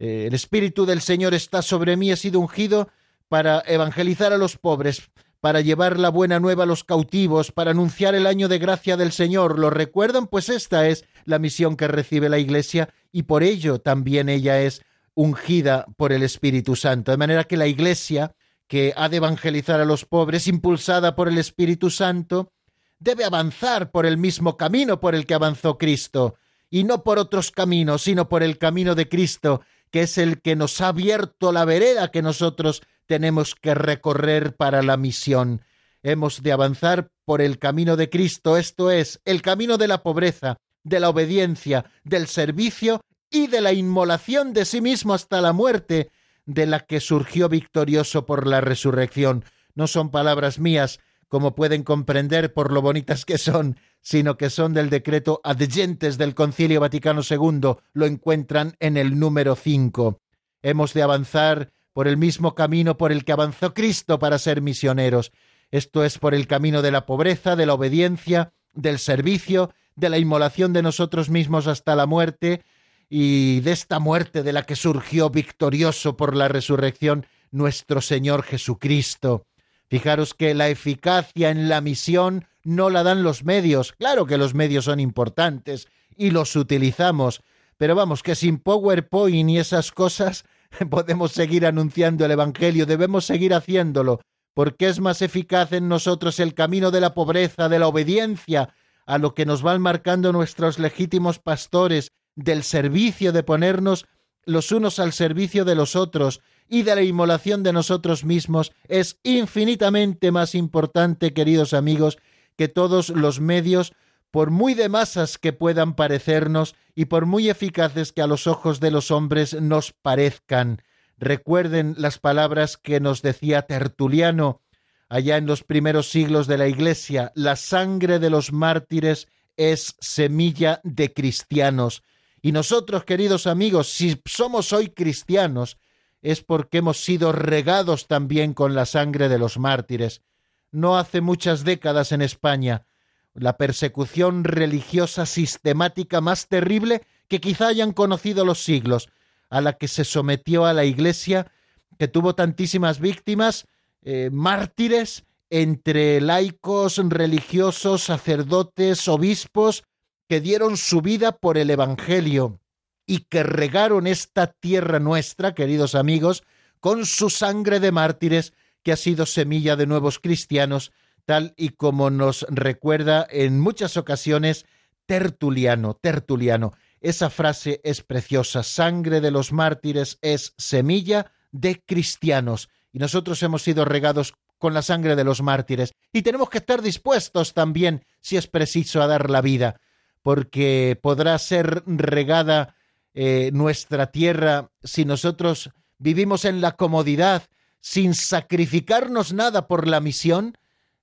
Eh, 0.00 0.24
el 0.26 0.34
Espíritu 0.34 0.86
del 0.86 1.02
Señor 1.02 1.34
está 1.34 1.62
sobre 1.62 1.96
mí, 1.96 2.10
he 2.10 2.16
sido 2.16 2.40
ungido 2.40 2.88
para 3.28 3.62
evangelizar 3.64 4.32
a 4.32 4.38
los 4.38 4.56
pobres, 4.56 5.12
para 5.38 5.60
llevar 5.60 6.00
la 6.00 6.08
buena 6.08 6.40
nueva 6.40 6.64
a 6.64 6.66
los 6.66 6.82
cautivos, 6.82 7.52
para 7.52 7.70
anunciar 7.70 8.16
el 8.16 8.26
año 8.26 8.48
de 8.48 8.58
gracia 8.58 8.96
del 8.96 9.12
Señor. 9.12 9.56
¿Lo 9.56 9.70
recuerdan? 9.70 10.26
Pues 10.26 10.48
esta 10.48 10.88
es 10.88 11.04
la 11.26 11.38
misión 11.38 11.76
que 11.76 11.86
recibe 11.86 12.28
la 12.28 12.40
Iglesia 12.40 12.92
y 13.12 13.22
por 13.22 13.44
ello 13.44 13.78
también 13.80 14.28
ella 14.28 14.60
es 14.60 14.82
ungida 15.18 15.84
por 15.96 16.12
el 16.12 16.22
Espíritu 16.22 16.76
Santo. 16.76 17.10
De 17.10 17.16
manera 17.16 17.42
que 17.42 17.56
la 17.56 17.66
Iglesia, 17.66 18.36
que 18.68 18.94
ha 18.96 19.08
de 19.08 19.16
evangelizar 19.16 19.80
a 19.80 19.84
los 19.84 20.04
pobres, 20.04 20.46
impulsada 20.46 21.16
por 21.16 21.26
el 21.26 21.38
Espíritu 21.38 21.90
Santo, 21.90 22.52
debe 23.00 23.24
avanzar 23.24 23.90
por 23.90 24.06
el 24.06 24.16
mismo 24.16 24.56
camino 24.56 25.00
por 25.00 25.16
el 25.16 25.26
que 25.26 25.34
avanzó 25.34 25.76
Cristo 25.76 26.36
y 26.70 26.84
no 26.84 27.02
por 27.02 27.18
otros 27.18 27.50
caminos, 27.50 28.02
sino 28.02 28.28
por 28.28 28.44
el 28.44 28.58
camino 28.58 28.94
de 28.94 29.08
Cristo, 29.08 29.62
que 29.90 30.02
es 30.02 30.18
el 30.18 30.40
que 30.40 30.54
nos 30.54 30.80
ha 30.80 30.88
abierto 30.88 31.50
la 31.50 31.64
vereda 31.64 32.12
que 32.12 32.22
nosotros 32.22 32.82
tenemos 33.06 33.56
que 33.56 33.74
recorrer 33.74 34.54
para 34.54 34.82
la 34.82 34.96
misión. 34.96 35.62
Hemos 36.04 36.44
de 36.44 36.52
avanzar 36.52 37.10
por 37.24 37.42
el 37.42 37.58
camino 37.58 37.96
de 37.96 38.08
Cristo, 38.08 38.56
esto 38.56 38.92
es, 38.92 39.20
el 39.24 39.42
camino 39.42 39.78
de 39.78 39.88
la 39.88 40.04
pobreza, 40.04 40.58
de 40.84 41.00
la 41.00 41.08
obediencia, 41.08 41.86
del 42.04 42.28
servicio 42.28 43.00
y 43.30 43.46
de 43.46 43.60
la 43.60 43.72
inmolación 43.72 44.52
de 44.52 44.64
sí 44.64 44.80
mismo 44.80 45.14
hasta 45.14 45.40
la 45.40 45.52
muerte, 45.52 46.10
de 46.46 46.66
la 46.66 46.80
que 46.80 47.00
surgió 47.00 47.48
victorioso 47.48 48.24
por 48.26 48.46
la 48.46 48.60
resurrección. 48.60 49.44
No 49.74 49.86
son 49.86 50.10
palabras 50.10 50.58
mías, 50.58 50.98
como 51.28 51.54
pueden 51.54 51.82
comprender 51.82 52.54
por 52.54 52.72
lo 52.72 52.80
bonitas 52.80 53.24
que 53.24 53.38
son, 53.38 53.78
sino 54.00 54.36
que 54.36 54.50
son 54.50 54.72
del 54.72 54.88
decreto 54.90 55.40
adyentes 55.44 56.16
del 56.16 56.34
Concilio 56.34 56.80
Vaticano 56.80 57.20
II, 57.28 57.76
lo 57.92 58.06
encuentran 58.06 58.76
en 58.80 58.96
el 58.96 59.18
número 59.18 59.54
5. 59.54 60.20
Hemos 60.62 60.94
de 60.94 61.02
avanzar 61.02 61.72
por 61.92 62.08
el 62.08 62.16
mismo 62.16 62.54
camino 62.54 62.96
por 62.96 63.12
el 63.12 63.24
que 63.24 63.32
avanzó 63.32 63.74
Cristo 63.74 64.18
para 64.18 64.38
ser 64.38 64.62
misioneros. 64.62 65.32
Esto 65.70 66.04
es 66.04 66.18
por 66.18 66.34
el 66.34 66.46
camino 66.46 66.80
de 66.80 66.92
la 66.92 67.04
pobreza, 67.04 67.56
de 67.56 67.66
la 67.66 67.74
obediencia, 67.74 68.52
del 68.72 68.98
servicio, 68.98 69.70
de 69.96 70.08
la 70.08 70.18
inmolación 70.18 70.72
de 70.72 70.82
nosotros 70.82 71.28
mismos 71.28 71.66
hasta 71.66 71.96
la 71.96 72.06
muerte, 72.06 72.62
y 73.08 73.60
de 73.60 73.72
esta 73.72 73.98
muerte 73.98 74.42
de 74.42 74.52
la 74.52 74.64
que 74.64 74.76
surgió 74.76 75.30
victorioso 75.30 76.16
por 76.16 76.36
la 76.36 76.48
resurrección 76.48 77.26
nuestro 77.50 78.00
Señor 78.00 78.42
Jesucristo. 78.42 79.46
Fijaros 79.88 80.34
que 80.34 80.54
la 80.54 80.68
eficacia 80.68 81.50
en 81.50 81.68
la 81.68 81.80
misión 81.80 82.46
no 82.62 82.90
la 82.90 83.02
dan 83.02 83.22
los 83.22 83.44
medios. 83.44 83.92
Claro 83.92 84.26
que 84.26 84.36
los 84.36 84.54
medios 84.54 84.84
son 84.84 85.00
importantes 85.00 85.88
y 86.16 86.30
los 86.30 86.54
utilizamos, 86.56 87.40
pero 87.78 87.94
vamos, 87.94 88.22
que 88.22 88.34
sin 88.34 88.58
PowerPoint 88.58 89.48
y 89.48 89.58
esas 89.58 89.92
cosas 89.92 90.44
podemos 90.90 91.32
seguir 91.32 91.64
anunciando 91.64 92.26
el 92.26 92.32
Evangelio, 92.32 92.84
debemos 92.84 93.24
seguir 93.24 93.54
haciéndolo, 93.54 94.20
porque 94.52 94.88
es 94.88 95.00
más 95.00 95.22
eficaz 95.22 95.72
en 95.72 95.88
nosotros 95.88 96.40
el 96.40 96.52
camino 96.52 96.90
de 96.90 97.00
la 97.00 97.14
pobreza, 97.14 97.68
de 97.68 97.78
la 97.78 97.88
obediencia, 97.88 98.74
a 99.06 99.16
lo 99.16 99.32
que 99.32 99.46
nos 99.46 99.62
van 99.62 99.80
marcando 99.80 100.32
nuestros 100.32 100.78
legítimos 100.78 101.38
pastores, 101.38 102.12
del 102.38 102.62
servicio, 102.62 103.32
de 103.32 103.42
ponernos 103.42 104.06
los 104.44 104.72
unos 104.72 104.98
al 104.98 105.12
servicio 105.12 105.64
de 105.64 105.74
los 105.74 105.96
otros 105.96 106.40
y 106.68 106.82
de 106.82 106.94
la 106.94 107.02
inmolación 107.02 107.62
de 107.62 107.72
nosotros 107.72 108.24
mismos, 108.24 108.72
es 108.88 109.18
infinitamente 109.22 110.30
más 110.30 110.54
importante, 110.54 111.32
queridos 111.32 111.74
amigos, 111.74 112.18
que 112.56 112.68
todos 112.68 113.10
los 113.10 113.40
medios, 113.40 113.92
por 114.30 114.50
muy 114.50 114.74
de 114.74 114.88
masas 114.88 115.38
que 115.38 115.52
puedan 115.52 115.94
parecernos 115.94 116.74
y 116.94 117.06
por 117.06 117.26
muy 117.26 117.48
eficaces 117.48 118.12
que 118.12 118.22
a 118.22 118.26
los 118.26 118.46
ojos 118.46 118.80
de 118.80 118.90
los 118.90 119.10
hombres 119.10 119.60
nos 119.60 119.92
parezcan. 119.92 120.82
Recuerden 121.16 121.94
las 121.98 122.18
palabras 122.18 122.76
que 122.76 123.00
nos 123.00 123.22
decía 123.22 123.62
Tertuliano 123.62 124.62
allá 125.08 125.38
en 125.38 125.46
los 125.46 125.64
primeros 125.64 126.10
siglos 126.10 126.46
de 126.46 126.58
la 126.58 126.68
Iglesia, 126.68 127.32
la 127.34 127.56
sangre 127.56 128.18
de 128.18 128.30
los 128.30 128.52
mártires 128.52 129.26
es 129.56 129.96
semilla 130.00 130.80
de 130.84 131.12
cristianos. 131.12 132.02
Y 132.40 132.52
nosotros, 132.52 133.04
queridos 133.04 133.46
amigos, 133.46 133.88
si 133.88 134.20
somos 134.24 134.72
hoy 134.72 134.90
cristianos, 134.90 135.78
es 136.22 136.42
porque 136.42 136.78
hemos 136.78 137.02
sido 137.02 137.32
regados 137.32 138.06
también 138.06 138.54
con 138.54 138.74
la 138.74 138.86
sangre 138.86 139.28
de 139.28 139.38
los 139.38 139.58
mártires. 139.58 140.22
No 140.70 140.98
hace 140.98 141.20
muchas 141.20 141.64
décadas 141.64 142.12
en 142.12 142.22
España, 142.22 142.86
la 143.34 143.56
persecución 143.56 144.44
religiosa 144.44 145.26
sistemática 145.26 146.20
más 146.20 146.48
terrible 146.48 147.02
que 147.28 147.40
quizá 147.40 147.68
hayan 147.68 147.92
conocido 147.92 148.44
los 148.44 148.62
siglos, 148.62 149.08
a 149.50 149.60
la 149.60 149.74
que 149.74 149.88
se 149.88 150.04
sometió 150.04 150.66
a 150.66 150.72
la 150.72 150.84
Iglesia, 150.84 151.50
que 151.98 152.08
tuvo 152.08 152.34
tantísimas 152.34 153.00
víctimas, 153.00 153.66
eh, 154.02 154.30
mártires 154.32 155.24
entre 155.50 156.20
laicos, 156.20 156.98
religiosos, 156.98 158.04
sacerdotes, 158.04 159.08
obispos, 159.08 159.84
que 160.28 160.40
dieron 160.40 160.76
su 160.76 161.00
vida 161.00 161.38
por 161.38 161.58
el 161.58 161.70
Evangelio 161.70 162.60
y 163.06 163.20
que 163.20 163.42
regaron 163.42 164.06
esta 164.06 164.48
tierra 164.48 164.98
nuestra, 165.00 165.54
queridos 165.54 165.94
amigos, 165.94 166.44
con 166.80 167.06
su 167.06 167.30
sangre 167.30 167.80
de 167.80 167.90
mártires, 167.90 168.52
que 168.82 168.92
ha 168.92 168.96
sido 168.96 169.26
semilla 169.26 169.76
de 169.76 169.86
nuevos 169.86 170.18
cristianos, 170.18 170.92
tal 171.24 171.54
y 171.56 171.70
como 171.70 172.10
nos 172.10 172.46
recuerda 172.50 173.26
en 173.30 173.58
muchas 173.58 173.96
ocasiones 173.96 174.66
Tertuliano, 175.06 175.94
Tertuliano. 175.94 176.74
Esa 177.00 177.30
frase 177.30 177.80
es 177.82 178.02
preciosa, 178.02 178.62
sangre 178.62 179.20
de 179.20 179.30
los 179.30 179.52
mártires 179.52 180.18
es 180.20 180.52
semilla 180.58 181.32
de 181.50 181.82
cristianos 181.84 182.68
y 182.92 182.98
nosotros 182.98 183.42
hemos 183.42 183.62
sido 183.62 183.84
regados 183.86 184.34
con 184.58 184.74
la 184.74 184.82
sangre 184.82 185.16
de 185.16 185.24
los 185.24 185.40
mártires 185.40 185.92
y 186.12 186.22
tenemos 186.22 186.50
que 186.50 186.58
estar 186.58 186.82
dispuestos 186.82 187.54
también, 187.54 188.04
si 188.20 188.36
es 188.36 188.48
preciso, 188.48 189.00
a 189.00 189.06
dar 189.06 189.30
la 189.30 189.40
vida, 189.40 189.80
porque 190.28 190.98
podrá 191.00 191.38
ser 191.38 191.82
regada 191.86 192.74
eh, 193.14 193.48
nuestra 193.54 194.08
tierra 194.08 194.68
si 194.84 195.06
nosotros 195.06 195.70
vivimos 195.96 196.44
en 196.44 196.60
la 196.60 196.72
comodidad 196.72 197.44
sin 197.80 198.12
sacrificarnos 198.12 199.32
nada 199.32 199.66
por 199.66 199.88
la 199.88 200.00
misión, 200.00 200.52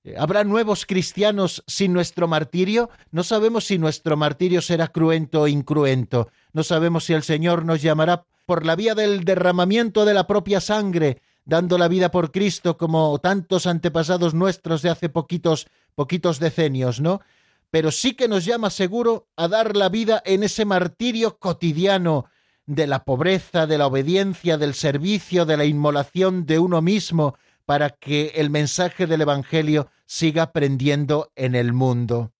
eh, 0.04 0.14
¿Habrá 0.16 0.44
nuevos 0.44 0.86
cristianos 0.86 1.64
sin 1.66 1.92
nuestro 1.92 2.28
martirio? 2.28 2.88
No 3.10 3.24
sabemos 3.24 3.64
si 3.64 3.78
nuestro 3.78 4.16
martirio 4.16 4.62
será 4.62 4.86
cruento 4.86 5.40
o 5.40 5.48
incruento. 5.48 6.28
No 6.52 6.62
sabemos 6.62 7.02
si 7.02 7.12
el 7.12 7.24
Señor 7.24 7.64
nos 7.64 7.82
llamará 7.82 8.26
por 8.46 8.64
la 8.64 8.76
vía 8.76 8.94
del 8.94 9.24
derramamiento 9.24 10.04
de 10.04 10.14
la 10.14 10.28
propia 10.28 10.60
sangre, 10.60 11.20
dando 11.44 11.78
la 11.78 11.88
vida 11.88 12.12
por 12.12 12.30
Cristo 12.30 12.76
como 12.76 13.18
tantos 13.18 13.66
antepasados 13.66 14.34
nuestros 14.34 14.82
de 14.82 14.90
hace 14.90 15.08
poquitos, 15.08 15.66
poquitos 15.96 16.38
decenios, 16.38 17.00
¿no? 17.00 17.22
Pero 17.70 17.90
sí 17.90 18.14
que 18.14 18.28
nos 18.28 18.44
llama 18.44 18.70
seguro 18.70 19.28
a 19.36 19.48
dar 19.48 19.76
la 19.76 19.88
vida 19.88 20.22
en 20.24 20.42
ese 20.42 20.64
martirio 20.64 21.38
cotidiano 21.38 22.26
de 22.64 22.86
la 22.86 23.04
pobreza, 23.04 23.66
de 23.66 23.78
la 23.78 23.86
obediencia, 23.86 24.58
del 24.58 24.74
servicio, 24.74 25.44
de 25.44 25.56
la 25.56 25.64
inmolación 25.64 26.46
de 26.46 26.58
uno 26.58 26.82
mismo, 26.82 27.36
para 27.64 27.90
que 27.90 28.32
el 28.36 28.50
mensaje 28.50 29.06
del 29.06 29.22
Evangelio 29.22 29.88
siga 30.06 30.52
prendiendo 30.52 31.32
en 31.34 31.54
el 31.54 31.72
mundo. 31.72 32.32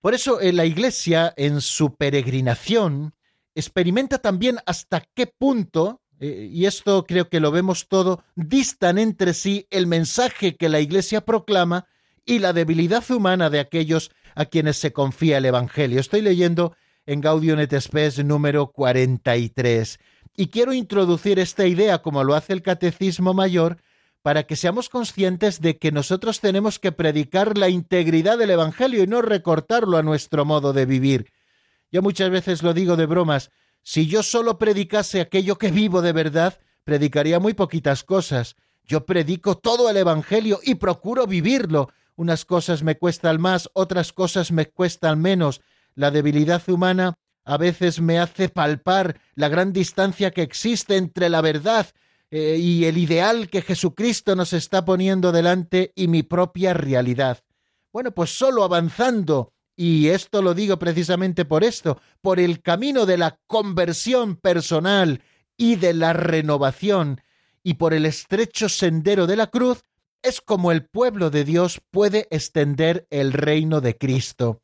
Por 0.00 0.14
eso 0.14 0.40
en 0.40 0.56
la 0.56 0.64
Iglesia, 0.64 1.32
en 1.36 1.60
su 1.60 1.94
peregrinación, 1.96 3.14
experimenta 3.54 4.18
también 4.18 4.58
hasta 4.66 5.00
qué 5.14 5.26
punto 5.26 6.02
eh, 6.20 6.48
y 6.50 6.66
esto 6.66 7.04
creo 7.04 7.28
que 7.28 7.40
lo 7.40 7.50
vemos 7.50 7.88
todo, 7.88 8.24
distan 8.34 8.98
entre 8.98 9.34
sí 9.34 9.66
el 9.70 9.86
mensaje 9.86 10.56
que 10.56 10.68
la 10.68 10.80
Iglesia 10.80 11.22
proclama 11.22 11.86
y 12.24 12.38
la 12.38 12.52
debilidad 12.52 13.08
humana 13.10 13.50
de 13.50 13.60
aquellos 13.60 14.10
a 14.34 14.46
quienes 14.46 14.76
se 14.76 14.92
confía 14.92 15.38
el 15.38 15.44
Evangelio. 15.44 16.00
Estoy 16.00 16.20
leyendo 16.20 16.76
en 17.06 17.20
Gaudium 17.20 17.60
et 17.60 17.78
Spes 17.80 18.24
número 18.24 18.68
43 18.68 19.98
y 20.36 20.48
quiero 20.48 20.72
introducir 20.72 21.38
esta 21.38 21.66
idea 21.66 22.02
como 22.02 22.24
lo 22.24 22.34
hace 22.34 22.52
el 22.52 22.62
Catecismo 22.62 23.34
Mayor 23.34 23.78
para 24.22 24.44
que 24.44 24.56
seamos 24.56 24.88
conscientes 24.88 25.60
de 25.60 25.76
que 25.76 25.92
nosotros 25.92 26.40
tenemos 26.40 26.78
que 26.78 26.92
predicar 26.92 27.58
la 27.58 27.68
integridad 27.68 28.38
del 28.38 28.50
Evangelio 28.50 29.02
y 29.02 29.06
no 29.06 29.20
recortarlo 29.20 29.98
a 29.98 30.02
nuestro 30.02 30.44
modo 30.44 30.72
de 30.72 30.86
vivir. 30.86 31.30
Yo 31.92 32.02
muchas 32.02 32.30
veces 32.30 32.62
lo 32.62 32.72
digo 32.72 32.96
de 32.96 33.06
bromas, 33.06 33.50
si 33.82 34.06
yo 34.06 34.22
solo 34.22 34.56
predicase 34.56 35.20
aquello 35.20 35.56
que 35.56 35.70
vivo 35.70 36.00
de 36.00 36.12
verdad, 36.12 36.58
predicaría 36.84 37.38
muy 37.38 37.52
poquitas 37.52 38.02
cosas. 38.02 38.56
Yo 38.86 39.04
predico 39.04 39.58
todo 39.58 39.90
el 39.90 39.96
Evangelio 39.98 40.58
y 40.62 40.76
procuro 40.76 41.26
vivirlo. 41.26 41.90
Unas 42.16 42.44
cosas 42.44 42.82
me 42.82 42.96
cuestan 42.96 43.40
más, 43.40 43.70
otras 43.72 44.12
cosas 44.12 44.52
me 44.52 44.66
cuestan 44.66 45.20
menos. 45.20 45.60
La 45.94 46.10
debilidad 46.10 46.62
humana 46.68 47.14
a 47.44 47.56
veces 47.56 48.00
me 48.00 48.18
hace 48.18 48.48
palpar 48.48 49.20
la 49.34 49.48
gran 49.48 49.72
distancia 49.72 50.30
que 50.30 50.42
existe 50.42 50.96
entre 50.96 51.28
la 51.28 51.40
verdad 51.40 51.86
eh, 52.30 52.56
y 52.58 52.84
el 52.84 52.98
ideal 52.98 53.48
que 53.48 53.62
Jesucristo 53.62 54.34
nos 54.34 54.52
está 54.52 54.84
poniendo 54.84 55.32
delante 55.32 55.92
y 55.94 56.08
mi 56.08 56.22
propia 56.22 56.72
realidad. 56.72 57.42
Bueno, 57.92 58.12
pues 58.12 58.36
solo 58.36 58.64
avanzando 58.64 59.52
y 59.76 60.08
esto 60.08 60.40
lo 60.40 60.54
digo 60.54 60.78
precisamente 60.78 61.44
por 61.44 61.64
esto, 61.64 62.00
por 62.20 62.38
el 62.38 62.62
camino 62.62 63.06
de 63.06 63.18
la 63.18 63.38
conversión 63.46 64.36
personal 64.36 65.22
y 65.56 65.76
de 65.76 65.94
la 65.94 66.12
renovación, 66.12 67.20
y 67.62 67.74
por 67.74 67.94
el 67.94 68.06
estrecho 68.06 68.68
sendero 68.68 69.26
de 69.26 69.36
la 69.36 69.46
cruz, 69.48 69.82
es 70.24 70.40
como 70.40 70.72
el 70.72 70.86
pueblo 70.86 71.30
de 71.30 71.44
Dios 71.44 71.80
puede 71.90 72.26
extender 72.30 73.06
el 73.10 73.32
reino 73.32 73.80
de 73.80 73.96
Cristo. 73.96 74.62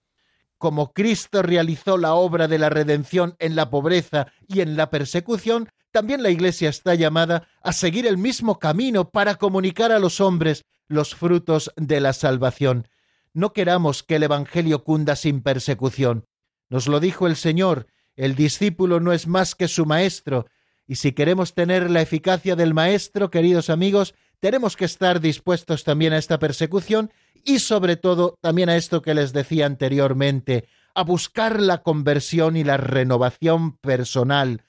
Como 0.59 0.93
Cristo 0.93 1.43
realizó 1.43 1.97
la 1.97 2.15
obra 2.15 2.49
de 2.49 2.59
la 2.59 2.69
redención 2.69 3.37
en 3.39 3.55
la 3.55 3.71
pobreza 3.71 4.27
y 4.49 4.61
en 4.61 4.77
la 4.77 4.91
persecución, 4.91 5.69
también 5.93 6.23
la 6.23 6.31
Iglesia 6.31 6.69
está 6.69 6.95
llamada 6.95 7.49
a 7.63 7.73
seguir 7.73 8.07
el 8.07 8.19
mismo 8.19 8.59
camino 8.59 9.11
para 9.11 9.37
comunicar 9.37 9.93
a 9.93 9.99
los 9.99 10.21
hombres 10.21 10.65
los 10.89 11.15
frutos 11.15 11.73
de 11.77 12.01
la 12.01 12.13
salvación 12.13 12.89
no 13.33 13.53
queramos 13.53 14.03
que 14.03 14.17
el 14.17 14.25
Evangelio 14.25 14.85
cunda 14.85 15.17
sin 15.17 15.43
persecución. 15.43 16.27
Nos 16.69 16.89
lo 16.89 17.01
dijo 17.01 17.27
el 17.27 17.37
Señor, 17.37 17.87
el 18.17 18.35
discípulo 18.35 19.01
no 19.01 19.13
es 19.13 19.27
más 19.27 19.55
que 19.55 19.69
su 19.69 19.87
maestro, 19.87 20.47
y 20.87 20.97
si 20.97 21.13
queremos 21.13 21.55
tener 21.55 21.91
la 21.91 22.03
eficacia 22.03 22.57
del 22.57 22.75
maestro, 22.75 23.31
queridos 23.31 23.71
amigos, 23.71 24.15
tenemos 24.41 24.77
que 24.77 24.87
estar 24.87 25.21
dispuestos 25.21 25.85
también 25.85 26.13
a 26.13 26.19
esta 26.19 26.39
persecución 26.39 27.13
y 27.45 27.61
sobre 27.61 27.97
todo 27.97 28.39
también 28.41 28.69
a 28.69 28.77
esto 28.77 29.03
que 29.03 29.15
les 29.15 29.33
decía 29.33 29.67
anteriormente, 29.67 30.69
a 30.95 31.03
buscar 31.05 31.61
la 31.61 31.83
conversión 31.83 32.57
y 32.57 32.65
la 32.65 32.77
renovación 32.77 33.77
personal, 33.77 34.65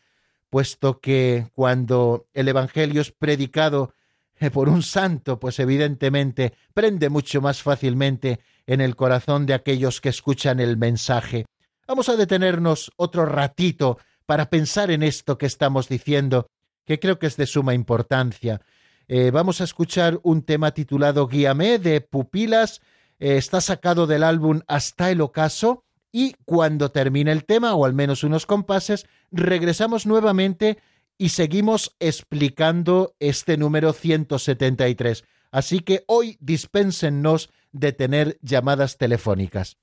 puesto 0.50 1.00
que 1.00 1.48
cuando 1.54 2.28
el 2.34 2.48
Evangelio 2.48 3.02
es 3.02 3.12
predicado 3.12 3.94
eh, 4.40 4.50
por 4.52 4.70
un 4.70 4.84
santo, 4.84 5.40
pues 5.40 5.60
evidentemente 5.60 6.54
prende 6.74 7.10
mucho 7.10 7.42
más 7.42 7.62
fácilmente 7.62 8.40
en 8.68 8.82
el 8.82 8.96
corazón 8.96 9.46
de 9.46 9.54
aquellos 9.54 10.02
que 10.02 10.10
escuchan 10.10 10.60
el 10.60 10.78
mensaje. 10.78 11.46
Vamos 11.88 12.10
a 12.10 12.16
detenernos 12.16 12.92
otro 12.96 13.26
ratito 13.26 13.98
para 14.26 14.50
pensar 14.50 14.92
en 14.92 15.04
esto 15.04 15.38
que 15.38 15.46
estamos 15.46 15.90
diciendo, 15.90 16.48
que 16.86 17.00
creo 17.00 17.20
que 17.20 17.28
es 17.28 17.38
de 17.38 17.48
suma 17.48 17.74
importancia. 17.74 18.62
Eh, 19.08 19.32
vamos 19.32 19.62
a 19.62 19.66
escuchar 19.66 20.20
un 20.24 20.44
tema 20.44 20.72
titulado 20.72 21.28
Guíame 21.28 21.80
de 21.80 22.02
Pupilas, 22.02 22.82
eh, 23.20 23.38
está 23.38 23.62
sacado 23.62 24.08
del 24.08 24.24
álbum 24.24 24.62
Hasta 24.68 25.12
el 25.12 25.22
Ocaso, 25.22 25.84
y 26.12 26.36
cuando 26.46 26.92
termine 26.92 27.32
el 27.32 27.46
tema, 27.46 27.74
o 27.74 27.86
al 27.86 27.94
menos 27.94 28.24
unos 28.24 28.46
compases, 28.46 29.06
regresamos 29.32 30.06
nuevamente 30.06 30.78
y 31.18 31.30
seguimos 31.30 31.96
explicando 32.00 33.16
este 33.20 33.58
número 33.58 33.94
173. 33.94 35.24
Así 35.52 35.80
que 35.80 36.04
hoy 36.08 36.38
dispénsennos 36.40 37.50
de 37.72 37.94
tener 37.94 38.38
llamadas 38.42 38.98
telefónicas. 38.98 39.78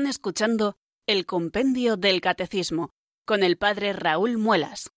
Están 0.00 0.08
escuchando 0.08 0.78
el 1.06 1.26
Compendio 1.26 1.98
del 1.98 2.22
Catecismo 2.22 2.94
con 3.26 3.42
el 3.42 3.58
Padre 3.58 3.92
Raúl 3.92 4.38
Muelas. 4.38 4.90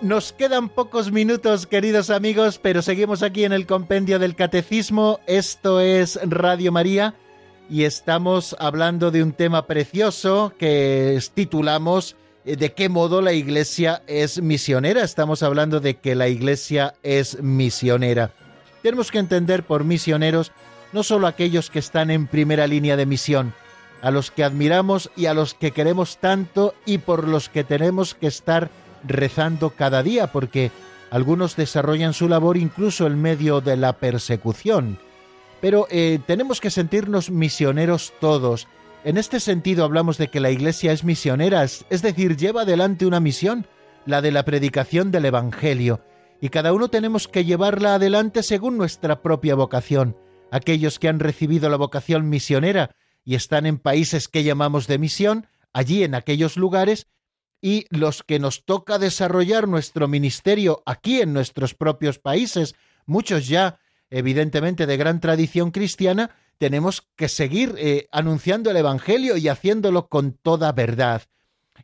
Nos 0.00 0.32
quedan 0.32 0.70
pocos 0.70 1.12
minutos, 1.12 1.66
queridos 1.66 2.08
amigos, 2.08 2.58
pero 2.58 2.80
seguimos 2.80 3.22
aquí 3.22 3.44
en 3.44 3.52
el 3.52 3.66
Compendio 3.66 4.20
del 4.20 4.34
Catecismo. 4.34 5.20
Esto 5.26 5.80
es 5.80 6.18
Radio 6.22 6.72
María 6.72 7.14
y 7.68 7.84
estamos 7.84 8.56
hablando 8.58 9.10
de 9.10 9.22
un 9.22 9.34
tema 9.34 9.66
precioso 9.66 10.54
que 10.58 11.20
titulamos 11.34 12.16
¿De 12.44 12.72
qué 12.72 12.88
modo 12.88 13.22
la 13.22 13.32
Iglesia 13.32 14.02
es 14.08 14.42
misionera? 14.42 15.04
Estamos 15.04 15.44
hablando 15.44 15.78
de 15.78 15.94
que 15.94 16.16
la 16.16 16.26
Iglesia 16.26 16.94
es 17.04 17.40
misionera. 17.40 18.32
Tenemos 18.82 19.12
que 19.12 19.20
entender 19.20 19.62
por 19.62 19.84
misioneros 19.84 20.50
no 20.92 21.04
solo 21.04 21.28
aquellos 21.28 21.70
que 21.70 21.78
están 21.78 22.10
en 22.10 22.26
primera 22.26 22.66
línea 22.66 22.96
de 22.96 23.06
misión, 23.06 23.54
a 24.00 24.10
los 24.10 24.32
que 24.32 24.42
admiramos 24.42 25.08
y 25.16 25.26
a 25.26 25.34
los 25.34 25.54
que 25.54 25.70
queremos 25.70 26.18
tanto 26.18 26.74
y 26.84 26.98
por 26.98 27.28
los 27.28 27.48
que 27.48 27.62
tenemos 27.62 28.14
que 28.14 28.26
estar 28.26 28.70
rezando 29.04 29.70
cada 29.70 30.02
día, 30.02 30.32
porque 30.32 30.72
algunos 31.10 31.54
desarrollan 31.54 32.12
su 32.12 32.28
labor 32.28 32.56
incluso 32.56 33.06
en 33.06 33.22
medio 33.22 33.60
de 33.60 33.76
la 33.76 33.92
persecución. 33.92 34.98
Pero 35.60 35.86
eh, 35.90 36.18
tenemos 36.26 36.60
que 36.60 36.70
sentirnos 36.70 37.30
misioneros 37.30 38.12
todos. 38.20 38.66
En 39.04 39.16
este 39.16 39.40
sentido 39.40 39.84
hablamos 39.84 40.16
de 40.16 40.28
que 40.28 40.38
la 40.38 40.52
Iglesia 40.52 40.92
es 40.92 41.02
misionera, 41.02 41.64
es 41.64 42.02
decir, 42.02 42.36
lleva 42.36 42.62
adelante 42.62 43.04
una 43.04 43.18
misión, 43.18 43.66
la 44.06 44.22
de 44.22 44.30
la 44.30 44.44
predicación 44.44 45.10
del 45.10 45.24
Evangelio, 45.24 46.04
y 46.40 46.50
cada 46.50 46.72
uno 46.72 46.88
tenemos 46.88 47.26
que 47.26 47.44
llevarla 47.44 47.96
adelante 47.96 48.44
según 48.44 48.78
nuestra 48.78 49.20
propia 49.20 49.56
vocación. 49.56 50.16
Aquellos 50.52 51.00
que 51.00 51.08
han 51.08 51.18
recibido 51.18 51.68
la 51.68 51.78
vocación 51.78 52.28
misionera 52.28 52.94
y 53.24 53.34
están 53.34 53.66
en 53.66 53.78
países 53.78 54.28
que 54.28 54.44
llamamos 54.44 54.86
de 54.86 54.98
misión, 54.98 55.48
allí 55.72 56.04
en 56.04 56.14
aquellos 56.14 56.56
lugares 56.56 57.08
y 57.60 57.86
los 57.90 58.22
que 58.22 58.38
nos 58.38 58.64
toca 58.64 58.98
desarrollar 58.98 59.66
nuestro 59.66 60.06
ministerio 60.06 60.82
aquí 60.86 61.20
en 61.20 61.32
nuestros 61.32 61.74
propios 61.74 62.20
países, 62.20 62.76
muchos 63.06 63.48
ya 63.48 63.80
evidentemente 64.10 64.86
de 64.86 64.96
gran 64.96 65.20
tradición 65.20 65.70
cristiana, 65.70 66.30
tenemos 66.58 67.08
que 67.16 67.28
seguir 67.28 67.74
eh, 67.78 68.08
anunciando 68.12 68.70
el 68.70 68.76
Evangelio 68.76 69.36
y 69.36 69.48
haciéndolo 69.48 70.08
con 70.08 70.32
toda 70.32 70.72
verdad. 70.72 71.22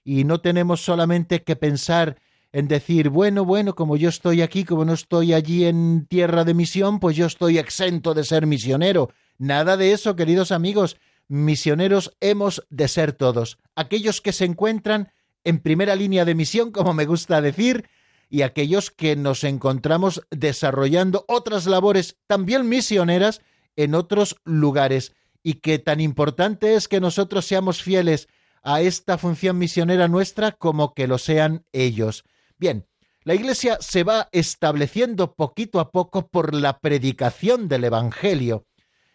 Y 0.04 0.24
no 0.24 0.40
tenemos 0.40 0.82
solamente 0.82 1.42
que 1.42 1.56
pensar 1.56 2.16
en 2.52 2.68
decir, 2.68 3.10
bueno, 3.10 3.44
bueno, 3.44 3.74
como 3.74 3.96
yo 3.96 4.08
estoy 4.08 4.40
aquí, 4.42 4.64
como 4.64 4.84
no 4.84 4.94
estoy 4.94 5.34
allí 5.34 5.66
en 5.66 6.06
tierra 6.06 6.44
de 6.44 6.54
misión, 6.54 6.98
pues 6.98 7.16
yo 7.16 7.26
estoy 7.26 7.58
exento 7.58 8.14
de 8.14 8.24
ser 8.24 8.46
misionero. 8.46 9.10
Nada 9.36 9.76
de 9.76 9.92
eso, 9.92 10.16
queridos 10.16 10.50
amigos. 10.50 10.96
Misioneros 11.28 12.16
hemos 12.20 12.64
de 12.70 12.88
ser 12.88 13.12
todos. 13.12 13.58
Aquellos 13.74 14.20
que 14.20 14.32
se 14.32 14.46
encuentran 14.46 15.12
en 15.44 15.58
primera 15.58 15.94
línea 15.94 16.24
de 16.24 16.34
misión, 16.34 16.70
como 16.72 16.94
me 16.94 17.04
gusta 17.04 17.42
decir, 17.42 17.88
y 18.30 18.42
aquellos 18.42 18.90
que 18.90 19.16
nos 19.16 19.44
encontramos 19.44 20.22
desarrollando 20.30 21.24
otras 21.28 21.66
labores 21.66 22.16
también 22.26 22.68
misioneras 22.68 23.40
en 23.78 23.94
otros 23.94 24.36
lugares, 24.44 25.14
y 25.44 25.54
que 25.54 25.78
tan 25.78 26.00
importante 26.00 26.74
es 26.74 26.88
que 26.88 27.00
nosotros 27.00 27.46
seamos 27.46 27.80
fieles 27.80 28.26
a 28.64 28.80
esta 28.80 29.18
función 29.18 29.56
misionera 29.56 30.08
nuestra 30.08 30.50
como 30.50 30.94
que 30.94 31.06
lo 31.06 31.16
sean 31.16 31.64
ellos. 31.72 32.24
Bien, 32.58 32.88
la 33.22 33.34
Iglesia 33.34 33.78
se 33.80 34.02
va 34.02 34.28
estableciendo 34.32 35.34
poquito 35.34 35.78
a 35.78 35.92
poco 35.92 36.26
por 36.26 36.54
la 36.54 36.80
predicación 36.80 37.68
del 37.68 37.84
Evangelio, 37.84 38.66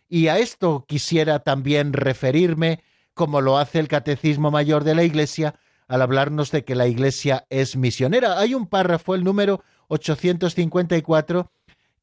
y 0.07 0.30
a 0.30 0.39
esto 0.39 0.86
quisiera 0.88 1.39
también 1.39 1.91
referirme, 1.91 2.84
como 3.14 3.41
lo 3.41 3.57
hace 3.57 3.80
el 3.80 3.89
Catecismo 3.89 4.49
Mayor 4.49 4.86
de 4.86 4.95
la 4.95 5.03
Iglesia, 5.03 5.55
al 5.89 6.01
hablarnos 6.01 6.51
de 6.51 6.64
que 6.64 6.76
la 6.76 6.88
Iglesia 6.88 7.45
es 7.49 7.76
misionera. 7.76 8.39
Hay 8.39 8.53
un 8.53 8.68
párrafo, 8.68 9.14
el 9.14 9.26
número 9.26 9.61
854, 9.89 11.51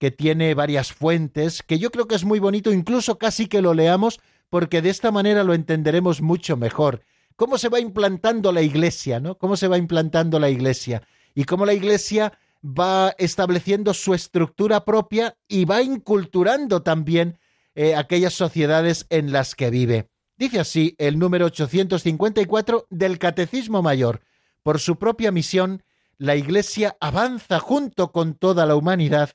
que 0.01 0.11
tiene 0.11 0.55
varias 0.55 0.95
fuentes, 0.95 1.63
que 1.63 1.79
yo 1.79 1.91
creo 1.91 2.09
que 2.09 2.15
es 2.15 2.25
muy 2.25 2.39
bonito, 2.39 2.73
incluso 2.73 3.19
casi 3.19 3.47
que 3.49 3.61
lo 3.61 3.75
leamos, 3.75 4.19
porque 4.49 4.81
de 4.81 4.89
esta 4.89 5.13
manera 5.13 5.45
lo 5.45 5.53
entenderemos 5.53 6.23
mucho 6.23 6.57
mejor. 6.57 7.03
Cómo 7.37 7.59
se 7.59 7.69
va 7.69 7.81
implantando 7.81 8.51
la 8.51 8.63
Iglesia, 8.63 9.21
¿no? 9.21 9.37
Cómo 9.37 9.59
se 9.59 9.69
va 9.69 9.77
implantando 9.77 10.41
la 10.41 10.49
Iglesia 10.49 11.03
y 11.35 11.45
cómo 11.45 11.67
la 11.67 11.75
Iglesia 11.75 12.33
va 12.65 13.15
estableciendo 13.19 13.93
su 13.93 14.15
estructura 14.15 14.87
propia 14.87 15.37
y 15.47 15.67
va 15.67 15.83
inculturando 15.83 16.83
también 16.83 17.39
eh, 17.75 17.95
aquellas 17.95 18.33
sociedades 18.33 19.05
en 19.11 19.33
las 19.33 19.55
que 19.55 19.69
vive. 19.69 20.09
Dice 20.39 20.61
así 20.61 20.95
el 20.97 21.19
número 21.19 21.45
854 21.45 22.87
del 22.89 23.19
Catecismo 23.19 23.83
Mayor. 23.83 24.23
Por 24.63 24.81
su 24.81 24.97
propia 24.97 25.31
misión, 25.31 25.83
la 26.17 26.37
Iglesia 26.37 26.97
avanza 27.01 27.59
junto 27.59 28.13
con 28.13 28.33
toda 28.33 28.65
la 28.65 28.77
humanidad 28.77 29.31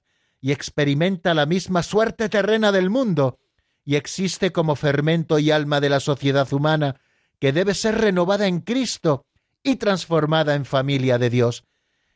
y 0.46 0.52
experimenta 0.52 1.34
la 1.34 1.48
misma 1.48 1.82
suerte 1.82 2.30
terrena 2.30 2.72
del 2.72 2.92
mundo, 2.92 3.40
y 3.84 3.96
existe 3.96 4.52
como 4.52 4.76
fermento 4.76 5.40
y 5.40 5.50
alma 5.50 5.82
de 5.82 5.90
la 5.90 6.00
sociedad 6.00 6.54
humana, 6.54 7.02
que 7.40 7.52
debe 7.52 7.74
ser 7.74 7.96
renovada 7.96 8.46
en 8.46 8.60
Cristo 8.60 9.26
y 9.64 9.78
transformada 9.78 10.54
en 10.54 10.66
familia 10.66 11.18
de 11.18 11.32
Dios. 11.32 11.64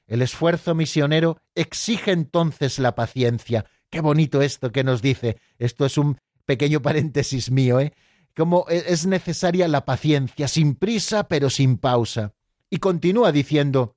El 0.06 0.22
esfuerzo 0.22 0.76
misionero 0.76 1.42
exige 1.56 2.12
entonces 2.12 2.78
la 2.78 2.94
paciencia. 2.94 3.66
Qué 3.90 4.00
bonito 4.00 4.44
esto 4.44 4.72
que 4.72 4.84
nos 4.84 5.02
dice. 5.02 5.38
Esto 5.58 5.88
es 5.88 5.98
un 5.98 6.20
pequeño 6.46 6.84
paréntesis 6.84 7.50
mío, 7.50 7.80
¿eh? 7.80 7.94
como 8.36 8.68
e, 8.70 8.94
es 8.94 9.08
necesaria 9.08 9.68
la 9.68 9.86
paciencia, 9.86 10.48
sin 10.48 10.76
prisa 10.76 11.28
pero 11.28 11.50
sin 11.50 11.80
pausa. 11.80 12.36
Y 12.70 12.78
continúa 12.78 13.32
diciendo, 13.32 13.96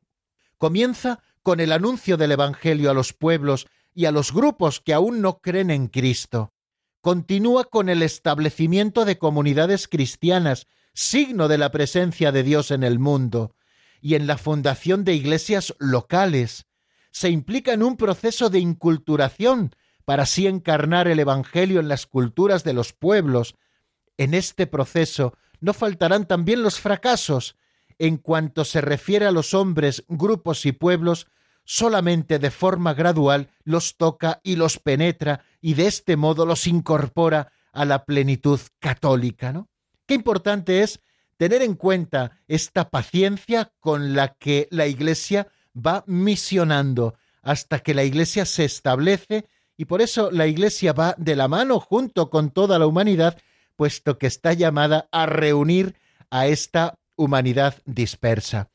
comienza 0.56 1.20
con 1.42 1.60
el 1.60 1.70
anuncio 1.70 2.16
del 2.16 2.32
Evangelio 2.32 2.90
a 2.90 2.94
los 2.94 3.12
pueblos 3.12 3.66
y 3.94 4.06
a 4.06 4.12
los 4.12 4.32
grupos 4.32 4.80
que 4.80 4.94
aún 4.94 5.20
no 5.20 5.38
creen 5.40 5.70
en 5.70 5.88
Cristo. 5.88 6.52
Continúa 7.00 7.64
con 7.64 7.88
el 7.88 8.02
establecimiento 8.02 9.04
de 9.04 9.18
comunidades 9.18 9.88
cristianas, 9.88 10.66
signo 10.94 11.48
de 11.48 11.58
la 11.58 11.70
presencia 11.70 12.32
de 12.32 12.42
Dios 12.42 12.70
en 12.70 12.84
el 12.84 12.98
mundo, 12.98 13.54
y 14.00 14.14
en 14.14 14.26
la 14.26 14.38
fundación 14.38 15.04
de 15.04 15.14
iglesias 15.14 15.74
locales. 15.78 16.66
Se 17.10 17.28
implica 17.28 17.72
en 17.72 17.82
un 17.82 17.96
proceso 17.96 18.50
de 18.50 18.58
inculturación 18.58 19.74
para 20.04 20.24
así 20.24 20.46
encarnar 20.46 21.08
el 21.08 21.20
Evangelio 21.20 21.80
en 21.80 21.88
las 21.88 22.06
culturas 22.06 22.64
de 22.64 22.72
los 22.72 22.92
pueblos, 22.92 23.56
en 24.18 24.34
este 24.34 24.66
proceso 24.66 25.34
no 25.60 25.72
faltarán 25.72 26.26
también 26.26 26.62
los 26.62 26.80
fracasos. 26.80 27.56
En 27.98 28.16
cuanto 28.16 28.64
se 28.64 28.80
refiere 28.80 29.26
a 29.26 29.30
los 29.30 29.54
hombres, 29.54 30.04
grupos 30.08 30.66
y 30.66 30.72
pueblos, 30.72 31.28
solamente 31.64 32.38
de 32.38 32.50
forma 32.50 32.94
gradual 32.94 33.50
los 33.64 33.96
toca 33.96 34.40
y 34.42 34.56
los 34.56 34.78
penetra 34.78 35.44
y 35.60 35.74
de 35.74 35.86
este 35.86 36.16
modo 36.16 36.46
los 36.46 36.66
incorpora 36.66 37.52
a 37.72 37.84
la 37.84 38.04
plenitud 38.04 38.60
católica, 38.78 39.52
¿no? 39.52 39.68
Qué 40.06 40.14
importante 40.14 40.82
es 40.82 41.00
tener 41.36 41.62
en 41.62 41.74
cuenta 41.74 42.40
esta 42.48 42.90
paciencia 42.90 43.72
con 43.80 44.14
la 44.14 44.34
que 44.34 44.68
la 44.70 44.86
Iglesia 44.86 45.48
va 45.74 46.04
misionando 46.06 47.14
hasta 47.42 47.80
que 47.80 47.94
la 47.94 48.04
Iglesia 48.04 48.44
se 48.44 48.64
establece 48.64 49.46
y 49.76 49.86
por 49.86 50.02
eso 50.02 50.30
la 50.30 50.46
Iglesia 50.46 50.92
va 50.92 51.14
de 51.18 51.34
la 51.34 51.48
mano 51.48 51.80
junto 51.80 52.30
con 52.30 52.50
toda 52.50 52.78
la 52.78 52.86
humanidad 52.86 53.38
puesto 53.76 54.18
que 54.18 54.26
está 54.26 54.52
llamada 54.52 55.08
a 55.10 55.26
reunir 55.26 55.96
a 56.30 56.46
esta 56.46 56.98
humanidad 57.16 57.76
dispersa. 57.84 58.71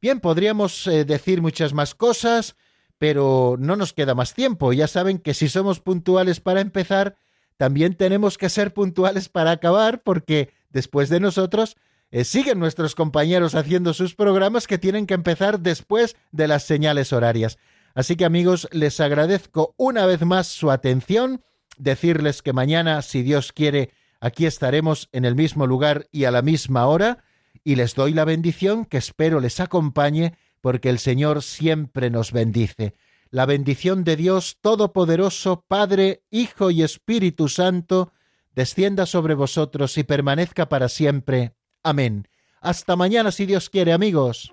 Bien, 0.00 0.20
podríamos 0.20 0.86
eh, 0.86 1.04
decir 1.04 1.42
muchas 1.42 1.72
más 1.72 1.94
cosas, 1.94 2.56
pero 2.98 3.56
no 3.58 3.76
nos 3.76 3.92
queda 3.92 4.14
más 4.14 4.34
tiempo. 4.34 4.72
Ya 4.72 4.88
saben 4.88 5.18
que 5.18 5.34
si 5.34 5.48
somos 5.48 5.80
puntuales 5.80 6.40
para 6.40 6.60
empezar, 6.60 7.16
también 7.56 7.94
tenemos 7.94 8.38
que 8.38 8.48
ser 8.48 8.74
puntuales 8.74 9.28
para 9.28 9.52
acabar, 9.52 10.02
porque 10.02 10.52
después 10.70 11.08
de 11.08 11.20
nosotros 11.20 11.76
eh, 12.10 12.24
siguen 12.24 12.58
nuestros 12.58 12.94
compañeros 12.94 13.54
haciendo 13.54 13.94
sus 13.94 14.14
programas 14.14 14.66
que 14.66 14.78
tienen 14.78 15.06
que 15.06 15.14
empezar 15.14 15.60
después 15.60 16.16
de 16.32 16.48
las 16.48 16.64
señales 16.64 17.12
horarias. 17.12 17.58
Así 17.94 18.16
que 18.16 18.24
amigos, 18.24 18.68
les 18.72 19.00
agradezco 19.00 19.74
una 19.78 20.06
vez 20.06 20.22
más 20.22 20.46
su 20.46 20.70
atención, 20.70 21.42
decirles 21.78 22.42
que 22.42 22.52
mañana, 22.52 23.00
si 23.00 23.22
Dios 23.22 23.52
quiere, 23.52 23.90
Aquí 24.20 24.46
estaremos 24.46 25.08
en 25.12 25.24
el 25.24 25.34
mismo 25.34 25.66
lugar 25.66 26.08
y 26.10 26.24
a 26.24 26.30
la 26.30 26.42
misma 26.42 26.86
hora, 26.86 27.18
y 27.66 27.74
les 27.74 27.96
doy 27.96 28.14
la 28.14 28.24
bendición 28.24 28.84
que 28.84 28.96
espero 28.96 29.40
les 29.40 29.58
acompañe, 29.58 30.34
porque 30.60 30.88
el 30.88 31.00
Señor 31.00 31.42
siempre 31.42 32.10
nos 32.10 32.30
bendice. 32.30 32.94
La 33.28 33.44
bendición 33.44 34.04
de 34.04 34.14
Dios 34.14 34.58
Todopoderoso, 34.60 35.64
Padre, 35.66 36.22
Hijo 36.30 36.70
y 36.70 36.84
Espíritu 36.84 37.48
Santo, 37.48 38.12
descienda 38.54 39.04
sobre 39.04 39.34
vosotros 39.34 39.98
y 39.98 40.04
permanezca 40.04 40.68
para 40.68 40.88
siempre. 40.88 41.56
Amén. 41.82 42.28
Hasta 42.60 42.94
mañana 42.94 43.32
si 43.32 43.46
Dios 43.46 43.68
quiere, 43.68 43.92
amigos. 43.92 44.52